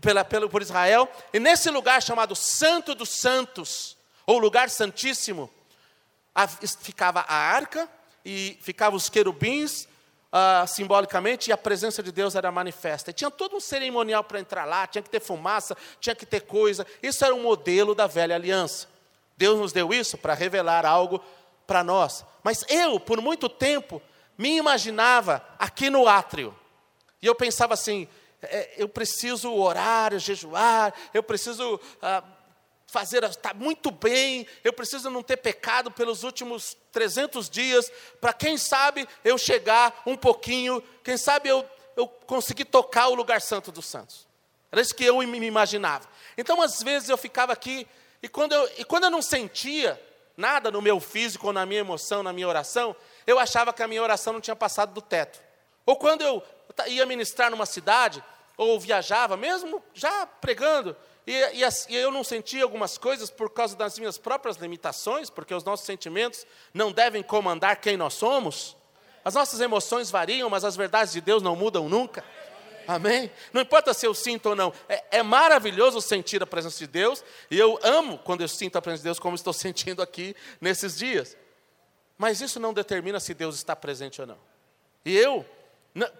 pela, 0.00 0.24
pela, 0.24 0.48
por 0.48 0.62
Israel, 0.62 1.10
e 1.32 1.40
nesse 1.40 1.70
lugar 1.70 2.00
chamado 2.00 2.36
Santo 2.36 2.94
dos 2.94 3.08
Santos, 3.08 3.96
ou 4.24 4.38
lugar 4.38 4.70
santíssimo, 4.70 5.50
a, 6.32 6.46
ficava 6.46 7.24
a 7.26 7.34
arca, 7.34 7.88
e 8.24 8.58
ficavam 8.60 8.96
os 8.96 9.08
querubins, 9.08 9.88
uh, 10.36 10.66
simbolicamente, 10.68 11.50
e 11.50 11.52
a 11.52 11.56
presença 11.56 12.02
de 12.02 12.12
Deus 12.12 12.34
era 12.34 12.52
manifesta. 12.52 13.10
E 13.10 13.14
tinha 13.14 13.30
todo 13.30 13.56
um 13.56 13.60
cerimonial 13.60 14.22
para 14.22 14.40
entrar 14.40 14.64
lá, 14.64 14.86
tinha 14.86 15.02
que 15.02 15.10
ter 15.10 15.20
fumaça, 15.20 15.76
tinha 16.00 16.14
que 16.14 16.26
ter 16.26 16.40
coisa. 16.40 16.86
Isso 17.02 17.24
era 17.24 17.34
um 17.34 17.42
modelo 17.42 17.94
da 17.94 18.06
velha 18.06 18.34
aliança. 18.34 18.88
Deus 19.36 19.58
nos 19.58 19.72
deu 19.72 19.92
isso 19.92 20.16
para 20.16 20.34
revelar 20.34 20.84
algo 20.84 21.22
para 21.66 21.82
nós. 21.82 22.24
Mas 22.42 22.64
eu, 22.68 23.00
por 23.00 23.20
muito 23.20 23.48
tempo, 23.48 24.00
me 24.36 24.56
imaginava 24.56 25.44
aqui 25.58 25.90
no 25.90 26.06
átrio. 26.06 26.54
E 27.20 27.26
eu 27.26 27.34
pensava 27.34 27.74
assim: 27.74 28.08
é, 28.42 28.74
eu 28.76 28.88
preciso 28.88 29.52
orar, 29.52 30.18
jejuar, 30.18 30.92
eu 31.12 31.22
preciso 31.22 31.80
ah, 32.00 32.22
fazer, 32.86 33.24
está 33.24 33.52
muito 33.52 33.90
bem, 33.90 34.46
eu 34.62 34.72
preciso 34.72 35.10
não 35.10 35.22
ter 35.22 35.36
pecado 35.36 35.90
pelos 35.90 36.22
últimos 36.22 36.76
300 36.92 37.50
dias, 37.50 37.90
para 38.20 38.32
quem 38.32 38.56
sabe 38.56 39.06
eu 39.24 39.36
chegar 39.36 40.02
um 40.06 40.16
pouquinho, 40.16 40.82
quem 41.02 41.16
sabe 41.16 41.48
eu, 41.48 41.68
eu 41.96 42.06
conseguir 42.06 42.64
tocar 42.66 43.08
o 43.08 43.14
lugar 43.14 43.40
santo 43.40 43.72
dos 43.72 43.86
santos. 43.86 44.26
Era 44.70 44.80
isso 44.80 44.94
que 44.94 45.04
eu 45.04 45.18
me 45.18 45.46
imaginava. 45.46 46.08
Então, 46.38 46.62
às 46.62 46.82
vezes, 46.82 47.08
eu 47.08 47.16
ficava 47.16 47.52
aqui, 47.52 47.86
e 48.22 48.28
quando 48.28 48.52
eu, 48.52 48.70
e 48.78 48.84
quando 48.84 49.04
eu 49.04 49.10
não 49.10 49.22
sentia 49.22 50.00
nada 50.36 50.70
no 50.70 50.82
meu 50.82 51.00
físico, 51.00 51.48
ou 51.48 51.52
na 51.52 51.66
minha 51.66 51.80
emoção, 51.80 52.22
na 52.22 52.32
minha 52.32 52.46
oração, 52.46 52.94
eu 53.26 53.38
achava 53.38 53.72
que 53.72 53.82
a 53.82 53.88
minha 53.88 54.02
oração 54.02 54.32
não 54.32 54.40
tinha 54.40 54.56
passado 54.56 54.92
do 54.92 55.00
teto. 55.00 55.40
Ou 55.84 55.96
quando 55.96 56.22
eu 56.22 56.42
ia 56.86 57.06
ministrar 57.06 57.50
numa 57.50 57.66
cidade, 57.66 58.22
ou 58.56 58.78
viajava, 58.78 59.36
mesmo 59.36 59.82
já 59.94 60.26
pregando, 60.26 60.96
e, 61.26 61.32
e, 61.32 61.68
e, 61.88 61.96
eu 61.96 62.12
não 62.12 62.22
senti 62.22 62.60
algumas 62.60 62.96
coisas 62.96 63.30
por 63.30 63.50
causa 63.50 63.76
das 63.76 63.98
minhas 63.98 64.16
próprias 64.16 64.56
limitações, 64.58 65.28
porque 65.28 65.52
os 65.52 65.64
nossos 65.64 65.84
sentimentos 65.84 66.46
não 66.72 66.92
devem 66.92 67.22
comandar 67.22 67.80
quem 67.80 67.96
nós 67.96 68.14
somos. 68.14 68.76
As 69.24 69.34
nossas 69.34 69.60
emoções 69.60 70.08
variam, 70.08 70.48
mas 70.48 70.64
as 70.64 70.76
verdades 70.76 71.12
de 71.12 71.20
Deus 71.20 71.42
não 71.42 71.56
mudam 71.56 71.88
nunca. 71.88 72.24
Amém? 72.86 73.28
Não 73.52 73.62
importa 73.62 73.92
se 73.92 74.06
eu 74.06 74.14
sinto 74.14 74.50
ou 74.50 74.54
não, 74.54 74.72
é, 74.88 75.18
é 75.18 75.22
maravilhoso 75.22 76.00
sentir 76.00 76.40
a 76.40 76.46
presença 76.46 76.78
de 76.78 76.86
Deus, 76.86 77.24
e 77.50 77.58
eu 77.58 77.76
amo 77.82 78.18
quando 78.18 78.42
eu 78.42 78.48
sinto 78.48 78.76
a 78.76 78.82
presença 78.82 79.00
de 79.02 79.04
Deus, 79.08 79.18
como 79.18 79.34
estou 79.34 79.52
sentindo 79.54 80.00
aqui 80.00 80.36
nesses 80.60 80.96
dias. 80.96 81.36
Mas 82.16 82.40
isso 82.40 82.60
não 82.60 82.72
determina 82.72 83.18
se 83.18 83.34
Deus 83.34 83.56
está 83.56 83.74
presente 83.74 84.20
ou 84.20 84.28
não. 84.28 84.38
E 85.04 85.16
eu, 85.16 85.44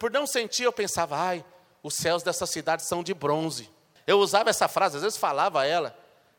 por 0.00 0.11
não 0.11 0.26
sentir, 0.26 0.64
eu 0.64 0.72
pensava, 0.72 1.16
ai, 1.16 1.44
os 1.82 1.94
céus 1.94 2.24
dessa 2.24 2.44
cidade 2.44 2.82
são 2.82 3.04
de 3.04 3.14
bronze. 3.14 3.70
Eu 4.07 4.18
usava 4.20 4.50
essa 4.50 4.68
frase, 4.68 4.96
às 4.96 5.02
vezes 5.02 5.18
falava 5.18 5.66
ela. 5.66 5.96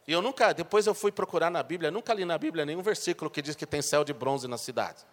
E 0.08 0.12
eu 0.14 0.22
nunca, 0.22 0.54
depois 0.54 0.88
eu 0.88 0.94
fui 0.94 1.12
procurar 1.12 1.50
na 1.50 1.62
Bíblia, 1.62 1.92
nunca 1.92 2.14
li 2.14 2.24
na 2.24 2.38
Bíblia 2.38 2.66
nenhum 2.66 2.82
versículo 2.82 3.30
que 3.30 3.42
diz 3.42 3.56
que 3.56 3.66
tem 3.66 3.82
céu 3.82 4.06
de 4.06 4.14
bronze 4.14 4.48
na 4.48 4.58
cidade. 4.58 5.04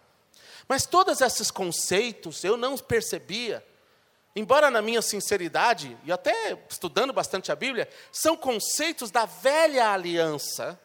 Mas 0.67 0.85
todos 0.85 1.19
esses 1.19 1.51
conceitos 1.51 2.43
eu 2.43 2.55
não 2.55 2.77
percebia, 2.77 3.63
embora 4.35 4.71
na 4.71 4.81
minha 4.81 5.01
sinceridade, 5.01 5.97
e 6.05 6.11
até 6.11 6.57
estudando 6.69 7.11
bastante 7.11 7.51
a 7.51 7.55
Bíblia, 7.55 7.89
são 8.11 8.37
conceitos 8.37 9.11
da 9.11 9.25
velha 9.25 9.89
aliança. 9.91 10.79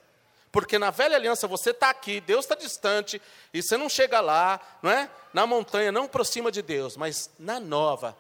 Porque 0.53 0.79
na 0.79 0.91
velha 0.91 1.15
aliança 1.15 1.47
você 1.47 1.71
está 1.71 1.91
aqui, 1.91 2.21
Deus 2.21 2.45
está 2.45 2.57
distante, 2.57 3.23
e 3.55 3.63
você 3.63 3.77
não 3.77 3.89
chega 3.89 4.21
lá, 4.21 4.61
não 4.83 4.91
é? 4.91 5.09
Na 5.33 5.47
montanha, 5.47 5.93
não 5.93 6.05
aproxima 6.05 6.51
de 6.51 6.61
Deus, 6.61 6.97
mas 6.97 7.31
na 7.39 7.61
nova, 7.61 8.17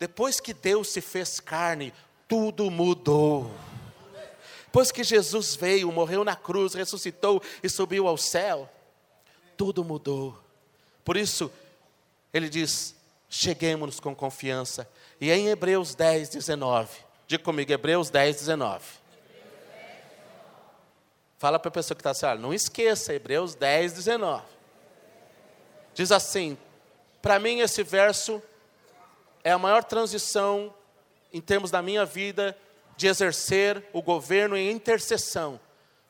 depois 0.00 0.40
que 0.40 0.52
Deus 0.52 0.88
se 0.88 1.00
fez 1.00 1.38
carne, 1.38 1.94
tudo 2.28 2.70
mudou. 2.70 3.50
Depois 4.66 4.92
que 4.92 5.02
Jesus 5.02 5.56
veio, 5.56 5.90
morreu 5.90 6.22
na 6.22 6.36
cruz, 6.36 6.74
ressuscitou 6.74 7.42
e 7.62 7.68
subiu 7.70 8.06
ao 8.06 8.18
céu, 8.18 8.70
tudo 9.56 9.82
mudou. 9.82 10.38
Por 11.02 11.16
isso, 11.16 11.50
ele 12.32 12.50
diz: 12.50 12.94
cheguemos 13.30 13.98
com 13.98 14.14
confiança. 14.14 14.88
E 15.18 15.32
em 15.32 15.48
Hebreus 15.48 15.94
10, 15.94 16.28
19, 16.28 16.90
diga 17.26 17.42
comigo, 17.42 17.72
Hebreus 17.72 18.10
10, 18.10 18.36
19. 18.36 18.84
Fala 21.38 21.58
para 21.58 21.68
a 21.68 21.72
pessoa 21.72 21.96
que 21.96 22.06
está 22.06 22.10
assim, 22.10 22.40
não 22.40 22.52
esqueça, 22.52 23.14
Hebreus 23.14 23.54
10, 23.54 23.94
19. 23.94 24.44
Diz 25.94 26.12
assim: 26.12 26.58
para 27.22 27.38
mim 27.38 27.60
esse 27.60 27.82
verso 27.82 28.42
é 29.42 29.50
a 29.50 29.58
maior 29.58 29.82
transição 29.82 30.72
em 31.32 31.40
termos 31.40 31.70
da 31.70 31.82
minha 31.82 32.04
vida 32.04 32.56
de 32.96 33.06
exercer 33.06 33.84
o 33.92 34.02
governo 34.02 34.56
em 34.56 34.70
intercessão. 34.70 35.60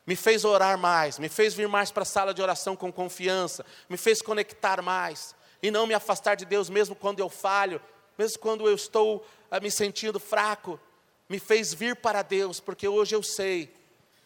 Me 0.06 0.16
fez 0.16 0.44
orar 0.44 0.78
mais, 0.78 1.18
me 1.18 1.28
fez 1.28 1.52
vir 1.52 1.68
mais 1.68 1.90
para 1.90 2.02
a 2.02 2.06
sala 2.06 2.32
de 2.32 2.40
oração 2.40 2.74
com 2.74 2.90
confiança, 2.90 3.64
me 3.88 3.96
fez 3.96 4.22
conectar 4.22 4.80
mais 4.80 5.34
e 5.62 5.70
não 5.70 5.86
me 5.86 5.92
afastar 5.92 6.34
de 6.34 6.46
Deus 6.46 6.70
mesmo 6.70 6.94
quando 6.94 7.20
eu 7.20 7.28
falho, 7.28 7.80
mesmo 8.16 8.38
quando 8.38 8.66
eu 8.66 8.74
estou 8.74 9.26
ah, 9.50 9.60
me 9.60 9.70
sentindo 9.70 10.18
fraco. 10.18 10.80
Me 11.28 11.38
fez 11.38 11.74
vir 11.74 11.94
para 11.94 12.22
Deus, 12.22 12.58
porque 12.58 12.88
hoje 12.88 13.14
eu 13.14 13.22
sei 13.22 13.70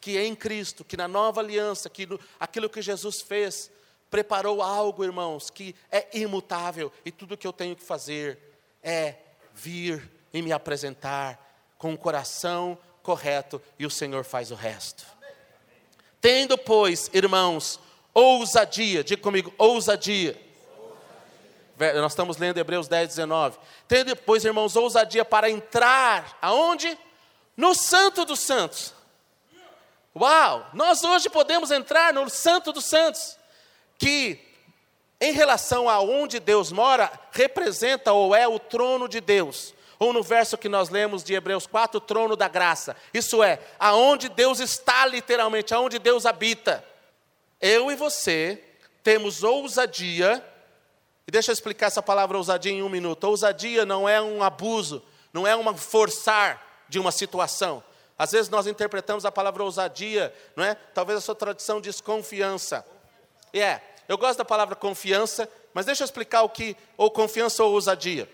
que 0.01 0.19
em 0.19 0.37
Cristo, 0.37 0.85
que 0.85 0.97
na 0.97 1.09
nova 1.09 1.41
aliança, 1.41 1.91
que 1.91 2.07
no, 2.07 2.21
aquilo 2.39 2.71
que 2.71 2.81
Jesus 2.81 3.21
fez, 3.21 3.69
preparou 4.09 4.63
algo, 4.63 5.03
irmãos, 5.03 5.51
que 5.51 5.75
é 5.91 6.07
imutável 6.17 6.93
e 7.05 7.11
tudo 7.11 7.37
que 7.37 7.47
eu 7.47 7.53
tenho 7.53 7.75
que 7.75 7.83
fazer 7.83 8.39
é 8.83 9.17
vir 9.55 10.09
e 10.33 10.41
me 10.41 10.53
apresentar 10.53 11.39
com 11.77 11.93
o 11.93 11.99
coração 11.99 12.79
correto 13.03 13.61
e 13.79 13.85
o 13.85 13.91
Senhor 13.91 14.25
faz 14.25 14.51
o 14.51 14.55
resto. 14.55 15.05
Tendo, 16.21 16.57
pois, 16.57 17.11
irmãos, 17.13 17.81
ousadia, 18.15 19.03
diga 19.03 19.21
comigo, 19.21 19.53
ousadia. 19.59 20.41
ousadia. 21.77 22.01
Nós 22.01 22.13
estamos 22.13 22.37
lendo 22.37 22.59
Hebreus 22.59 22.87
10, 22.87 23.09
19. 23.09 23.59
Tendo, 23.89 24.15
pois, 24.15 24.45
irmãos, 24.45 24.77
ousadia 24.77 25.25
para 25.25 25.51
entrar, 25.51 26.39
aonde? 26.41 26.97
No 27.57 27.75
Santo 27.75 28.25
dos 28.25 28.41
Santos. 28.41 28.95
Uau! 30.15 30.71
Nós 30.73 31.03
hoje 31.03 31.29
podemos 31.29 31.71
entrar 31.71 32.15
no 32.15 32.31
Santo 32.31 32.73
dos 32.73 32.85
Santos, 32.85 33.37
que, 33.99 34.39
em 35.21 35.33
relação 35.33 35.89
a 35.89 36.01
onde 36.01 36.39
Deus 36.39 36.71
mora, 36.71 37.11
representa 37.33 38.13
ou 38.13 38.35
é 38.35 38.47
o 38.47 38.61
trono 38.61 39.09
de 39.09 39.21
Deus 39.21 39.75
ou 40.03 40.13
no 40.13 40.21
verso 40.21 40.59
que 40.59 40.69
nós 40.69 40.89
lemos 40.89 41.23
de 41.23 41.33
Hebreus 41.33 41.65
4, 41.65 41.99
o 41.99 42.01
trono 42.01 42.35
da 42.35 42.49
graça. 42.49 42.97
Isso 43.15 43.41
é, 43.41 43.61
aonde 43.79 44.29
Deus 44.29 44.59
está 44.59 45.07
literalmente, 45.07 45.73
aonde 45.73 46.01
Deus 46.01 46.27
habita. 46.27 46.85
Eu 47.61 47.89
e 47.89 47.95
você 47.95 48.61
temos 49.05 49.45
ousadia, 49.45 50.45
e 51.25 51.31
deixa 51.31 51.53
eu 51.53 51.53
explicar 51.53 51.87
essa 51.87 52.03
palavra 52.03 52.37
ousadia 52.37 52.73
em 52.73 52.83
um 52.83 52.89
minuto. 52.89 53.23
Ousadia 53.25 53.87
não 53.87 54.09
é 54.09 54.21
um 54.21 54.43
abuso, 54.43 55.05
não 55.33 55.47
é 55.47 55.55
uma 55.55 55.73
forçar 55.77 56.85
de 56.89 56.99
uma 56.99 57.13
situação. 57.13 57.81
Às 58.19 58.33
vezes 58.33 58.51
nós 58.51 58.67
interpretamos 58.67 59.25
a 59.25 59.31
palavra 59.31 59.63
ousadia, 59.63 60.35
não 60.57 60.65
é? 60.65 60.75
Talvez 60.75 61.19
a 61.19 61.21
sua 61.21 61.37
tradição 61.37 61.81
diz 61.81 62.01
confiança. 62.01 62.85
E 63.53 63.61
é, 63.61 63.81
eu 64.09 64.19
gosto 64.19 64.39
da 64.39 64.45
palavra 64.45 64.75
confiança, 64.75 65.49
mas 65.73 65.87
deixa 65.87 66.03
eu 66.03 66.07
explicar 66.07 66.43
o 66.43 66.49
que, 66.49 66.77
ou 66.97 67.09
confiança 67.09 67.63
ou 67.63 67.73
ousadia. 67.73 68.29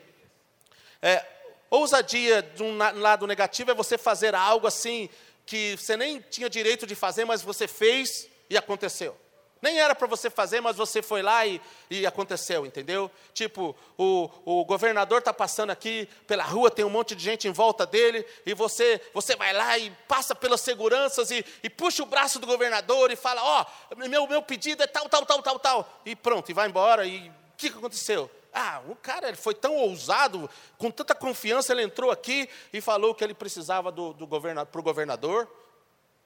É, 1.03 1.25
Ousadia, 1.71 2.43
de 2.43 2.63
um 2.63 2.77
lado 2.77 3.27
negativo, 3.27 3.71
é 3.71 3.75
você 3.75 3.99
fazer 3.99 4.35
algo 4.35 4.67
assim 4.67 5.09
que 5.45 5.77
você 5.77 5.97
nem 5.97 6.21
tinha 6.21 6.49
direito 6.49 6.87
de 6.87 6.95
fazer, 6.95 7.25
mas 7.25 7.43
você 7.43 7.67
fez 7.67 8.29
e 8.51 8.57
aconteceu. 8.57 9.17
Nem 9.61 9.81
era 9.81 9.95
para 9.95 10.07
você 10.07 10.31
fazer, 10.31 10.61
mas 10.61 10.77
você 10.77 11.03
foi 11.03 11.21
lá 11.21 11.45
e, 11.45 11.61
e 11.91 12.07
aconteceu, 12.07 12.65
entendeu? 12.65 13.11
Tipo, 13.35 13.75
o, 13.97 14.31
o 14.45 14.65
governador 14.65 15.19
está 15.19 15.33
passando 15.33 15.71
aqui 15.71 16.09
pela 16.27 16.45
rua, 16.45 16.71
tem 16.71 16.85
um 16.85 16.91
monte 16.91 17.15
de 17.15 17.25
gente 17.25 17.49
em 17.49 17.51
volta 17.51 17.85
dele, 17.85 18.25
e 18.47 18.55
você, 18.55 19.01
você 19.13 19.35
vai 19.35 19.53
lá 19.53 19.77
e 19.77 19.91
passa 20.07 20.35
pelas 20.35 20.61
seguranças 20.61 21.31
e, 21.31 21.45
e 21.63 21.69
puxa 21.69 22.03
o 22.03 22.07
braço 22.07 22.39
do 22.39 22.47
governador 22.47 23.11
e 23.11 23.17
fala: 23.17 23.43
Ó, 23.43 23.67
oh, 23.91 24.09
meu, 24.09 24.27
meu 24.29 24.43
pedido 24.43 24.83
é 24.83 24.87
tal, 24.87 25.09
tal, 25.09 25.27
tal, 25.27 25.43
tal, 25.43 25.59
tal. 25.59 26.01
E 26.07 26.15
pronto, 26.15 26.51
e 26.51 26.55
vai 26.55 26.69
embora. 26.69 27.05
E 27.05 27.29
o 27.29 27.33
que, 27.57 27.71
que 27.71 27.79
aconteceu? 27.79 28.31
Ah, 28.61 28.83
o 28.89 28.97
cara 28.97 29.29
ele 29.29 29.37
foi 29.37 29.55
tão 29.55 29.77
ousado, 29.77 30.51
com 30.77 30.91
tanta 30.91 31.15
confiança, 31.15 31.73
ele 31.73 31.83
entrou 31.83 32.11
aqui 32.11 32.49
e 32.73 32.81
falou 32.81 33.15
que 33.15 33.23
ele 33.23 33.33
precisava 33.33 33.93
do, 33.93 34.13
do 34.13 34.27
governa, 34.27 34.67
para 34.67 34.81
o 34.81 34.83
governador. 34.83 35.49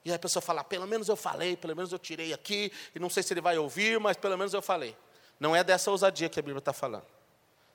E 0.03 0.09
aí 0.09 0.15
a 0.15 0.19
pessoa 0.19 0.41
fala, 0.41 0.61
ah, 0.61 0.63
pelo 0.63 0.87
menos 0.87 1.07
eu 1.07 1.15
falei, 1.15 1.55
pelo 1.55 1.75
menos 1.75 1.91
eu 1.91 1.99
tirei 1.99 2.33
aqui, 2.33 2.71
e 2.95 2.99
não 2.99 3.07
sei 3.07 3.21
se 3.21 3.31
ele 3.35 3.39
vai 3.39 3.59
ouvir, 3.59 3.99
mas 3.99 4.17
pelo 4.17 4.35
menos 4.35 4.51
eu 4.51 4.63
falei. 4.63 4.97
Não 5.39 5.55
é 5.55 5.63
dessa 5.63 5.91
ousadia 5.91 6.27
que 6.27 6.39
a 6.39 6.41
Bíblia 6.41 6.57
está 6.57 6.73
falando. 6.73 7.05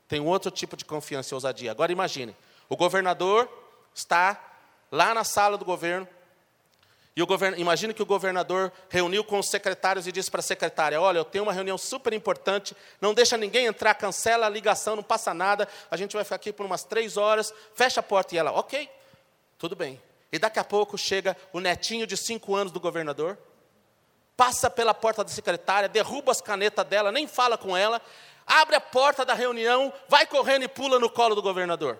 Tem 0.08 0.20
outro 0.20 0.50
tipo 0.50 0.76
de 0.76 0.84
confiança 0.84 1.32
e 1.32 1.36
ousadia. 1.36 1.70
Agora 1.70 1.92
imagine, 1.92 2.36
o 2.68 2.76
governador 2.76 3.48
está 3.94 4.42
lá 4.90 5.14
na 5.14 5.22
sala 5.22 5.56
do 5.56 5.64
governo, 5.64 6.08
e 7.18 7.22
o 7.22 7.26
imagine 7.56 7.92
que 7.92 8.00
o 8.00 8.06
governador 8.06 8.72
reuniu 8.88 9.24
com 9.24 9.40
os 9.40 9.48
secretários 9.48 10.06
e 10.06 10.12
disse 10.12 10.30
para 10.30 10.38
a 10.38 10.42
secretária: 10.42 11.00
Olha, 11.00 11.18
eu 11.18 11.24
tenho 11.24 11.42
uma 11.42 11.52
reunião 11.52 11.76
super 11.76 12.12
importante, 12.12 12.76
não 13.00 13.12
deixa 13.12 13.36
ninguém 13.36 13.66
entrar, 13.66 13.92
cancela 13.94 14.46
a 14.46 14.48
ligação, 14.48 14.94
não 14.94 15.02
passa 15.02 15.34
nada, 15.34 15.66
a 15.90 15.96
gente 15.96 16.14
vai 16.14 16.22
ficar 16.22 16.36
aqui 16.36 16.52
por 16.52 16.64
umas 16.64 16.84
três 16.84 17.16
horas, 17.16 17.52
fecha 17.74 17.98
a 17.98 18.04
porta. 18.04 18.36
E 18.36 18.38
ela, 18.38 18.52
ok, 18.52 18.88
tudo 19.58 19.74
bem. 19.74 20.00
E 20.30 20.38
daqui 20.38 20.60
a 20.60 20.64
pouco 20.64 20.96
chega 20.96 21.36
o 21.52 21.58
netinho 21.58 22.06
de 22.06 22.16
cinco 22.16 22.54
anos 22.54 22.70
do 22.70 22.78
governador, 22.78 23.36
passa 24.36 24.70
pela 24.70 24.94
porta 24.94 25.24
da 25.24 25.30
secretária, 25.30 25.88
derruba 25.88 26.30
as 26.30 26.40
canetas 26.40 26.86
dela, 26.86 27.10
nem 27.10 27.26
fala 27.26 27.58
com 27.58 27.76
ela, 27.76 28.00
abre 28.46 28.76
a 28.76 28.80
porta 28.80 29.24
da 29.24 29.34
reunião, 29.34 29.92
vai 30.08 30.24
correndo 30.24 30.62
e 30.62 30.68
pula 30.68 31.00
no 31.00 31.10
colo 31.10 31.34
do 31.34 31.42
governador. 31.42 31.98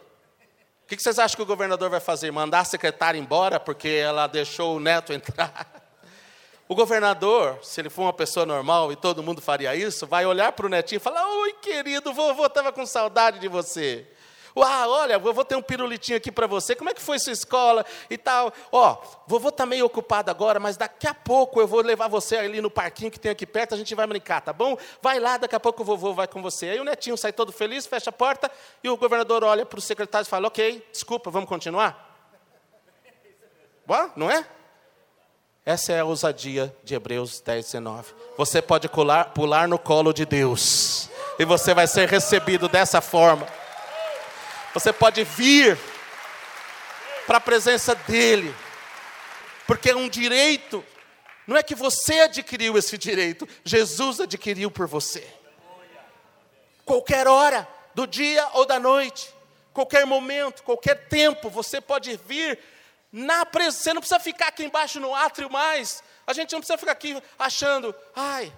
O 0.88 0.96
que 0.96 1.02
vocês 1.02 1.18
acham 1.18 1.36
que 1.36 1.42
o 1.42 1.46
governador 1.46 1.90
vai 1.90 2.00
fazer? 2.00 2.30
Mandar 2.30 2.60
a 2.60 2.64
secretária 2.64 3.18
embora 3.18 3.60
porque 3.60 3.88
ela 3.88 4.26
deixou 4.26 4.74
o 4.74 4.80
neto 4.80 5.12
entrar? 5.12 5.70
O 6.66 6.74
governador, 6.74 7.58
se 7.62 7.78
ele 7.78 7.90
for 7.90 8.04
uma 8.04 8.12
pessoa 8.12 8.46
normal 8.46 8.90
e 8.90 8.96
todo 8.96 9.22
mundo 9.22 9.42
faria 9.42 9.76
isso, 9.76 10.06
vai 10.06 10.24
olhar 10.24 10.50
para 10.52 10.64
o 10.64 10.68
netinho 10.70 10.96
e 10.96 11.00
falar: 11.00 11.26
Oi, 11.26 11.52
querido, 11.60 12.14
vovô 12.14 12.46
estava 12.46 12.72
com 12.72 12.86
saudade 12.86 13.38
de 13.38 13.48
você. 13.48 14.06
Uau, 14.56 14.90
olha, 14.90 15.18
vovô 15.18 15.44
tem 15.44 15.56
um 15.56 15.62
pirulitinho 15.62 16.16
aqui 16.16 16.30
para 16.30 16.46
você. 16.46 16.74
Como 16.74 16.90
é 16.90 16.94
que 16.94 17.00
foi 17.00 17.18
sua 17.18 17.32
escola 17.32 17.84
e 18.08 18.16
tal? 18.16 18.52
Ó, 18.72 18.96
vovô 19.26 19.48
está 19.48 19.64
meio 19.66 19.86
ocupado 19.86 20.30
agora, 20.30 20.58
mas 20.58 20.76
daqui 20.76 21.06
a 21.06 21.14
pouco 21.14 21.60
eu 21.60 21.66
vou 21.66 21.80
levar 21.80 22.08
você 22.08 22.36
ali 22.36 22.60
no 22.60 22.70
parquinho 22.70 23.10
que 23.10 23.18
tem 23.18 23.30
aqui 23.30 23.46
perto, 23.46 23.74
a 23.74 23.78
gente 23.78 23.94
vai 23.94 24.06
brincar, 24.06 24.40
tá 24.40 24.52
bom? 24.52 24.76
Vai 25.00 25.18
lá, 25.18 25.36
daqui 25.36 25.54
a 25.54 25.60
pouco 25.60 25.82
o 25.82 25.84
vovô 25.84 26.12
vai 26.12 26.26
com 26.26 26.42
você. 26.42 26.70
Aí 26.70 26.80
o 26.80 26.84
netinho 26.84 27.16
sai 27.16 27.32
todo 27.32 27.52
feliz, 27.52 27.86
fecha 27.86 28.10
a 28.10 28.12
porta 28.12 28.50
e 28.82 28.88
o 28.88 28.96
governador 28.96 29.44
olha 29.44 29.64
para 29.64 29.78
o 29.78 29.82
secretário 29.82 30.26
e 30.26 30.28
fala: 30.28 30.48
Ok, 30.48 30.86
desculpa, 30.92 31.30
vamos 31.30 31.48
continuar? 31.48 32.06
Bom, 33.86 34.10
não 34.16 34.30
é? 34.30 34.44
Essa 35.68 35.92
é 35.92 36.00
a 36.00 36.04
ousadia 36.06 36.74
de 36.82 36.94
Hebreus 36.94 37.40
10, 37.40 37.66
19. 37.66 38.14
Você 38.38 38.62
pode 38.62 38.88
pular, 38.88 39.26
pular 39.26 39.68
no 39.68 39.78
colo 39.78 40.14
de 40.14 40.24
Deus. 40.24 41.10
E 41.38 41.44
você 41.44 41.74
vai 41.74 41.86
ser 41.86 42.08
recebido 42.08 42.68
dessa 42.68 43.02
forma. 43.02 43.46
Você 44.78 44.92
pode 44.92 45.24
vir 45.24 45.76
para 47.26 47.38
a 47.38 47.40
presença 47.40 47.96
dEle, 47.96 48.54
porque 49.66 49.90
é 49.90 49.96
um 49.96 50.08
direito, 50.08 50.84
não 51.48 51.56
é 51.56 51.64
que 51.64 51.74
você 51.74 52.20
adquiriu 52.20 52.78
esse 52.78 52.96
direito, 52.96 53.48
Jesus 53.64 54.20
adquiriu 54.20 54.70
por 54.70 54.86
você. 54.86 55.26
Qualquer 56.84 57.26
hora, 57.26 57.66
do 57.92 58.06
dia 58.06 58.48
ou 58.52 58.64
da 58.64 58.78
noite, 58.78 59.34
qualquer 59.74 60.06
momento, 60.06 60.62
qualquer 60.62 61.08
tempo, 61.08 61.50
você 61.50 61.80
pode 61.80 62.16
vir 62.16 62.56
na 63.10 63.44
presença, 63.44 63.82
você 63.82 63.92
não 63.94 64.00
precisa 64.00 64.20
ficar 64.20 64.46
aqui 64.46 64.62
embaixo 64.62 65.00
no 65.00 65.12
átrio 65.12 65.50
mais, 65.50 66.04
a 66.24 66.32
gente 66.32 66.52
não 66.52 66.60
precisa 66.60 66.78
ficar 66.78 66.92
aqui 66.92 67.20
achando, 67.36 67.92
ai, 68.14 68.52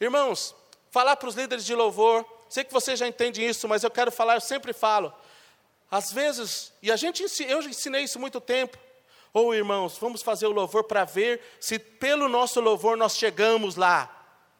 irmãos, 0.00 0.54
falar 0.92 1.16
para 1.16 1.28
os 1.28 1.34
líderes 1.34 1.64
de 1.64 1.74
louvor. 1.74 2.24
Sei 2.48 2.62
que 2.62 2.72
você 2.72 2.94
já 2.94 3.08
entende 3.08 3.44
isso, 3.44 3.66
mas 3.66 3.82
eu 3.82 3.90
quero 3.90 4.12
falar, 4.12 4.36
eu 4.36 4.40
sempre 4.40 4.72
falo. 4.72 5.12
Às 5.94 6.10
vezes, 6.10 6.72
e 6.82 6.90
a 6.90 6.96
gente 6.96 7.24
eu 7.46 7.62
ensinei 7.62 8.02
isso 8.02 8.18
muito 8.18 8.40
tempo. 8.40 8.76
Ou 9.32 9.50
oh, 9.50 9.54
irmãos, 9.54 9.96
vamos 9.96 10.22
fazer 10.22 10.44
o 10.48 10.50
louvor 10.50 10.82
para 10.82 11.04
ver 11.04 11.40
se 11.60 11.78
pelo 11.78 12.28
nosso 12.28 12.60
louvor 12.60 12.96
nós 12.96 13.16
chegamos 13.16 13.76
lá 13.76 14.10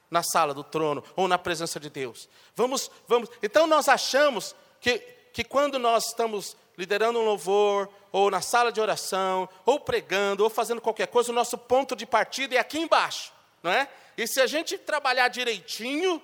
na 0.09 0.23
sala 0.23 0.55
do 0.55 0.63
trono 0.63 1.03
ou 1.17 1.27
na 1.27 1.37
presença 1.37 1.81
de 1.81 1.91
Deus. 1.91 2.29
Vamos, 2.55 2.89
vamos. 3.09 3.29
Então 3.43 3.67
nós 3.67 3.89
achamos 3.89 4.55
que 4.81 4.99
que 5.33 5.43
quando 5.43 5.77
nós 5.77 6.07
estamos 6.07 6.57
liderando 6.79 7.19
um 7.19 7.25
louvor, 7.25 7.89
ou 8.13 8.31
na 8.31 8.41
sala 8.41 8.71
de 8.71 8.81
oração, 8.81 9.49
ou 9.67 9.81
pregando, 9.81 10.45
ou 10.45 10.49
fazendo 10.49 10.81
qualquer 10.81 11.09
coisa, 11.09 11.33
o 11.33 11.35
nosso 11.35 11.59
ponto 11.59 11.97
de 11.97 12.07
partida 12.07 12.55
é 12.55 12.59
aqui 12.59 12.79
embaixo, 12.79 13.33
não 13.61 13.73
é? 13.73 13.89
E 14.17 14.29
se 14.29 14.41
a 14.41 14.47
gente 14.47 14.79
trabalhar 14.79 15.27
direitinho, 15.27 16.23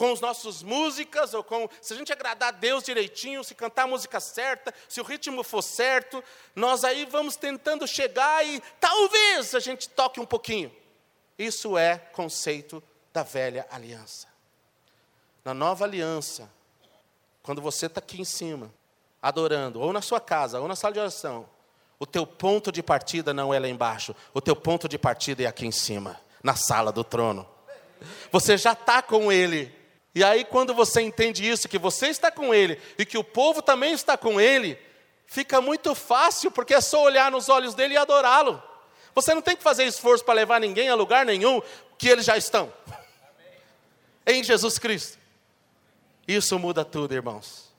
com 0.00 0.14
as 0.14 0.20
nossas 0.22 0.62
músicas, 0.62 1.34
ou 1.34 1.44
com, 1.44 1.68
se 1.78 1.92
a 1.92 1.96
gente 1.96 2.10
agradar 2.10 2.48
a 2.48 2.52
Deus 2.52 2.84
direitinho, 2.84 3.44
se 3.44 3.54
cantar 3.54 3.82
a 3.82 3.86
música 3.86 4.18
certa, 4.18 4.72
se 4.88 4.98
o 4.98 5.04
ritmo 5.04 5.44
for 5.44 5.60
certo, 5.60 6.24
nós 6.56 6.84
aí 6.84 7.04
vamos 7.04 7.36
tentando 7.36 7.86
chegar 7.86 8.42
e 8.46 8.62
talvez 8.80 9.54
a 9.54 9.60
gente 9.60 9.90
toque 9.90 10.18
um 10.18 10.24
pouquinho. 10.24 10.74
Isso 11.38 11.76
é 11.76 11.98
conceito 11.98 12.82
da 13.12 13.22
velha 13.22 13.66
aliança. 13.70 14.26
Na 15.44 15.52
nova 15.52 15.84
aliança, 15.84 16.50
quando 17.42 17.60
você 17.60 17.84
está 17.84 17.98
aqui 17.98 18.22
em 18.22 18.24
cima, 18.24 18.72
adorando, 19.20 19.82
ou 19.82 19.92
na 19.92 20.00
sua 20.00 20.18
casa, 20.18 20.60
ou 20.60 20.66
na 20.66 20.76
sala 20.76 20.94
de 20.94 21.00
oração, 21.00 21.46
o 21.98 22.06
teu 22.06 22.26
ponto 22.26 22.72
de 22.72 22.82
partida 22.82 23.34
não 23.34 23.52
é 23.52 23.58
lá 23.58 23.68
embaixo, 23.68 24.16
o 24.32 24.40
teu 24.40 24.56
ponto 24.56 24.88
de 24.88 24.98
partida 24.98 25.42
é 25.42 25.46
aqui 25.46 25.66
em 25.66 25.72
cima, 25.72 26.18
na 26.42 26.56
sala 26.56 26.90
do 26.90 27.04
trono. 27.04 27.46
Você 28.32 28.56
já 28.56 28.72
está 28.72 29.02
com 29.02 29.30
Ele. 29.30 29.78
E 30.14 30.24
aí, 30.24 30.44
quando 30.44 30.74
você 30.74 31.00
entende 31.00 31.48
isso, 31.48 31.68
que 31.68 31.78
você 31.78 32.08
está 32.08 32.30
com 32.30 32.52
Ele 32.52 32.80
e 32.98 33.04
que 33.04 33.16
o 33.16 33.24
povo 33.24 33.62
também 33.62 33.92
está 33.92 34.16
com 34.16 34.40
Ele, 34.40 34.78
fica 35.26 35.60
muito 35.60 35.94
fácil, 35.94 36.50
porque 36.50 36.74
é 36.74 36.80
só 36.80 37.02
olhar 37.02 37.30
nos 37.30 37.48
olhos 37.48 37.74
dele 37.74 37.94
e 37.94 37.96
adorá-lo. 37.96 38.60
Você 39.14 39.34
não 39.34 39.42
tem 39.42 39.56
que 39.56 39.62
fazer 39.62 39.84
esforço 39.84 40.24
para 40.24 40.34
levar 40.34 40.60
ninguém 40.60 40.88
a 40.88 40.94
lugar 40.94 41.24
nenhum, 41.24 41.62
que 41.96 42.08
eles 42.08 42.24
já 42.24 42.36
estão. 42.36 42.72
Em 44.26 44.42
Jesus 44.42 44.78
Cristo. 44.78 45.18
Isso 46.26 46.58
muda 46.58 46.84
tudo, 46.84 47.14
irmãos. 47.14 47.70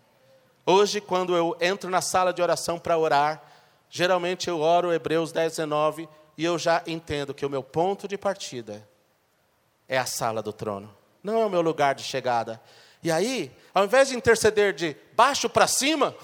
Hoje, 0.65 1.01
quando 1.01 1.35
eu 1.35 1.57
entro 1.59 1.89
na 1.89 2.01
sala 2.01 2.33
de 2.33 2.41
oração 2.41 2.77
para 2.77 2.97
orar, 2.97 3.41
geralmente 3.89 4.47
eu 4.47 4.59
oro 4.59 4.93
Hebreus 4.93 5.31
10, 5.31 5.53
19 5.53 6.07
e 6.37 6.45
eu 6.45 6.57
já 6.57 6.83
entendo 6.85 7.33
que 7.33 7.45
o 7.45 7.49
meu 7.49 7.63
ponto 7.63 8.07
de 8.07 8.17
partida 8.17 8.87
é 9.87 9.97
a 9.97 10.05
sala 10.05 10.41
do 10.41 10.53
trono, 10.53 10.95
não 11.23 11.41
é 11.41 11.45
o 11.45 11.49
meu 11.49 11.61
lugar 11.61 11.95
de 11.95 12.03
chegada. 12.03 12.61
E 13.03 13.11
aí, 13.11 13.51
ao 13.73 13.85
invés 13.85 14.09
de 14.09 14.15
interceder 14.15 14.73
de 14.73 14.95
baixo 15.15 15.49
para 15.49 15.67
cima, 15.67 16.15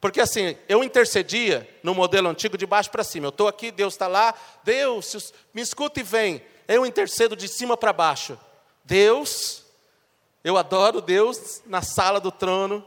porque 0.00 0.20
assim, 0.20 0.56
eu 0.68 0.84
intercedia 0.84 1.68
no 1.82 1.94
modelo 1.94 2.28
antigo 2.28 2.56
de 2.56 2.66
baixo 2.66 2.90
para 2.90 3.02
cima. 3.02 3.26
Eu 3.26 3.30
estou 3.30 3.48
aqui, 3.48 3.70
Deus 3.70 3.94
está 3.94 4.06
lá, 4.06 4.34
Deus, 4.62 5.32
me 5.52 5.60
escuta 5.60 6.00
e 6.00 6.02
vem. 6.02 6.42
Eu 6.66 6.86
intercedo 6.86 7.34
de 7.34 7.48
cima 7.48 7.76
para 7.76 7.92
baixo. 7.92 8.38
Deus, 8.84 9.64
eu 10.44 10.56
adoro 10.56 11.00
Deus 11.00 11.62
na 11.66 11.82
sala 11.82 12.20
do 12.20 12.30
trono. 12.30 12.86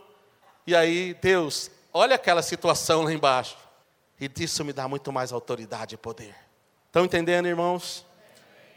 E 0.65 0.75
aí, 0.75 1.13
Deus, 1.15 1.69
olha 1.93 2.15
aquela 2.15 2.41
situação 2.41 3.03
lá 3.03 3.11
embaixo. 3.11 3.57
E 4.19 4.27
disso 4.27 4.63
me 4.63 4.71
dá 4.71 4.87
muito 4.87 5.11
mais 5.11 5.31
autoridade 5.33 5.95
e 5.95 5.97
poder. 5.97 6.35
Estão 6.87 7.03
entendendo, 7.03 7.47
irmãos? 7.47 8.05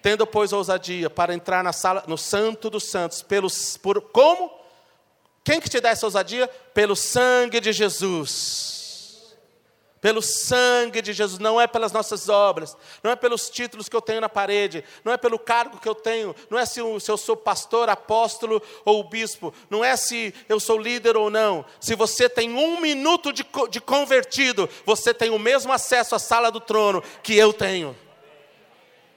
Tendo, 0.05 0.27
pois, 0.27 0.53
ousadia 0.53 1.09
para 1.09 1.33
entrar 1.33 1.65
na 1.65 1.73
sala, 1.73 2.05
no 2.07 2.19
santo 2.19 2.69
dos 2.69 2.85
santos, 2.85 3.23
pelos, 3.23 3.79
por, 3.79 4.03
como? 4.03 4.51
Quem 5.43 5.59
que 5.59 5.71
te 5.71 5.81
dá 5.81 5.89
essa 5.89 6.05
ousadia? 6.05 6.47
Pelo 6.75 6.95
sangue 6.95 7.59
de 7.59 7.73
Jesus 7.73 8.75
pelo 10.05 10.21
sangue 10.21 11.01
de 11.01 11.15
Jesus, 11.15 11.39
não 11.39 11.59
é 11.59 11.67
pelas 11.67 11.91
nossas 11.91 12.29
obras, 12.29 12.77
não 13.03 13.11
é 13.11 13.17
pelos 13.17 13.49
títulos 13.49 13.89
que 13.89 13.97
eu 13.97 14.03
tenho 14.03 14.21
na 14.21 14.29
parede, 14.29 14.85
não 15.03 15.11
é 15.11 15.17
pelo 15.17 15.39
cargo 15.39 15.81
que 15.81 15.89
eu 15.89 15.95
tenho, 15.95 16.37
não 16.51 16.59
é 16.59 16.67
se 16.67 16.79
eu, 16.79 17.01
se 17.01 17.11
eu 17.11 17.17
sou 17.17 17.35
pastor, 17.35 17.89
apóstolo 17.89 18.61
ou 18.85 19.03
bispo, 19.03 19.55
não 19.71 19.83
é 19.83 19.97
se 19.97 20.35
eu 20.47 20.61
sou 20.61 20.77
líder 20.77 21.17
ou 21.17 21.31
não. 21.31 21.65
Se 21.81 21.95
você 21.95 22.29
tem 22.29 22.53
um 22.53 22.83
minuto 22.83 23.33
de, 23.33 23.47
de 23.71 23.81
convertido, 23.81 24.69
você 24.85 25.15
tem 25.15 25.31
o 25.31 25.39
mesmo 25.39 25.73
acesso 25.73 26.15
à 26.15 26.19
sala 26.19 26.51
do 26.51 26.61
trono 26.61 27.03
que 27.23 27.35
eu 27.35 27.51
tenho, 27.51 27.97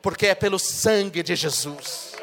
porque 0.08 0.28
é 0.28 0.36
pelo 0.36 0.58
sangue 0.58 1.22
de 1.22 1.36
Jesus, 1.36 2.14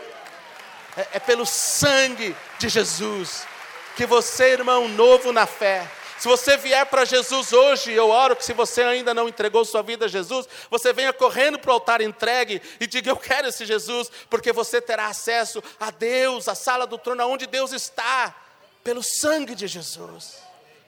é, 0.97 1.07
é 1.19 1.21
pelo 1.21 1.45
sangue 1.45 2.35
de 2.59 2.67
Jesus 2.71 3.47
que 3.95 4.07
você, 4.07 4.53
irmão 4.53 4.89
novo 4.89 5.35
na 5.35 5.47
fé, 5.47 5.87
se 6.19 6.27
você 6.27 6.57
vier 6.57 6.87
para 6.87 7.05
Jesus 7.05 7.53
hoje, 7.53 7.93
eu 7.93 8.09
oro 8.09 8.37
que 8.37 8.43
se 8.43 8.55
você 8.55 8.81
ainda 8.81 9.13
não 9.13 9.29
entregou 9.29 9.67
sua 9.67 9.83
vida 9.83 10.07
a 10.07 10.09
Jesus, 10.09 10.49
você 10.71 10.95
venha 10.95 11.13
correndo 11.13 11.59
para 11.59 11.73
o 11.73 11.75
altar 11.75 12.01
entregue 12.01 12.63
e 12.81 12.87
diga: 12.87 13.11
Eu 13.11 13.19
quero 13.19 13.49
esse 13.49 13.67
Jesus, 13.67 14.11
porque 14.31 14.51
você 14.51 14.81
terá 14.81 15.09
acesso 15.09 15.63
a 15.79 15.91
Deus, 15.91 16.49
a 16.49 16.55
sala 16.55 16.87
do 16.87 16.97
trono, 16.97 17.29
onde 17.29 17.47
Deus 17.47 17.71
está, 17.71 18.35
pelo 18.83 19.03
sangue 19.03 19.55
de 19.55 19.67
Jesus. 19.67 20.39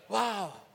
Uau! 0.08 0.66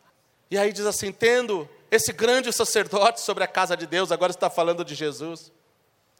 E 0.51 0.55
aí 0.55 0.71
diz 0.71 0.85
assim: 0.85 1.11
tendo 1.11 1.67
esse 1.89 2.13
grande 2.13 2.53
sacerdote 2.53 3.21
sobre 3.21 3.43
a 3.43 3.47
casa 3.47 3.75
de 3.75 3.87
Deus, 3.87 4.11
agora 4.11 4.31
está 4.31 4.51
falando 4.51 4.85
de 4.85 4.93
Jesus. 4.93 5.51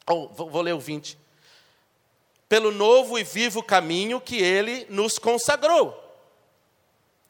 Oh, 0.07 0.27
vou 0.27 0.61
ler 0.61 0.73
o 0.73 0.79
20. 0.79 1.17
Pelo 2.49 2.71
novo 2.71 3.17
e 3.17 3.23
vivo 3.23 3.63
caminho 3.63 4.19
que 4.19 4.37
ele 4.37 4.85
nos 4.89 5.17
consagrou 5.17 6.01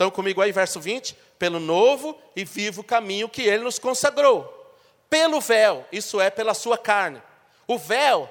Estão 0.01 0.09
comigo 0.09 0.41
aí, 0.41 0.51
verso 0.51 0.79
20? 0.79 1.15
Pelo 1.37 1.59
novo 1.59 2.19
e 2.35 2.43
vivo 2.43 2.83
caminho 2.83 3.29
que 3.29 3.43
ele 3.43 3.63
nos 3.63 3.77
consagrou. 3.77 4.75
Pelo 5.07 5.39
véu, 5.39 5.85
isso 5.91 6.19
é, 6.19 6.31
pela 6.31 6.55
sua 6.55 6.75
carne. 6.75 7.21
O 7.67 7.77
véu 7.77 8.27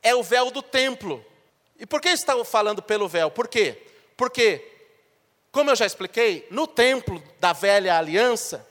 é 0.00 0.14
o 0.14 0.22
véu 0.22 0.52
do 0.52 0.62
templo. 0.62 1.24
E 1.76 1.84
por 1.84 2.00
que 2.00 2.10
está 2.10 2.44
falando 2.44 2.80
pelo 2.80 3.08
véu? 3.08 3.28
Por 3.28 3.48
quê? 3.48 3.82
Porque, 4.16 4.64
como 5.50 5.70
eu 5.70 5.74
já 5.74 5.84
expliquei, 5.84 6.46
no 6.48 6.64
templo 6.64 7.20
da 7.40 7.52
velha 7.52 7.98
aliança, 7.98 8.64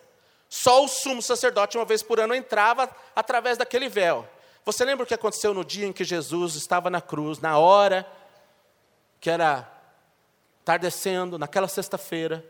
só 0.47 0.81
o 0.85 0.87
sumo 0.87 1.21
sacerdote, 1.21 1.77
uma 1.77 1.83
vez 1.83 2.01
por 2.01 2.21
ano, 2.21 2.33
entrava 2.33 2.89
através 3.13 3.57
daquele 3.57 3.89
véu. 3.89 4.25
Você 4.65 4.85
lembra 4.85 5.03
o 5.03 5.07
que 5.07 5.13
aconteceu 5.13 5.53
no 5.53 5.65
dia 5.65 5.87
em 5.87 5.93
que 5.93 6.03
Jesus 6.03 6.55
estava 6.55 6.89
na 6.89 7.01
cruz, 7.01 7.39
na 7.39 7.57
hora 7.57 8.05
que 9.19 9.29
era 9.29 9.67
descendo 10.79 11.39
naquela 11.39 11.67
sexta-feira, 11.67 12.45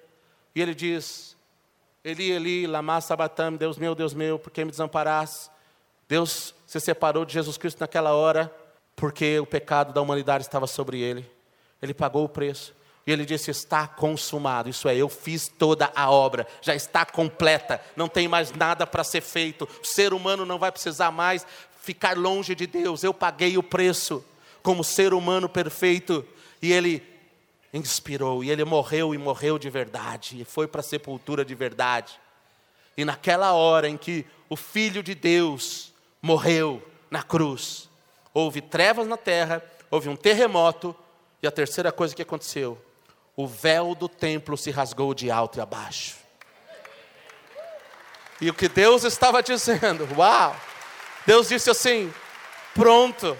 e 0.53 0.61
ele 0.61 0.75
diz: 0.75 1.37
Eli, 2.03 2.31
Eli, 2.31 2.67
lama 2.67 2.99
sabatam, 3.01 3.55
Deus 3.55 3.77
meu, 3.77 3.95
Deus 3.95 4.13
meu, 4.13 4.37
por 4.37 4.51
que 4.51 4.65
me 4.65 4.71
desamparaste? 4.71 5.49
Deus 6.07 6.55
se 6.65 6.79
separou 6.79 7.23
de 7.23 7.33
Jesus 7.33 7.57
Cristo 7.57 7.79
naquela 7.79 8.13
hora, 8.13 8.53
porque 8.95 9.39
o 9.39 9.45
pecado 9.45 9.93
da 9.93 10.01
humanidade 10.01 10.43
estava 10.43 10.67
sobre 10.67 10.99
ele. 10.99 11.29
Ele 11.81 11.93
pagou 11.93 12.25
o 12.25 12.29
preço. 12.29 12.73
E 13.05 13.11
ele 13.11 13.25
disse: 13.25 13.49
Está 13.51 13.87
consumado. 13.87 14.69
Isso 14.69 14.87
é, 14.89 14.95
eu 14.95 15.07
fiz 15.07 15.47
toda 15.47 15.91
a 15.95 16.11
obra, 16.11 16.45
já 16.61 16.75
está 16.75 17.05
completa, 17.05 17.81
não 17.95 18.07
tem 18.07 18.27
mais 18.27 18.51
nada 18.51 18.85
para 18.85 19.03
ser 19.03 19.21
feito. 19.21 19.67
O 19.81 19.85
ser 19.85 20.13
humano 20.13 20.45
não 20.45 20.59
vai 20.59 20.71
precisar 20.71 21.11
mais 21.11 21.45
ficar 21.81 22.17
longe 22.17 22.53
de 22.55 22.67
Deus. 22.67 23.03
Eu 23.03 23.13
paguei 23.13 23.57
o 23.57 23.63
preço 23.63 24.23
como 24.61 24.83
ser 24.83 25.13
humano 25.13 25.47
perfeito. 25.47 26.25
E 26.61 26.71
ele 26.71 27.03
inspirou. 27.73 28.43
E 28.43 28.49
ele 28.49 28.63
morreu 28.63 29.13
e 29.13 29.17
morreu 29.17 29.57
de 29.57 29.69
verdade. 29.69 30.41
E 30.41 30.45
foi 30.45 30.67
para 30.67 30.81
a 30.81 30.83
sepultura 30.83 31.43
de 31.45 31.55
verdade. 31.55 32.19
E 32.97 33.05
naquela 33.05 33.53
hora 33.53 33.87
em 33.87 33.97
que 33.97 34.25
o 34.49 34.55
Filho 34.55 35.01
de 35.01 35.15
Deus 35.15 35.93
morreu 36.21 36.83
na 37.09 37.23
cruz, 37.23 37.89
houve 38.33 38.61
trevas 38.61 39.07
na 39.07 39.17
terra, 39.17 39.63
houve 39.89 40.09
um 40.09 40.15
terremoto. 40.15 40.95
E 41.41 41.47
a 41.47 41.51
terceira 41.51 41.91
coisa 41.91 42.13
que 42.13 42.21
aconteceu: 42.21 42.77
o 43.35 43.47
véu 43.47 43.95
do 43.95 44.09
templo 44.09 44.57
se 44.57 44.69
rasgou 44.69 45.13
de 45.13 45.31
alto 45.31 45.59
e 45.59 45.61
abaixo. 45.61 46.17
E 48.41 48.49
o 48.49 48.53
que 48.53 48.69
Deus 48.69 49.03
estava 49.03 49.43
dizendo, 49.43 50.07
uau! 50.17 50.55
Deus 51.29 51.47
disse 51.47 51.69
assim: 51.69 52.11
pronto, 52.73 53.37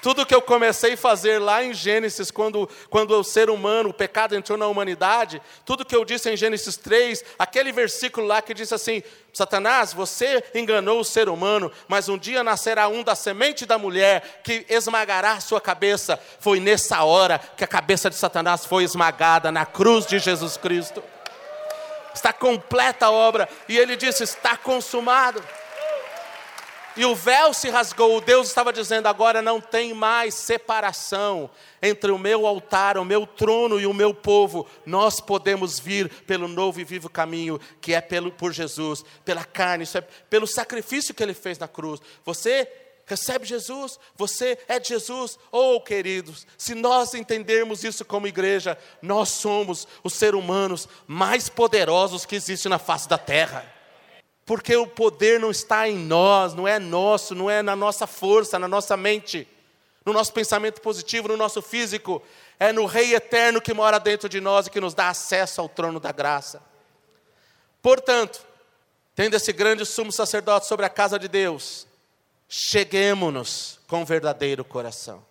tudo 0.00 0.24
que 0.24 0.32
eu 0.32 0.40
comecei 0.40 0.92
a 0.92 0.96
fazer 0.96 1.40
lá 1.40 1.64
em 1.64 1.74
Gênesis, 1.74 2.30
quando, 2.30 2.70
quando 2.88 3.18
o 3.18 3.24
ser 3.24 3.50
humano, 3.50 3.88
o 3.88 3.92
pecado 3.92 4.36
entrou 4.36 4.56
na 4.56 4.68
humanidade, 4.68 5.42
tudo 5.64 5.84
que 5.84 5.96
eu 5.96 6.04
disse 6.04 6.30
em 6.30 6.36
Gênesis 6.36 6.76
3, 6.76 7.24
aquele 7.36 7.72
versículo 7.72 8.28
lá 8.28 8.40
que 8.40 8.54
diz 8.54 8.72
assim: 8.72 9.02
Satanás, 9.32 9.92
você 9.92 10.44
enganou 10.54 11.00
o 11.00 11.04
ser 11.04 11.28
humano, 11.28 11.72
mas 11.88 12.08
um 12.08 12.16
dia 12.16 12.44
nascerá 12.44 12.86
um 12.86 13.02
da 13.02 13.16
semente 13.16 13.66
da 13.66 13.76
mulher 13.76 14.40
que 14.44 14.64
esmagará 14.68 15.32
a 15.32 15.40
sua 15.40 15.60
cabeça. 15.60 16.20
Foi 16.38 16.60
nessa 16.60 17.02
hora 17.02 17.40
que 17.56 17.64
a 17.64 17.66
cabeça 17.66 18.08
de 18.08 18.14
Satanás 18.14 18.64
foi 18.64 18.84
esmagada 18.84 19.50
na 19.50 19.66
cruz 19.66 20.06
de 20.06 20.20
Jesus 20.20 20.56
Cristo. 20.56 21.02
Está 22.14 22.32
completa 22.32 23.06
a 23.06 23.10
obra, 23.10 23.48
e 23.68 23.76
ele 23.76 23.96
disse: 23.96 24.22
Está 24.22 24.56
consumado. 24.56 25.42
E 26.96 27.04
o 27.04 27.14
véu 27.14 27.54
se 27.54 27.70
rasgou. 27.70 28.20
Deus 28.20 28.48
estava 28.48 28.72
dizendo: 28.72 29.06
agora 29.06 29.40
não 29.40 29.60
tem 29.60 29.94
mais 29.94 30.34
separação 30.34 31.50
entre 31.80 32.10
o 32.10 32.18
meu 32.18 32.46
altar, 32.46 32.98
o 32.98 33.04
meu 33.04 33.26
trono 33.26 33.80
e 33.80 33.86
o 33.86 33.94
meu 33.94 34.12
povo. 34.12 34.66
Nós 34.84 35.20
podemos 35.20 35.78
vir 35.78 36.08
pelo 36.24 36.46
novo 36.46 36.80
e 36.80 36.84
vivo 36.84 37.08
caminho, 37.08 37.58
que 37.80 37.94
é 37.94 38.00
pelo, 38.00 38.30
por 38.30 38.52
Jesus, 38.52 39.04
pela 39.24 39.44
carne, 39.44 39.84
isso 39.84 39.98
é 39.98 40.00
pelo 40.00 40.46
sacrifício 40.46 41.14
que 41.14 41.22
ele 41.22 41.34
fez 41.34 41.58
na 41.58 41.66
cruz. 41.66 42.00
Você 42.24 42.70
recebe 43.06 43.44
Jesus, 43.44 43.98
você 44.14 44.58
é 44.68 44.78
de 44.78 44.88
Jesus. 44.88 45.38
Oh, 45.50 45.80
queridos, 45.80 46.46
se 46.56 46.74
nós 46.74 47.14
entendermos 47.14 47.84
isso 47.84 48.04
como 48.04 48.26
igreja, 48.26 48.78
nós 49.00 49.30
somos 49.30 49.88
os 50.04 50.14
seres 50.14 50.38
humanos 50.38 50.88
mais 51.06 51.48
poderosos 51.48 52.24
que 52.24 52.36
existem 52.36 52.70
na 52.70 52.78
face 52.78 53.08
da 53.08 53.18
terra. 53.18 53.81
Porque 54.44 54.74
o 54.76 54.86
poder 54.86 55.38
não 55.38 55.50
está 55.50 55.88
em 55.88 55.96
nós, 55.96 56.54
não 56.54 56.66
é 56.66 56.78
nosso, 56.78 57.34
não 57.34 57.48
é 57.48 57.62
na 57.62 57.76
nossa 57.76 58.06
força, 58.06 58.58
na 58.58 58.66
nossa 58.66 58.96
mente, 58.96 59.46
no 60.04 60.12
nosso 60.12 60.32
pensamento 60.32 60.80
positivo, 60.80 61.28
no 61.28 61.36
nosso 61.36 61.62
físico. 61.62 62.22
É 62.58 62.72
no 62.72 62.86
Rei 62.86 63.14
eterno 63.14 63.60
que 63.60 63.72
mora 63.72 63.98
dentro 63.98 64.28
de 64.28 64.40
nós 64.40 64.66
e 64.66 64.70
que 64.70 64.80
nos 64.80 64.94
dá 64.94 65.08
acesso 65.08 65.60
ao 65.60 65.68
trono 65.68 66.00
da 66.00 66.12
graça. 66.12 66.62
Portanto, 67.80 68.44
tendo 69.14 69.34
esse 69.34 69.52
grande 69.52 69.84
sumo 69.84 70.12
sacerdote 70.12 70.66
sobre 70.66 70.86
a 70.86 70.88
casa 70.88 71.18
de 71.18 71.28
Deus, 71.28 71.86
cheguemos-nos 72.48 73.80
com 73.86 74.04
verdadeiro 74.04 74.64
coração. 74.64 75.24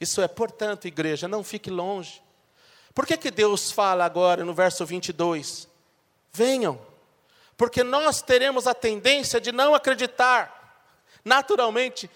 Isso 0.00 0.20
é, 0.20 0.28
portanto, 0.28 0.86
igreja, 0.86 1.26
não 1.26 1.42
fique 1.42 1.70
longe. 1.70 2.22
Por 2.94 3.06
que, 3.06 3.16
que 3.16 3.30
Deus 3.30 3.70
fala 3.70 4.04
agora 4.04 4.44
no 4.44 4.54
verso 4.54 4.84
22? 4.84 5.68
Venham, 6.32 6.80
porque 7.58 7.82
nós 7.82 8.22
teremos 8.22 8.68
a 8.68 8.72
tendência 8.72 9.40
de 9.40 9.50
não 9.50 9.74
acreditar, 9.74 10.86
naturalmente, 11.24 12.08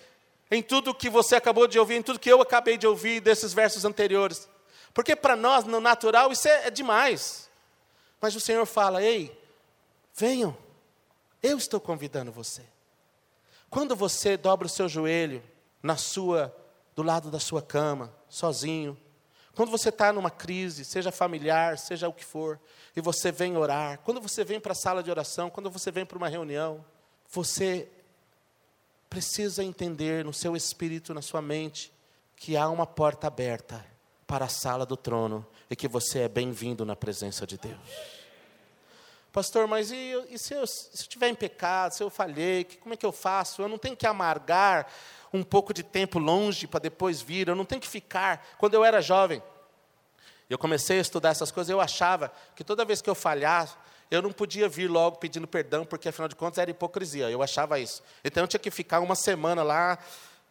em 0.48 0.62
tudo 0.62 0.94
que 0.94 1.10
você 1.10 1.34
acabou 1.34 1.66
de 1.66 1.80
ouvir, 1.80 1.96
em 1.96 2.02
tudo 2.02 2.20
que 2.20 2.30
eu 2.30 2.40
acabei 2.40 2.78
de 2.78 2.86
ouvir 2.86 3.20
desses 3.20 3.52
versos 3.52 3.84
anteriores. 3.84 4.48
Porque 4.94 5.16
para 5.16 5.34
nós, 5.34 5.64
no 5.64 5.80
natural, 5.80 6.30
isso 6.30 6.46
é, 6.46 6.68
é 6.68 6.70
demais. 6.70 7.50
Mas 8.20 8.36
o 8.36 8.40
Senhor 8.40 8.64
fala: 8.66 9.02
ei, 9.02 9.36
venham, 10.14 10.56
eu 11.42 11.58
estou 11.58 11.80
convidando 11.80 12.30
você. 12.30 12.62
Quando 13.68 13.96
você 13.96 14.36
dobra 14.36 14.66
o 14.66 14.70
seu 14.70 14.88
joelho 14.88 15.42
na 15.82 15.96
sua, 15.96 16.54
do 16.94 17.02
lado 17.02 17.32
da 17.32 17.40
sua 17.40 17.60
cama, 17.60 18.14
sozinho, 18.28 18.96
quando 19.54 19.70
você 19.70 19.90
está 19.90 20.12
numa 20.12 20.30
crise, 20.30 20.84
seja 20.84 21.12
familiar, 21.12 21.78
seja 21.78 22.08
o 22.08 22.12
que 22.12 22.24
for, 22.24 22.58
e 22.96 23.00
você 23.00 23.30
vem 23.30 23.56
orar, 23.56 23.98
quando 23.98 24.20
você 24.20 24.44
vem 24.44 24.58
para 24.58 24.72
a 24.72 24.74
sala 24.74 25.02
de 25.02 25.10
oração, 25.10 25.50
quando 25.50 25.70
você 25.70 25.90
vem 25.90 26.06
para 26.06 26.16
uma 26.16 26.28
reunião, 26.28 26.84
você 27.30 27.88
precisa 29.10 29.62
entender 29.62 30.24
no 30.24 30.32
seu 30.32 30.56
espírito, 30.56 31.12
na 31.12 31.20
sua 31.20 31.42
mente, 31.42 31.92
que 32.34 32.56
há 32.56 32.68
uma 32.68 32.86
porta 32.86 33.26
aberta 33.26 33.84
para 34.26 34.46
a 34.46 34.48
sala 34.48 34.86
do 34.86 34.96
trono 34.96 35.46
e 35.68 35.76
que 35.76 35.86
você 35.86 36.20
é 36.20 36.28
bem-vindo 36.28 36.84
na 36.86 36.96
presença 36.96 37.46
de 37.46 37.58
Deus. 37.58 37.78
Pastor, 39.30 39.66
mas 39.66 39.90
e, 39.90 40.12
e 40.30 40.38
se, 40.38 40.54
eu, 40.54 40.64
estiver 40.64 41.28
em 41.28 41.34
pecado, 41.34 41.92
se 41.92 42.02
eu 42.02 42.10
falhei, 42.10 42.64
que, 42.64 42.76
como 42.76 42.92
é 42.92 42.96
que 42.96 43.04
eu 43.04 43.12
faço? 43.12 43.62
Eu 43.62 43.68
não 43.68 43.78
tenho 43.78 43.96
que 43.96 44.06
amargar 44.06 44.86
um 45.32 45.42
pouco 45.42 45.72
de 45.72 45.82
tempo 45.82 46.18
longe 46.18 46.66
para 46.66 46.80
depois 46.80 47.22
vir, 47.22 47.48
eu 47.48 47.54
não 47.54 47.64
tenho 47.64 47.80
que 47.80 47.88
ficar. 47.88 48.46
Quando 48.58 48.74
eu 48.74 48.84
era 48.84 49.00
jovem, 49.00 49.42
eu 50.48 50.58
comecei 50.58 50.98
a 50.98 51.00
estudar 51.00 51.30
essas 51.30 51.50
coisas, 51.50 51.70
eu 51.70 51.80
achava 51.80 52.32
que 52.54 52.62
toda 52.62 52.84
vez 52.84 53.00
que 53.00 53.08
eu 53.08 53.14
falhasse, 53.14 53.74
eu 54.10 54.20
não 54.20 54.30
podia 54.30 54.68
vir 54.68 54.88
logo 54.90 55.16
pedindo 55.16 55.46
perdão, 55.46 55.86
porque 55.86 56.08
afinal 56.08 56.28
de 56.28 56.36
contas 56.36 56.58
era 56.58 56.70
hipocrisia, 56.70 57.30
eu 57.30 57.42
achava 57.42 57.80
isso. 57.80 58.02
Então 58.22 58.44
eu 58.44 58.48
tinha 58.48 58.60
que 58.60 58.70
ficar 58.70 59.00
uma 59.00 59.14
semana 59.14 59.62
lá, 59.62 59.98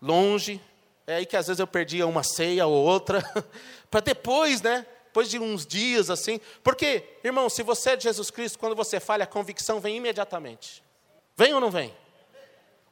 longe, 0.02 0.60
é 1.06 1.16
aí 1.16 1.26
que 1.26 1.38
às 1.38 1.48
vezes 1.48 1.60
eu 1.60 1.68
perdia 1.68 2.08
uma 2.08 2.24
ceia 2.24 2.66
ou 2.66 2.74
outra, 2.74 3.24
para 3.92 4.00
depois, 4.00 4.62
né? 4.62 4.86
Depois 5.06 5.30
de 5.30 5.38
uns 5.38 5.66
dias 5.66 6.10
assim. 6.10 6.40
Porque, 6.64 7.04
irmão, 7.24 7.50
se 7.50 7.62
você 7.62 7.92
é 7.92 7.96
de 7.96 8.04
Jesus 8.04 8.32
Cristo, 8.32 8.58
quando 8.58 8.76
você 8.76 9.00
falha, 9.00 9.26
a 9.26 9.28
convicção 9.28 9.80
vem 9.80 9.98
imediatamente. 9.98 10.82
Vem 11.36 11.54
ou 11.54 11.60
não 11.60 11.70
vem? 11.70 11.94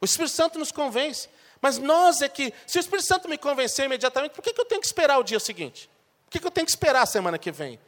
O 0.02 0.06
Espírito 0.06 0.36
Santo 0.36 0.60
nos 0.60 0.72
convence. 0.72 1.30
Mas 1.62 1.78
nós 1.78 2.22
é 2.22 2.30
que, 2.30 2.54
se 2.66 2.78
o 2.78 2.82
Espírito 2.82 3.08
Santo 3.08 3.28
me 3.28 3.38
convencer 3.38 3.86
imediatamente, 3.86 4.34
por 4.34 4.42
que, 4.42 4.54
que 4.54 4.62
eu 4.62 4.66
tenho 4.66 4.82
que 4.82 4.88
esperar 4.88 5.18
o 5.18 5.24
dia 5.24 5.40
seguinte? 5.40 5.90
Por 6.26 6.32
que, 6.32 6.40
que 6.40 6.48
eu 6.48 6.52
tenho 6.52 6.66
que 6.66 6.72
esperar 6.72 7.02
a 7.02 7.06
semana 7.06 7.38
que 7.38 7.52
vem? 7.52 7.80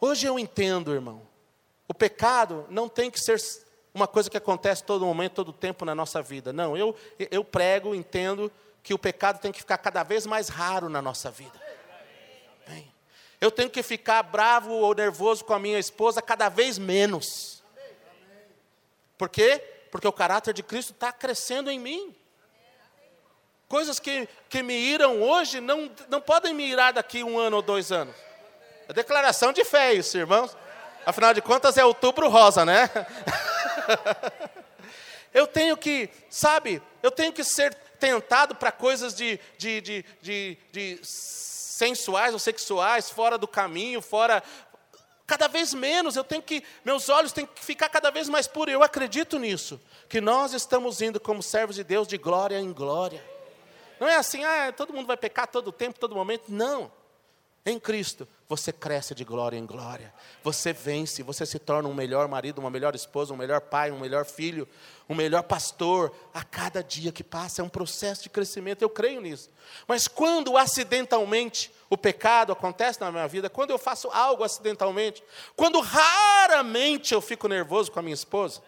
Hoje 0.00 0.26
eu 0.26 0.38
entendo, 0.38 0.94
irmão. 0.94 1.22
O 1.88 1.94
pecado 1.94 2.66
não 2.70 2.88
tem 2.88 3.10
que 3.10 3.18
ser 3.18 3.40
uma 3.92 4.06
coisa 4.06 4.30
que 4.30 4.36
acontece 4.36 4.84
todo 4.84 5.04
momento, 5.04 5.32
todo 5.32 5.52
tempo 5.52 5.84
na 5.84 5.94
nossa 5.94 6.22
vida. 6.22 6.52
Não, 6.52 6.76
eu, 6.76 6.94
eu 7.18 7.44
prego, 7.44 7.94
entendo 7.94 8.50
que 8.82 8.94
o 8.94 8.98
pecado 8.98 9.40
tem 9.40 9.52
que 9.52 9.58
ficar 9.58 9.78
cada 9.78 10.02
vez 10.02 10.24
mais 10.24 10.48
raro 10.48 10.88
na 10.88 11.02
nossa 11.02 11.30
vida. 11.30 11.60
Bem, 12.66 12.92
eu 13.40 13.50
tenho 13.50 13.68
que 13.68 13.82
ficar 13.82 14.22
bravo 14.22 14.72
ou 14.72 14.94
nervoso 14.94 15.44
com 15.44 15.52
a 15.52 15.58
minha 15.58 15.78
esposa 15.78 16.22
cada 16.22 16.48
vez 16.48 16.78
menos. 16.78 17.62
Por 19.18 19.28
quê? 19.28 19.62
Porque 19.90 20.06
o 20.06 20.12
caráter 20.12 20.54
de 20.54 20.62
Cristo 20.62 20.92
está 20.92 21.12
crescendo 21.12 21.70
em 21.70 21.78
mim. 21.78 22.14
Coisas 23.70 24.00
que, 24.00 24.28
que 24.48 24.64
me 24.64 24.74
iram 24.74 25.22
hoje 25.22 25.60
não, 25.60 25.88
não 26.08 26.20
podem 26.20 26.52
me 26.52 26.66
irar 26.66 26.92
daqui 26.92 27.22
um 27.22 27.38
ano 27.38 27.54
ou 27.54 27.62
dois 27.62 27.92
anos. 27.92 28.16
É 28.88 28.92
declaração 28.92 29.52
de 29.52 29.64
fé 29.64 29.94
isso, 29.94 30.18
irmãos. 30.18 30.56
Afinal 31.06 31.32
de 31.32 31.40
contas, 31.40 31.78
é 31.78 31.84
outubro 31.84 32.28
rosa, 32.28 32.64
né? 32.64 32.90
eu 35.32 35.46
tenho 35.46 35.76
que, 35.76 36.10
sabe, 36.28 36.82
eu 37.00 37.12
tenho 37.12 37.32
que 37.32 37.44
ser 37.44 37.72
tentado 38.00 38.56
para 38.56 38.72
coisas 38.72 39.14
de, 39.14 39.38
de, 39.56 39.80
de, 39.80 40.04
de, 40.20 40.58
de 40.72 41.00
sensuais 41.04 42.32
ou 42.32 42.40
sexuais, 42.40 43.08
fora 43.08 43.38
do 43.38 43.46
caminho, 43.46 44.02
fora. 44.02 44.42
Cada 45.28 45.46
vez 45.46 45.72
menos, 45.72 46.16
eu 46.16 46.24
tenho 46.24 46.42
que, 46.42 46.64
meus 46.84 47.08
olhos 47.08 47.30
têm 47.30 47.46
que 47.46 47.64
ficar 47.64 47.88
cada 47.88 48.10
vez 48.10 48.28
mais 48.28 48.48
puros. 48.48 48.74
Eu 48.74 48.82
acredito 48.82 49.38
nisso, 49.38 49.80
que 50.08 50.20
nós 50.20 50.54
estamos 50.54 51.00
indo 51.00 51.20
como 51.20 51.40
servos 51.40 51.76
de 51.76 51.84
Deus 51.84 52.08
de 52.08 52.18
glória 52.18 52.58
em 52.58 52.72
glória. 52.72 53.22
Não 54.00 54.08
é 54.08 54.16
assim, 54.16 54.42
ah, 54.42 54.72
todo 54.74 54.94
mundo 54.94 55.06
vai 55.06 55.16
pecar 55.18 55.46
todo 55.46 55.70
tempo, 55.70 56.00
todo 56.00 56.14
momento. 56.14 56.44
Não. 56.48 56.90
Em 57.66 57.78
Cristo, 57.78 58.26
você 58.48 58.72
cresce 58.72 59.14
de 59.14 59.22
glória 59.22 59.58
em 59.58 59.66
glória. 59.66 60.14
Você 60.42 60.72
vence, 60.72 61.22
você 61.22 61.44
se 61.44 61.58
torna 61.58 61.86
um 61.90 61.92
melhor 61.92 62.26
marido, 62.26 62.58
uma 62.58 62.70
melhor 62.70 62.94
esposa, 62.94 63.34
um 63.34 63.36
melhor 63.36 63.60
pai, 63.60 63.90
um 63.90 64.00
melhor 64.00 64.24
filho, 64.24 64.66
um 65.06 65.14
melhor 65.14 65.42
pastor. 65.42 66.10
A 66.32 66.42
cada 66.42 66.82
dia 66.82 67.12
que 67.12 67.22
passa 67.22 67.60
é 67.60 67.64
um 67.64 67.68
processo 67.68 68.22
de 68.22 68.30
crescimento, 68.30 68.80
eu 68.80 68.88
creio 68.88 69.20
nisso. 69.20 69.50
Mas 69.86 70.08
quando 70.08 70.56
acidentalmente 70.56 71.70
o 71.90 71.98
pecado 71.98 72.50
acontece 72.50 72.98
na 72.98 73.12
minha 73.12 73.28
vida, 73.28 73.50
quando 73.50 73.70
eu 73.70 73.78
faço 73.78 74.08
algo 74.08 74.42
acidentalmente, 74.42 75.22
quando 75.54 75.78
raramente 75.80 77.12
eu 77.12 77.20
fico 77.20 77.46
nervoso 77.46 77.92
com 77.92 77.98
a 77.98 78.02
minha 78.02 78.14
esposa, 78.14 78.62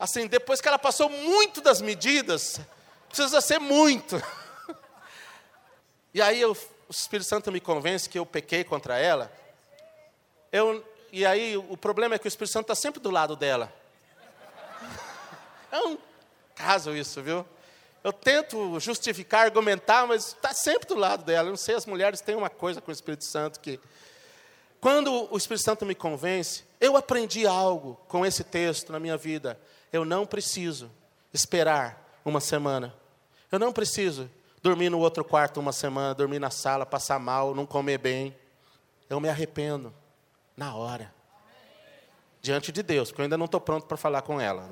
assim, 0.00 0.26
depois 0.26 0.62
que 0.62 0.68
ela 0.68 0.78
passou 0.78 1.10
muito 1.10 1.60
das 1.60 1.82
medidas, 1.82 2.58
Precisa 3.14 3.40
ser 3.40 3.60
muito. 3.60 4.20
E 6.12 6.20
aí 6.20 6.40
eu, 6.40 6.50
o 6.50 6.90
Espírito 6.90 7.28
Santo 7.28 7.52
me 7.52 7.60
convence 7.60 8.08
que 8.08 8.18
eu 8.18 8.26
pequei 8.26 8.64
contra 8.64 8.98
ela. 8.98 9.32
Eu, 10.50 10.84
e 11.12 11.24
aí 11.24 11.56
o 11.56 11.76
problema 11.76 12.16
é 12.16 12.18
que 12.18 12.26
o 12.26 12.28
Espírito 12.28 12.52
Santo 12.52 12.64
está 12.64 12.74
sempre 12.74 13.00
do 13.00 13.12
lado 13.12 13.36
dela. 13.36 13.72
É 15.70 15.78
um 15.78 15.96
caso 16.56 16.96
isso, 16.96 17.22
viu? 17.22 17.46
Eu 18.02 18.12
tento 18.12 18.80
justificar, 18.80 19.44
argumentar, 19.44 20.08
mas 20.08 20.28
está 20.28 20.52
sempre 20.52 20.88
do 20.88 20.96
lado 20.96 21.22
dela. 21.24 21.46
Eu 21.46 21.52
não 21.52 21.56
sei, 21.56 21.76
as 21.76 21.86
mulheres 21.86 22.20
têm 22.20 22.34
uma 22.34 22.50
coisa 22.50 22.80
com 22.80 22.90
o 22.90 22.94
Espírito 22.94 23.24
Santo 23.24 23.60
que. 23.60 23.78
Quando 24.80 25.32
o 25.32 25.36
Espírito 25.36 25.64
Santo 25.64 25.86
me 25.86 25.94
convence, 25.94 26.64
eu 26.80 26.96
aprendi 26.96 27.46
algo 27.46 27.94
com 28.08 28.26
esse 28.26 28.42
texto 28.42 28.90
na 28.90 28.98
minha 28.98 29.16
vida. 29.16 29.56
Eu 29.92 30.04
não 30.04 30.26
preciso 30.26 30.90
esperar 31.32 32.20
uma 32.24 32.40
semana 32.40 32.92
eu 33.54 33.58
não 33.58 33.72
preciso 33.72 34.30
dormir 34.62 34.88
no 34.88 34.98
outro 34.98 35.24
quarto 35.24 35.60
uma 35.60 35.72
semana, 35.72 36.14
dormir 36.14 36.38
na 36.38 36.50
sala, 36.50 36.86
passar 36.86 37.18
mal, 37.18 37.54
não 37.54 37.66
comer 37.66 37.98
bem. 37.98 38.34
Eu 39.08 39.20
me 39.20 39.28
arrependo 39.28 39.94
na 40.56 40.74
hora. 40.74 41.12
Diante 42.40 42.72
de 42.72 42.82
Deus, 42.82 43.10
porque 43.10 43.20
eu 43.20 43.24
ainda 43.24 43.38
não 43.38 43.46
estou 43.46 43.60
pronto 43.60 43.86
para 43.86 43.96
falar 43.96 44.22
com 44.22 44.40
ela. 44.40 44.68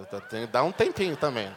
Dá 0.50 0.62
um 0.62 0.72
tempinho 0.72 1.16
também. 1.16 1.54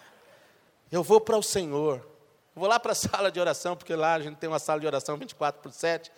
Eu 0.90 1.02
vou 1.02 1.20
para 1.20 1.36
o 1.36 1.42
Senhor. 1.42 2.06
Vou 2.54 2.68
lá 2.68 2.78
para 2.78 2.92
a 2.92 2.94
sala 2.96 3.30
de 3.30 3.40
oração, 3.40 3.74
porque 3.74 3.94
lá 3.94 4.14
a 4.14 4.20
gente 4.20 4.36
tem 4.36 4.48
uma 4.48 4.58
sala 4.58 4.78
de 4.78 4.86
oração 4.86 5.16
24 5.16 5.62
por 5.62 5.72
7. 5.72 6.12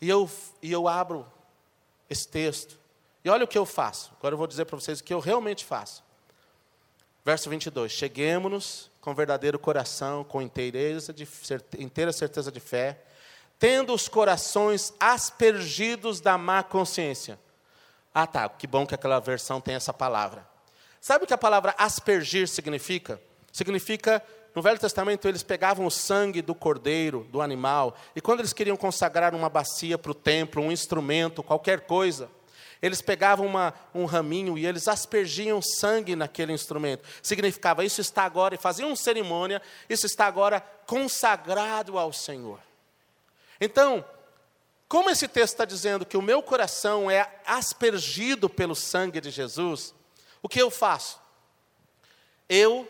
E 0.00 0.08
eu, 0.08 0.30
e 0.62 0.70
eu 0.70 0.86
abro 0.86 1.26
esse 2.08 2.28
texto. 2.28 2.78
E 3.24 3.28
olha 3.28 3.44
o 3.44 3.48
que 3.48 3.58
eu 3.58 3.66
faço. 3.66 4.12
Agora 4.18 4.34
eu 4.34 4.38
vou 4.38 4.46
dizer 4.46 4.64
para 4.64 4.76
vocês 4.76 5.00
o 5.00 5.04
que 5.04 5.12
eu 5.12 5.18
realmente 5.18 5.64
faço. 5.64 6.04
Verso 7.24 7.50
22. 7.50 7.90
Cheguemos-nos 7.90 8.90
com 9.06 9.14
verdadeiro 9.14 9.56
coração, 9.56 10.24
com 10.24 10.42
inteireza 10.42 11.12
de, 11.12 11.28
inteira 11.78 12.12
certeza 12.12 12.50
de 12.50 12.58
fé, 12.58 13.04
tendo 13.56 13.94
os 13.94 14.08
corações 14.08 14.92
aspergidos 14.98 16.20
da 16.20 16.36
má 16.36 16.64
consciência. 16.64 17.38
Ah, 18.12 18.26
tá, 18.26 18.48
que 18.48 18.66
bom 18.66 18.84
que 18.84 18.96
aquela 18.96 19.20
versão 19.20 19.60
tem 19.60 19.76
essa 19.76 19.92
palavra. 19.92 20.44
Sabe 21.00 21.22
o 21.22 21.26
que 21.28 21.32
a 21.32 21.38
palavra 21.38 21.72
aspergir 21.78 22.48
significa? 22.48 23.22
Significa, 23.52 24.20
no 24.52 24.60
Velho 24.60 24.80
Testamento, 24.80 25.28
eles 25.28 25.44
pegavam 25.44 25.86
o 25.86 25.90
sangue 25.90 26.42
do 26.42 26.52
cordeiro, 26.52 27.28
do 27.30 27.40
animal, 27.40 27.96
e 28.16 28.20
quando 28.20 28.40
eles 28.40 28.52
queriam 28.52 28.76
consagrar 28.76 29.36
uma 29.36 29.48
bacia 29.48 29.96
para 29.96 30.10
o 30.10 30.16
templo, 30.16 30.60
um 30.60 30.72
instrumento, 30.72 31.44
qualquer 31.44 31.82
coisa, 31.82 32.28
eles 32.80 33.00
pegavam 33.00 33.46
uma, 33.46 33.72
um 33.94 34.04
raminho 34.04 34.58
e 34.58 34.66
eles 34.66 34.88
aspergiam 34.88 35.60
sangue 35.62 36.14
naquele 36.14 36.52
instrumento. 36.52 37.06
Significava, 37.22 37.84
isso 37.84 38.00
está 38.00 38.24
agora, 38.24 38.54
e 38.54 38.58
faziam 38.58 38.90
uma 38.90 38.96
cerimônia, 38.96 39.62
isso 39.88 40.06
está 40.06 40.26
agora 40.26 40.60
consagrado 40.60 41.98
ao 41.98 42.12
Senhor. 42.12 42.60
Então, 43.60 44.04
como 44.88 45.10
esse 45.10 45.26
texto 45.26 45.54
está 45.54 45.64
dizendo 45.64 46.06
que 46.06 46.16
o 46.16 46.22
meu 46.22 46.42
coração 46.42 47.10
é 47.10 47.40
aspergido 47.46 48.48
pelo 48.48 48.74
sangue 48.74 49.20
de 49.20 49.30
Jesus, 49.30 49.94
o 50.42 50.48
que 50.48 50.60
eu 50.60 50.70
faço? 50.70 51.18
Eu 52.48 52.88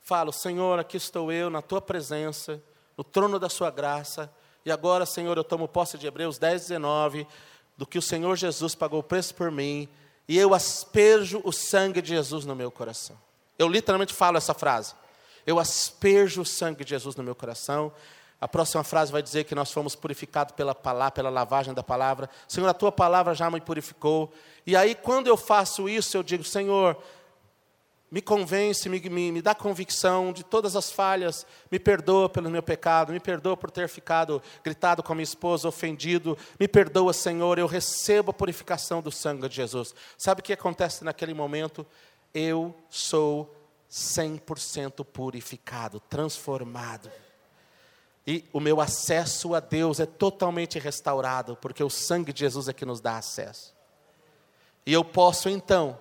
falo, 0.00 0.32
Senhor, 0.32 0.78
aqui 0.78 0.96
estou 0.96 1.30
eu 1.30 1.50
na 1.50 1.62
tua 1.62 1.80
presença, 1.80 2.62
no 2.96 3.04
trono 3.04 3.38
da 3.38 3.48
sua 3.48 3.70
graça, 3.70 4.32
e 4.64 4.72
agora, 4.72 5.06
Senhor, 5.06 5.36
eu 5.36 5.44
tomo 5.44 5.68
posse 5.68 5.96
de 5.96 6.08
Hebreus 6.08 6.38
10, 6.38 6.62
19, 6.62 7.24
do 7.76 7.86
que 7.86 7.98
o 7.98 8.02
Senhor 8.02 8.36
Jesus 8.36 8.74
pagou 8.74 9.00
o 9.00 9.02
preço 9.02 9.34
por 9.34 9.50
mim, 9.50 9.88
e 10.28 10.36
eu 10.38 10.54
asperjo 10.54 11.40
o 11.44 11.52
sangue 11.52 12.02
de 12.02 12.08
Jesus 12.08 12.44
no 12.44 12.56
meu 12.56 12.70
coração. 12.70 13.16
Eu 13.58 13.68
literalmente 13.68 14.12
falo 14.12 14.36
essa 14.36 14.54
frase. 14.54 14.94
Eu 15.46 15.58
asperjo 15.58 16.42
o 16.42 16.44
sangue 16.44 16.84
de 16.84 16.90
Jesus 16.90 17.14
no 17.14 17.22
meu 17.22 17.34
coração. 17.34 17.92
A 18.40 18.48
próxima 18.48 18.82
frase 18.82 19.12
vai 19.12 19.22
dizer 19.22 19.44
que 19.44 19.54
nós 19.54 19.70
fomos 19.70 19.94
purificados 19.94 20.54
pela 20.54 20.74
palavra, 20.74 21.12
pela 21.12 21.30
lavagem 21.30 21.72
da 21.72 21.82
palavra. 21.82 22.28
Senhor, 22.48 22.68
a 22.68 22.74
tua 22.74 22.90
palavra 22.90 23.34
já 23.34 23.50
me 23.50 23.60
purificou. 23.60 24.32
E 24.66 24.76
aí, 24.76 24.94
quando 24.94 25.28
eu 25.28 25.36
faço 25.36 25.88
isso, 25.88 26.16
eu 26.16 26.22
digo, 26.22 26.42
Senhor, 26.44 27.00
me 28.10 28.20
convence, 28.20 28.88
me, 28.88 29.00
me, 29.00 29.32
me, 29.32 29.42
dá 29.42 29.54
convicção 29.54 30.32
de 30.32 30.44
todas 30.44 30.76
as 30.76 30.90
falhas, 30.92 31.44
me 31.70 31.78
perdoa 31.78 32.28
pelo 32.28 32.48
meu 32.48 32.62
pecado, 32.62 33.12
me 33.12 33.18
perdoa 33.18 33.56
por 33.56 33.70
ter 33.70 33.88
ficado 33.88 34.40
gritado 34.62 35.02
com 35.02 35.12
a 35.12 35.16
minha 35.16 35.24
esposa, 35.24 35.68
ofendido, 35.68 36.38
me 36.58 36.68
perdoa, 36.68 37.12
Senhor, 37.12 37.58
eu 37.58 37.66
recebo 37.66 38.30
a 38.30 38.34
purificação 38.34 39.02
do 39.02 39.10
sangue 39.10 39.48
de 39.48 39.56
Jesus. 39.56 39.94
Sabe 40.16 40.40
o 40.40 40.44
que 40.44 40.52
acontece 40.52 41.04
naquele 41.04 41.34
momento? 41.34 41.84
Eu 42.32 42.74
sou 42.88 43.54
100% 43.90 45.04
purificado, 45.04 45.98
transformado. 45.98 47.10
E 48.24 48.44
o 48.52 48.60
meu 48.60 48.80
acesso 48.80 49.54
a 49.54 49.60
Deus 49.60 50.00
é 50.00 50.06
totalmente 50.06 50.78
restaurado, 50.78 51.56
porque 51.56 51.82
o 51.82 51.90
sangue 51.90 52.32
de 52.32 52.40
Jesus 52.40 52.68
é 52.68 52.72
que 52.72 52.84
nos 52.84 53.00
dá 53.00 53.16
acesso. 53.16 53.74
E 54.84 54.92
eu 54.92 55.04
posso 55.04 55.48
então 55.48 55.98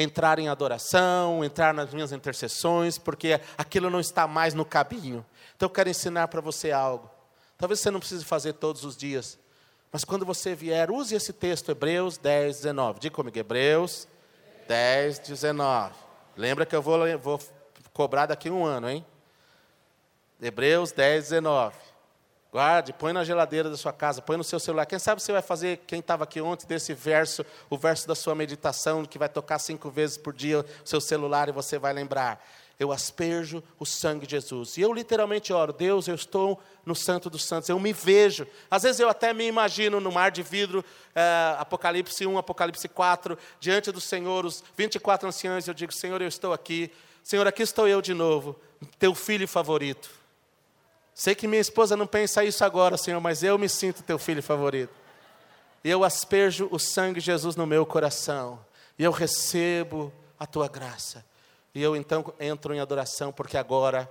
entrar 0.00 0.38
em 0.38 0.48
adoração, 0.48 1.44
entrar 1.44 1.74
nas 1.74 1.92
minhas 1.92 2.12
intercessões, 2.12 2.98
porque 2.98 3.40
aquilo 3.56 3.90
não 3.90 4.00
está 4.00 4.26
mais 4.26 4.54
no 4.54 4.64
caminho. 4.64 5.24
Então 5.56 5.66
eu 5.66 5.70
quero 5.70 5.88
ensinar 5.88 6.28
para 6.28 6.40
você 6.40 6.72
algo. 6.72 7.10
Talvez 7.58 7.80
você 7.80 7.90
não 7.90 8.00
precise 8.00 8.24
fazer 8.24 8.54
todos 8.54 8.84
os 8.84 8.96
dias, 8.96 9.38
mas 9.92 10.04
quando 10.04 10.24
você 10.24 10.54
vier, 10.54 10.90
use 10.90 11.14
esse 11.14 11.32
texto, 11.32 11.70
Hebreus 11.70 12.16
10, 12.16 12.56
19. 12.56 13.00
Diga 13.00 13.14
comigo, 13.14 13.36
Hebreus 13.36 14.06
10, 14.68 15.18
19. 15.18 15.94
Lembra 16.36 16.64
que 16.64 16.74
eu 16.74 16.80
vou, 16.80 17.00
vou 17.18 17.40
cobrar 17.92 18.26
daqui 18.26 18.48
um 18.48 18.64
ano, 18.64 18.88
hein? 18.88 19.04
Hebreus 20.40 20.92
10, 20.92 21.24
19. 21.24 21.76
Guarde, 22.52 22.92
põe 22.92 23.12
na 23.12 23.22
geladeira 23.22 23.70
da 23.70 23.76
sua 23.76 23.92
casa, 23.92 24.20
põe 24.20 24.36
no 24.36 24.42
seu 24.42 24.58
celular. 24.58 24.84
Quem 24.84 24.98
sabe 24.98 25.22
você 25.22 25.30
vai 25.30 25.42
fazer, 25.42 25.82
quem 25.86 26.00
estava 26.00 26.24
aqui 26.24 26.40
ontem, 26.40 26.66
desse 26.66 26.92
verso, 26.92 27.46
o 27.68 27.78
verso 27.78 28.08
da 28.08 28.14
sua 28.16 28.34
meditação, 28.34 29.04
que 29.04 29.18
vai 29.18 29.28
tocar 29.28 29.60
cinco 29.60 29.88
vezes 29.88 30.16
por 30.16 30.32
dia 30.32 30.60
o 30.60 30.64
seu 30.84 31.00
celular 31.00 31.48
e 31.48 31.52
você 31.52 31.78
vai 31.78 31.92
lembrar. 31.92 32.44
Eu 32.76 32.90
asperjo 32.90 33.62
o 33.78 33.86
sangue 33.86 34.26
de 34.26 34.32
Jesus. 34.32 34.76
E 34.76 34.80
eu 34.80 34.92
literalmente 34.92 35.52
oro, 35.52 35.72
Deus, 35.72 36.08
eu 36.08 36.14
estou 36.16 36.60
no 36.84 36.96
Santo 36.96 37.30
dos 37.30 37.44
Santos, 37.44 37.68
eu 37.68 37.78
me 37.78 37.92
vejo. 37.92 38.44
Às 38.68 38.82
vezes 38.82 38.98
eu 38.98 39.08
até 39.08 39.32
me 39.32 39.46
imagino 39.46 40.00
no 40.00 40.10
mar 40.10 40.32
de 40.32 40.42
vidro, 40.42 40.84
é, 41.14 41.54
Apocalipse 41.56 42.26
1, 42.26 42.36
Apocalipse 42.36 42.88
4, 42.88 43.38
diante 43.60 43.92
do 43.92 44.00
Senhor, 44.00 44.44
os 44.44 44.64
24 44.76 45.28
anciãos, 45.28 45.68
eu 45.68 45.74
digo, 45.74 45.92
Senhor, 45.92 46.20
eu 46.20 46.28
estou 46.28 46.52
aqui. 46.52 46.90
Senhor, 47.22 47.46
aqui 47.46 47.62
estou 47.62 47.86
eu 47.86 48.02
de 48.02 48.14
novo, 48.14 48.58
teu 48.98 49.14
filho 49.14 49.46
favorito. 49.46 50.19
Sei 51.20 51.34
que 51.34 51.46
minha 51.46 51.60
esposa 51.60 51.98
não 51.98 52.06
pensa 52.06 52.42
isso 52.42 52.64
agora, 52.64 52.96
Senhor, 52.96 53.20
mas 53.20 53.42
eu 53.42 53.58
me 53.58 53.68
sinto 53.68 54.02
teu 54.02 54.18
filho 54.18 54.42
favorito. 54.42 54.94
E 55.84 55.90
eu 55.90 56.02
asperjo 56.02 56.66
o 56.70 56.78
sangue 56.78 57.20
de 57.20 57.26
Jesus 57.26 57.56
no 57.56 57.66
meu 57.66 57.84
coração. 57.84 58.58
E 58.98 59.04
eu 59.04 59.12
recebo 59.12 60.10
a 60.38 60.46
tua 60.46 60.66
graça. 60.66 61.22
E 61.74 61.82
eu 61.82 61.94
então 61.94 62.24
entro 62.40 62.72
em 62.72 62.80
adoração, 62.80 63.32
porque 63.32 63.58
agora 63.58 64.10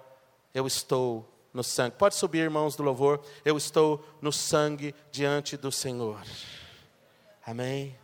eu 0.53 0.68
estou 0.68 1.28
no 1.51 1.64
sangue. 1.64 1.95
Pode 1.97 2.14
subir, 2.14 2.41
irmãos 2.41 2.76
do 2.76 2.84
louvor. 2.84 3.20
Eu 3.43 3.57
estou 3.57 4.05
no 4.22 4.32
sangue 4.32 4.93
diante 5.12 5.57
do 5.57 5.72
Senhor. 5.72 6.22
Amém. 7.43 7.97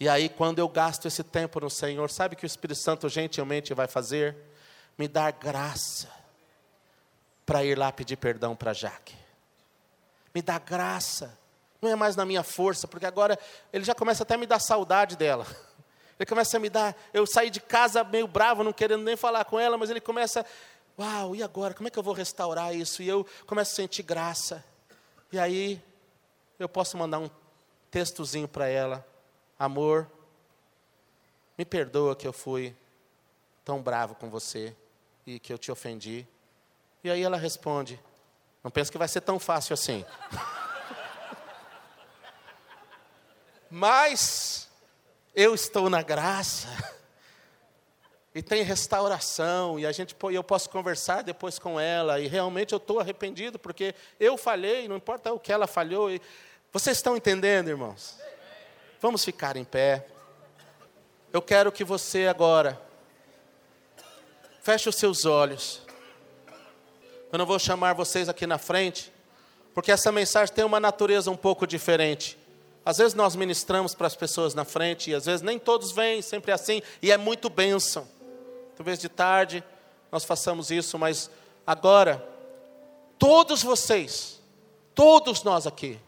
E 0.00 0.08
aí, 0.08 0.30
quando 0.30 0.60
eu 0.60 0.68
gasto 0.70 1.04
esse 1.04 1.22
tempo 1.22 1.60
no 1.60 1.68
Senhor, 1.68 2.10
sabe 2.10 2.34
o 2.34 2.38
que 2.38 2.46
o 2.46 2.48
Espírito 2.48 2.80
Santo 2.80 3.06
gentilmente 3.10 3.74
vai 3.74 3.86
fazer? 3.86 4.34
Me 4.96 5.06
dar 5.06 5.30
graça 5.32 6.15
para 7.46 7.64
ir 7.64 7.78
lá 7.78 7.92
pedir 7.92 8.16
perdão 8.16 8.56
para 8.56 8.72
Jaque. 8.72 9.14
Me 10.34 10.42
dá 10.42 10.58
graça. 10.58 11.38
Não 11.80 11.88
é 11.88 11.94
mais 11.94 12.16
na 12.16 12.26
minha 12.26 12.42
força, 12.42 12.88
porque 12.88 13.06
agora 13.06 13.38
ele 13.72 13.84
já 13.84 13.94
começa 13.94 14.24
até 14.24 14.34
a 14.34 14.38
me 14.38 14.46
dar 14.46 14.58
saudade 14.58 15.16
dela. 15.16 15.46
Ele 16.18 16.26
começa 16.26 16.56
a 16.56 16.60
me 16.60 16.70
dar. 16.70 16.96
Eu 17.12 17.26
saí 17.26 17.50
de 17.50 17.60
casa 17.60 18.02
meio 18.02 18.26
bravo, 18.26 18.64
não 18.64 18.72
querendo 18.72 19.02
nem 19.02 19.16
falar 19.16 19.44
com 19.44 19.60
ela, 19.60 19.76
mas 19.76 19.90
ele 19.90 20.00
começa. 20.00 20.46
Uau, 20.98 21.36
e 21.36 21.42
agora? 21.42 21.74
Como 21.74 21.88
é 21.88 21.90
que 21.90 21.98
eu 21.98 22.02
vou 22.02 22.14
restaurar 22.14 22.74
isso? 22.74 23.02
E 23.02 23.08
eu 23.08 23.26
começo 23.46 23.72
a 23.72 23.74
sentir 23.74 24.02
graça. 24.02 24.64
E 25.30 25.38
aí, 25.38 25.78
eu 26.58 26.70
posso 26.70 26.96
mandar 26.96 27.18
um 27.18 27.28
textozinho 27.90 28.48
para 28.48 28.66
ela: 28.66 29.06
Amor, 29.58 30.10
me 31.58 31.66
perdoa 31.66 32.16
que 32.16 32.26
eu 32.26 32.32
fui 32.32 32.74
tão 33.62 33.82
bravo 33.82 34.14
com 34.14 34.30
você 34.30 34.74
e 35.26 35.38
que 35.38 35.52
eu 35.52 35.58
te 35.58 35.70
ofendi. 35.70 36.26
E 37.06 37.10
aí 37.10 37.22
ela 37.22 37.36
responde: 37.36 38.00
Não 38.64 38.70
pensa 38.70 38.90
que 38.90 38.98
vai 38.98 39.06
ser 39.06 39.20
tão 39.20 39.38
fácil 39.38 39.74
assim. 39.74 40.04
Mas 43.70 44.68
eu 45.32 45.54
estou 45.54 45.88
na 45.88 46.02
graça. 46.02 46.66
E 48.34 48.42
tem 48.42 48.62
restauração, 48.62 49.78
e 49.78 49.86
a 49.86 49.92
gente 49.92 50.16
eu 50.30 50.42
posso 50.42 50.68
conversar 50.68 51.22
depois 51.22 51.60
com 51.60 51.80
ela, 51.80 52.20
e 52.20 52.26
realmente 52.26 52.72
eu 52.72 52.76
estou 52.76 53.00
arrependido, 53.00 53.58
porque 53.58 53.94
eu 54.20 54.36
falhei, 54.36 54.86
não 54.88 54.96
importa 54.96 55.32
o 55.32 55.38
que 55.38 55.50
ela 55.50 55.66
falhou. 55.66 56.10
E... 56.10 56.20
Vocês 56.70 56.98
estão 56.98 57.16
entendendo, 57.16 57.68
irmãos? 57.68 58.18
Vamos 59.00 59.24
ficar 59.24 59.56
em 59.56 59.64
pé. 59.64 60.06
Eu 61.32 61.40
quero 61.40 61.72
que 61.72 61.84
você 61.84 62.26
agora 62.26 62.78
feche 64.60 64.88
os 64.88 64.96
seus 64.96 65.24
olhos. 65.24 65.85
Eu 67.32 67.38
não 67.38 67.46
vou 67.46 67.58
chamar 67.58 67.92
vocês 67.92 68.28
aqui 68.28 68.46
na 68.46 68.58
frente, 68.58 69.12
porque 69.74 69.90
essa 69.90 70.12
mensagem 70.12 70.54
tem 70.54 70.64
uma 70.64 70.78
natureza 70.78 71.30
um 71.30 71.36
pouco 71.36 71.66
diferente. 71.66 72.38
Às 72.84 72.98
vezes 72.98 73.14
nós 73.14 73.34
ministramos 73.34 73.94
para 73.94 74.06
as 74.06 74.14
pessoas 74.14 74.54
na 74.54 74.64
frente, 74.64 75.10
e 75.10 75.14
às 75.14 75.26
vezes 75.26 75.42
nem 75.42 75.58
todos 75.58 75.90
vêm, 75.90 76.22
sempre 76.22 76.52
é 76.52 76.54
assim, 76.54 76.80
e 77.02 77.10
é 77.10 77.16
muito 77.16 77.50
bênção. 77.50 78.06
Talvez 78.76 78.98
de 78.98 79.08
tarde 79.08 79.62
nós 80.10 80.24
façamos 80.24 80.70
isso, 80.70 80.98
mas 80.98 81.28
agora, 81.66 82.24
todos 83.18 83.62
vocês, 83.62 84.40
todos 84.94 85.42
nós 85.42 85.66
aqui, 85.66 85.98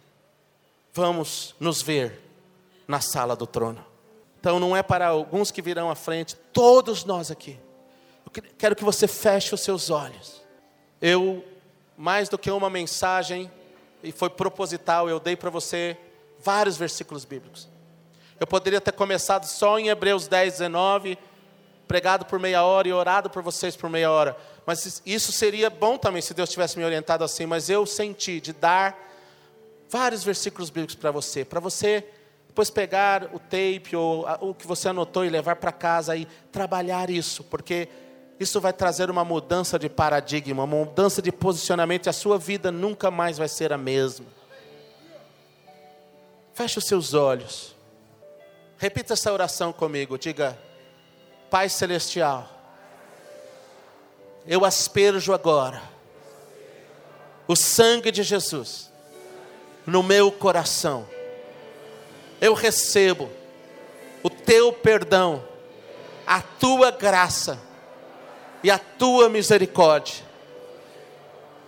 vamos 0.92 1.54
nos 1.58 1.82
ver 1.82 2.20
na 2.86 3.00
sala 3.00 3.34
do 3.34 3.46
trono. 3.46 3.84
Então 4.38 4.60
não 4.60 4.76
é 4.76 4.84
para 4.84 5.08
alguns 5.08 5.50
que 5.50 5.60
virão 5.60 5.90
à 5.90 5.96
frente, 5.96 6.36
todos 6.52 7.04
nós 7.04 7.28
aqui. 7.28 7.58
Eu 8.24 8.42
quero 8.56 8.76
que 8.76 8.84
você 8.84 9.08
feche 9.08 9.52
os 9.52 9.60
seus 9.62 9.90
olhos 9.90 10.37
eu, 11.00 11.44
mais 11.96 12.28
do 12.28 12.38
que 12.38 12.50
uma 12.50 12.70
mensagem, 12.70 13.50
e 14.02 14.12
foi 14.12 14.30
proposital, 14.30 15.08
eu 15.08 15.18
dei 15.18 15.36
para 15.36 15.50
você 15.50 15.96
vários 16.40 16.76
versículos 16.76 17.24
bíblicos. 17.24 17.68
Eu 18.38 18.46
poderia 18.46 18.80
ter 18.80 18.92
começado 18.92 19.44
só 19.46 19.78
em 19.78 19.88
Hebreus 19.88 20.28
10, 20.28 20.52
19, 20.54 21.18
pregado 21.88 22.24
por 22.24 22.38
meia 22.38 22.62
hora 22.62 22.86
e 22.86 22.92
orado 22.92 23.28
por 23.28 23.42
vocês 23.42 23.74
por 23.74 23.90
meia 23.90 24.10
hora. 24.10 24.36
Mas 24.64 25.02
isso 25.04 25.32
seria 25.32 25.68
bom 25.70 25.98
também 25.98 26.22
se 26.22 26.34
Deus 26.34 26.50
tivesse 26.50 26.78
me 26.78 26.84
orientado 26.84 27.24
assim. 27.24 27.46
Mas 27.46 27.68
eu 27.68 27.84
senti 27.86 28.40
de 28.40 28.52
dar 28.52 28.96
vários 29.88 30.22
versículos 30.22 30.70
bíblicos 30.70 30.94
para 30.94 31.10
você, 31.10 31.44
para 31.44 31.58
você 31.58 32.04
depois 32.46 32.70
pegar 32.70 33.30
o 33.32 33.38
tape 33.38 33.94
ou 33.94 34.26
o 34.40 34.52
que 34.52 34.66
você 34.66 34.88
anotou 34.88 35.24
e 35.24 35.30
levar 35.30 35.56
para 35.56 35.70
casa 35.70 36.16
e 36.16 36.26
trabalhar 36.50 37.08
isso, 37.08 37.44
porque 37.44 37.88
isso 38.38 38.60
vai 38.60 38.72
trazer 38.72 39.10
uma 39.10 39.24
mudança 39.24 39.78
de 39.78 39.88
paradigma, 39.88 40.62
uma 40.62 40.76
mudança 40.76 41.20
de 41.20 41.32
posicionamento, 41.32 42.06
e 42.06 42.10
a 42.10 42.12
sua 42.12 42.38
vida 42.38 42.70
nunca 42.70 43.10
mais 43.10 43.36
vai 43.36 43.48
ser 43.48 43.72
a 43.72 43.78
mesma. 43.78 44.26
Feche 46.54 46.78
os 46.78 46.84
seus 46.84 47.14
olhos. 47.14 47.74
Repita 48.76 49.14
essa 49.14 49.32
oração 49.32 49.72
comigo. 49.72 50.16
Diga: 50.16 50.56
Pai 51.50 51.68
Celestial, 51.68 52.48
eu 54.46 54.64
asperjo 54.64 55.32
agora 55.32 55.82
o 57.48 57.56
sangue 57.56 58.12
de 58.12 58.22
Jesus 58.22 58.88
no 59.84 60.02
meu 60.02 60.30
coração. 60.30 61.08
Eu 62.40 62.54
recebo 62.54 63.28
o 64.22 64.30
teu 64.30 64.72
perdão, 64.72 65.42
a 66.24 66.40
tua 66.40 66.92
graça 66.92 67.67
e 68.62 68.70
a 68.70 68.78
tua 68.78 69.28
misericórdia. 69.28 70.24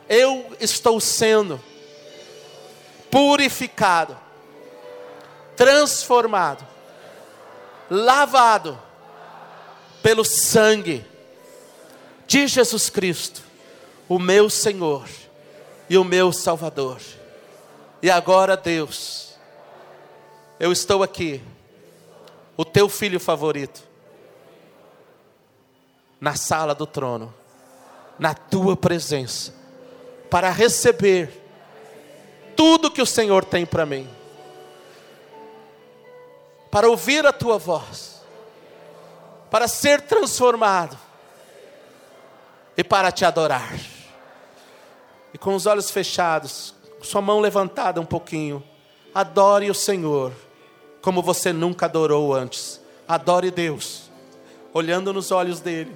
Eu 0.09 0.57
estou 0.59 1.01
sendo 1.01 1.61
purificado, 3.11 4.16
transformado, 5.57 6.66
lavado 7.91 8.80
pelo 10.03 10.24
sangue 10.24 11.05
de 12.26 12.47
Jesus 12.47 12.88
Cristo, 12.88 13.43
o 14.09 14.18
meu 14.18 14.49
Senhor 14.49 15.09
e 15.88 15.99
o 15.99 16.05
meu 16.05 16.32
Salvador. 16.32 17.01
E 18.03 18.11
agora, 18.11 18.57
Deus, 18.57 19.34
eu 20.59 20.72
estou 20.72 21.03
aqui, 21.03 21.43
o 22.57 22.64
teu 22.64 22.88
filho 22.88 23.20
favorito, 23.20 23.82
na 26.21 26.35
sala 26.35 26.75
do 26.75 26.87
trono, 26.87 27.33
na 28.18 28.35
tua 28.35 28.77
presença, 28.77 29.55
para 30.29 30.51
receber 30.51 31.43
tudo 32.55 32.91
que 32.91 33.01
o 33.01 33.07
Senhor 33.07 33.45
tem 33.45 33.64
para 33.64 33.87
mim, 33.87 34.09
para 36.71 36.89
ouvir 36.89 37.27
a 37.27 37.33
tua 37.33 37.59
voz 37.59 38.11
para 39.51 39.66
ser 39.66 40.01
transformado 40.03 40.97
e 42.77 42.85
para 42.85 43.11
te 43.11 43.25
adorar. 43.25 43.75
E 45.35 45.39
com 45.39 45.55
os 45.55 45.66
olhos 45.66 45.91
fechados, 45.91 46.75
sua 47.03 47.21
mão 47.21 47.41
levantada 47.41 48.01
um 48.01 48.07
pouquinho, 48.07 48.62
adore 49.14 49.71
o 49.71 49.75
Senhor 49.75 50.33
como 51.03 51.23
você 51.23 51.53
nunca 51.53 51.87
adorou 51.87 52.33
antes. 52.33 52.81
Adore 53.09 53.51
Deus, 53.51 54.11
olhando 54.73 55.12
nos 55.12 55.33
olhos 55.33 55.61
dele, 55.61 55.95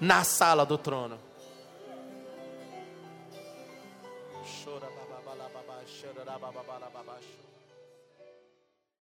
na 0.00 0.24
sala 0.24 0.64
do 0.64 0.78
trono. 0.78 1.18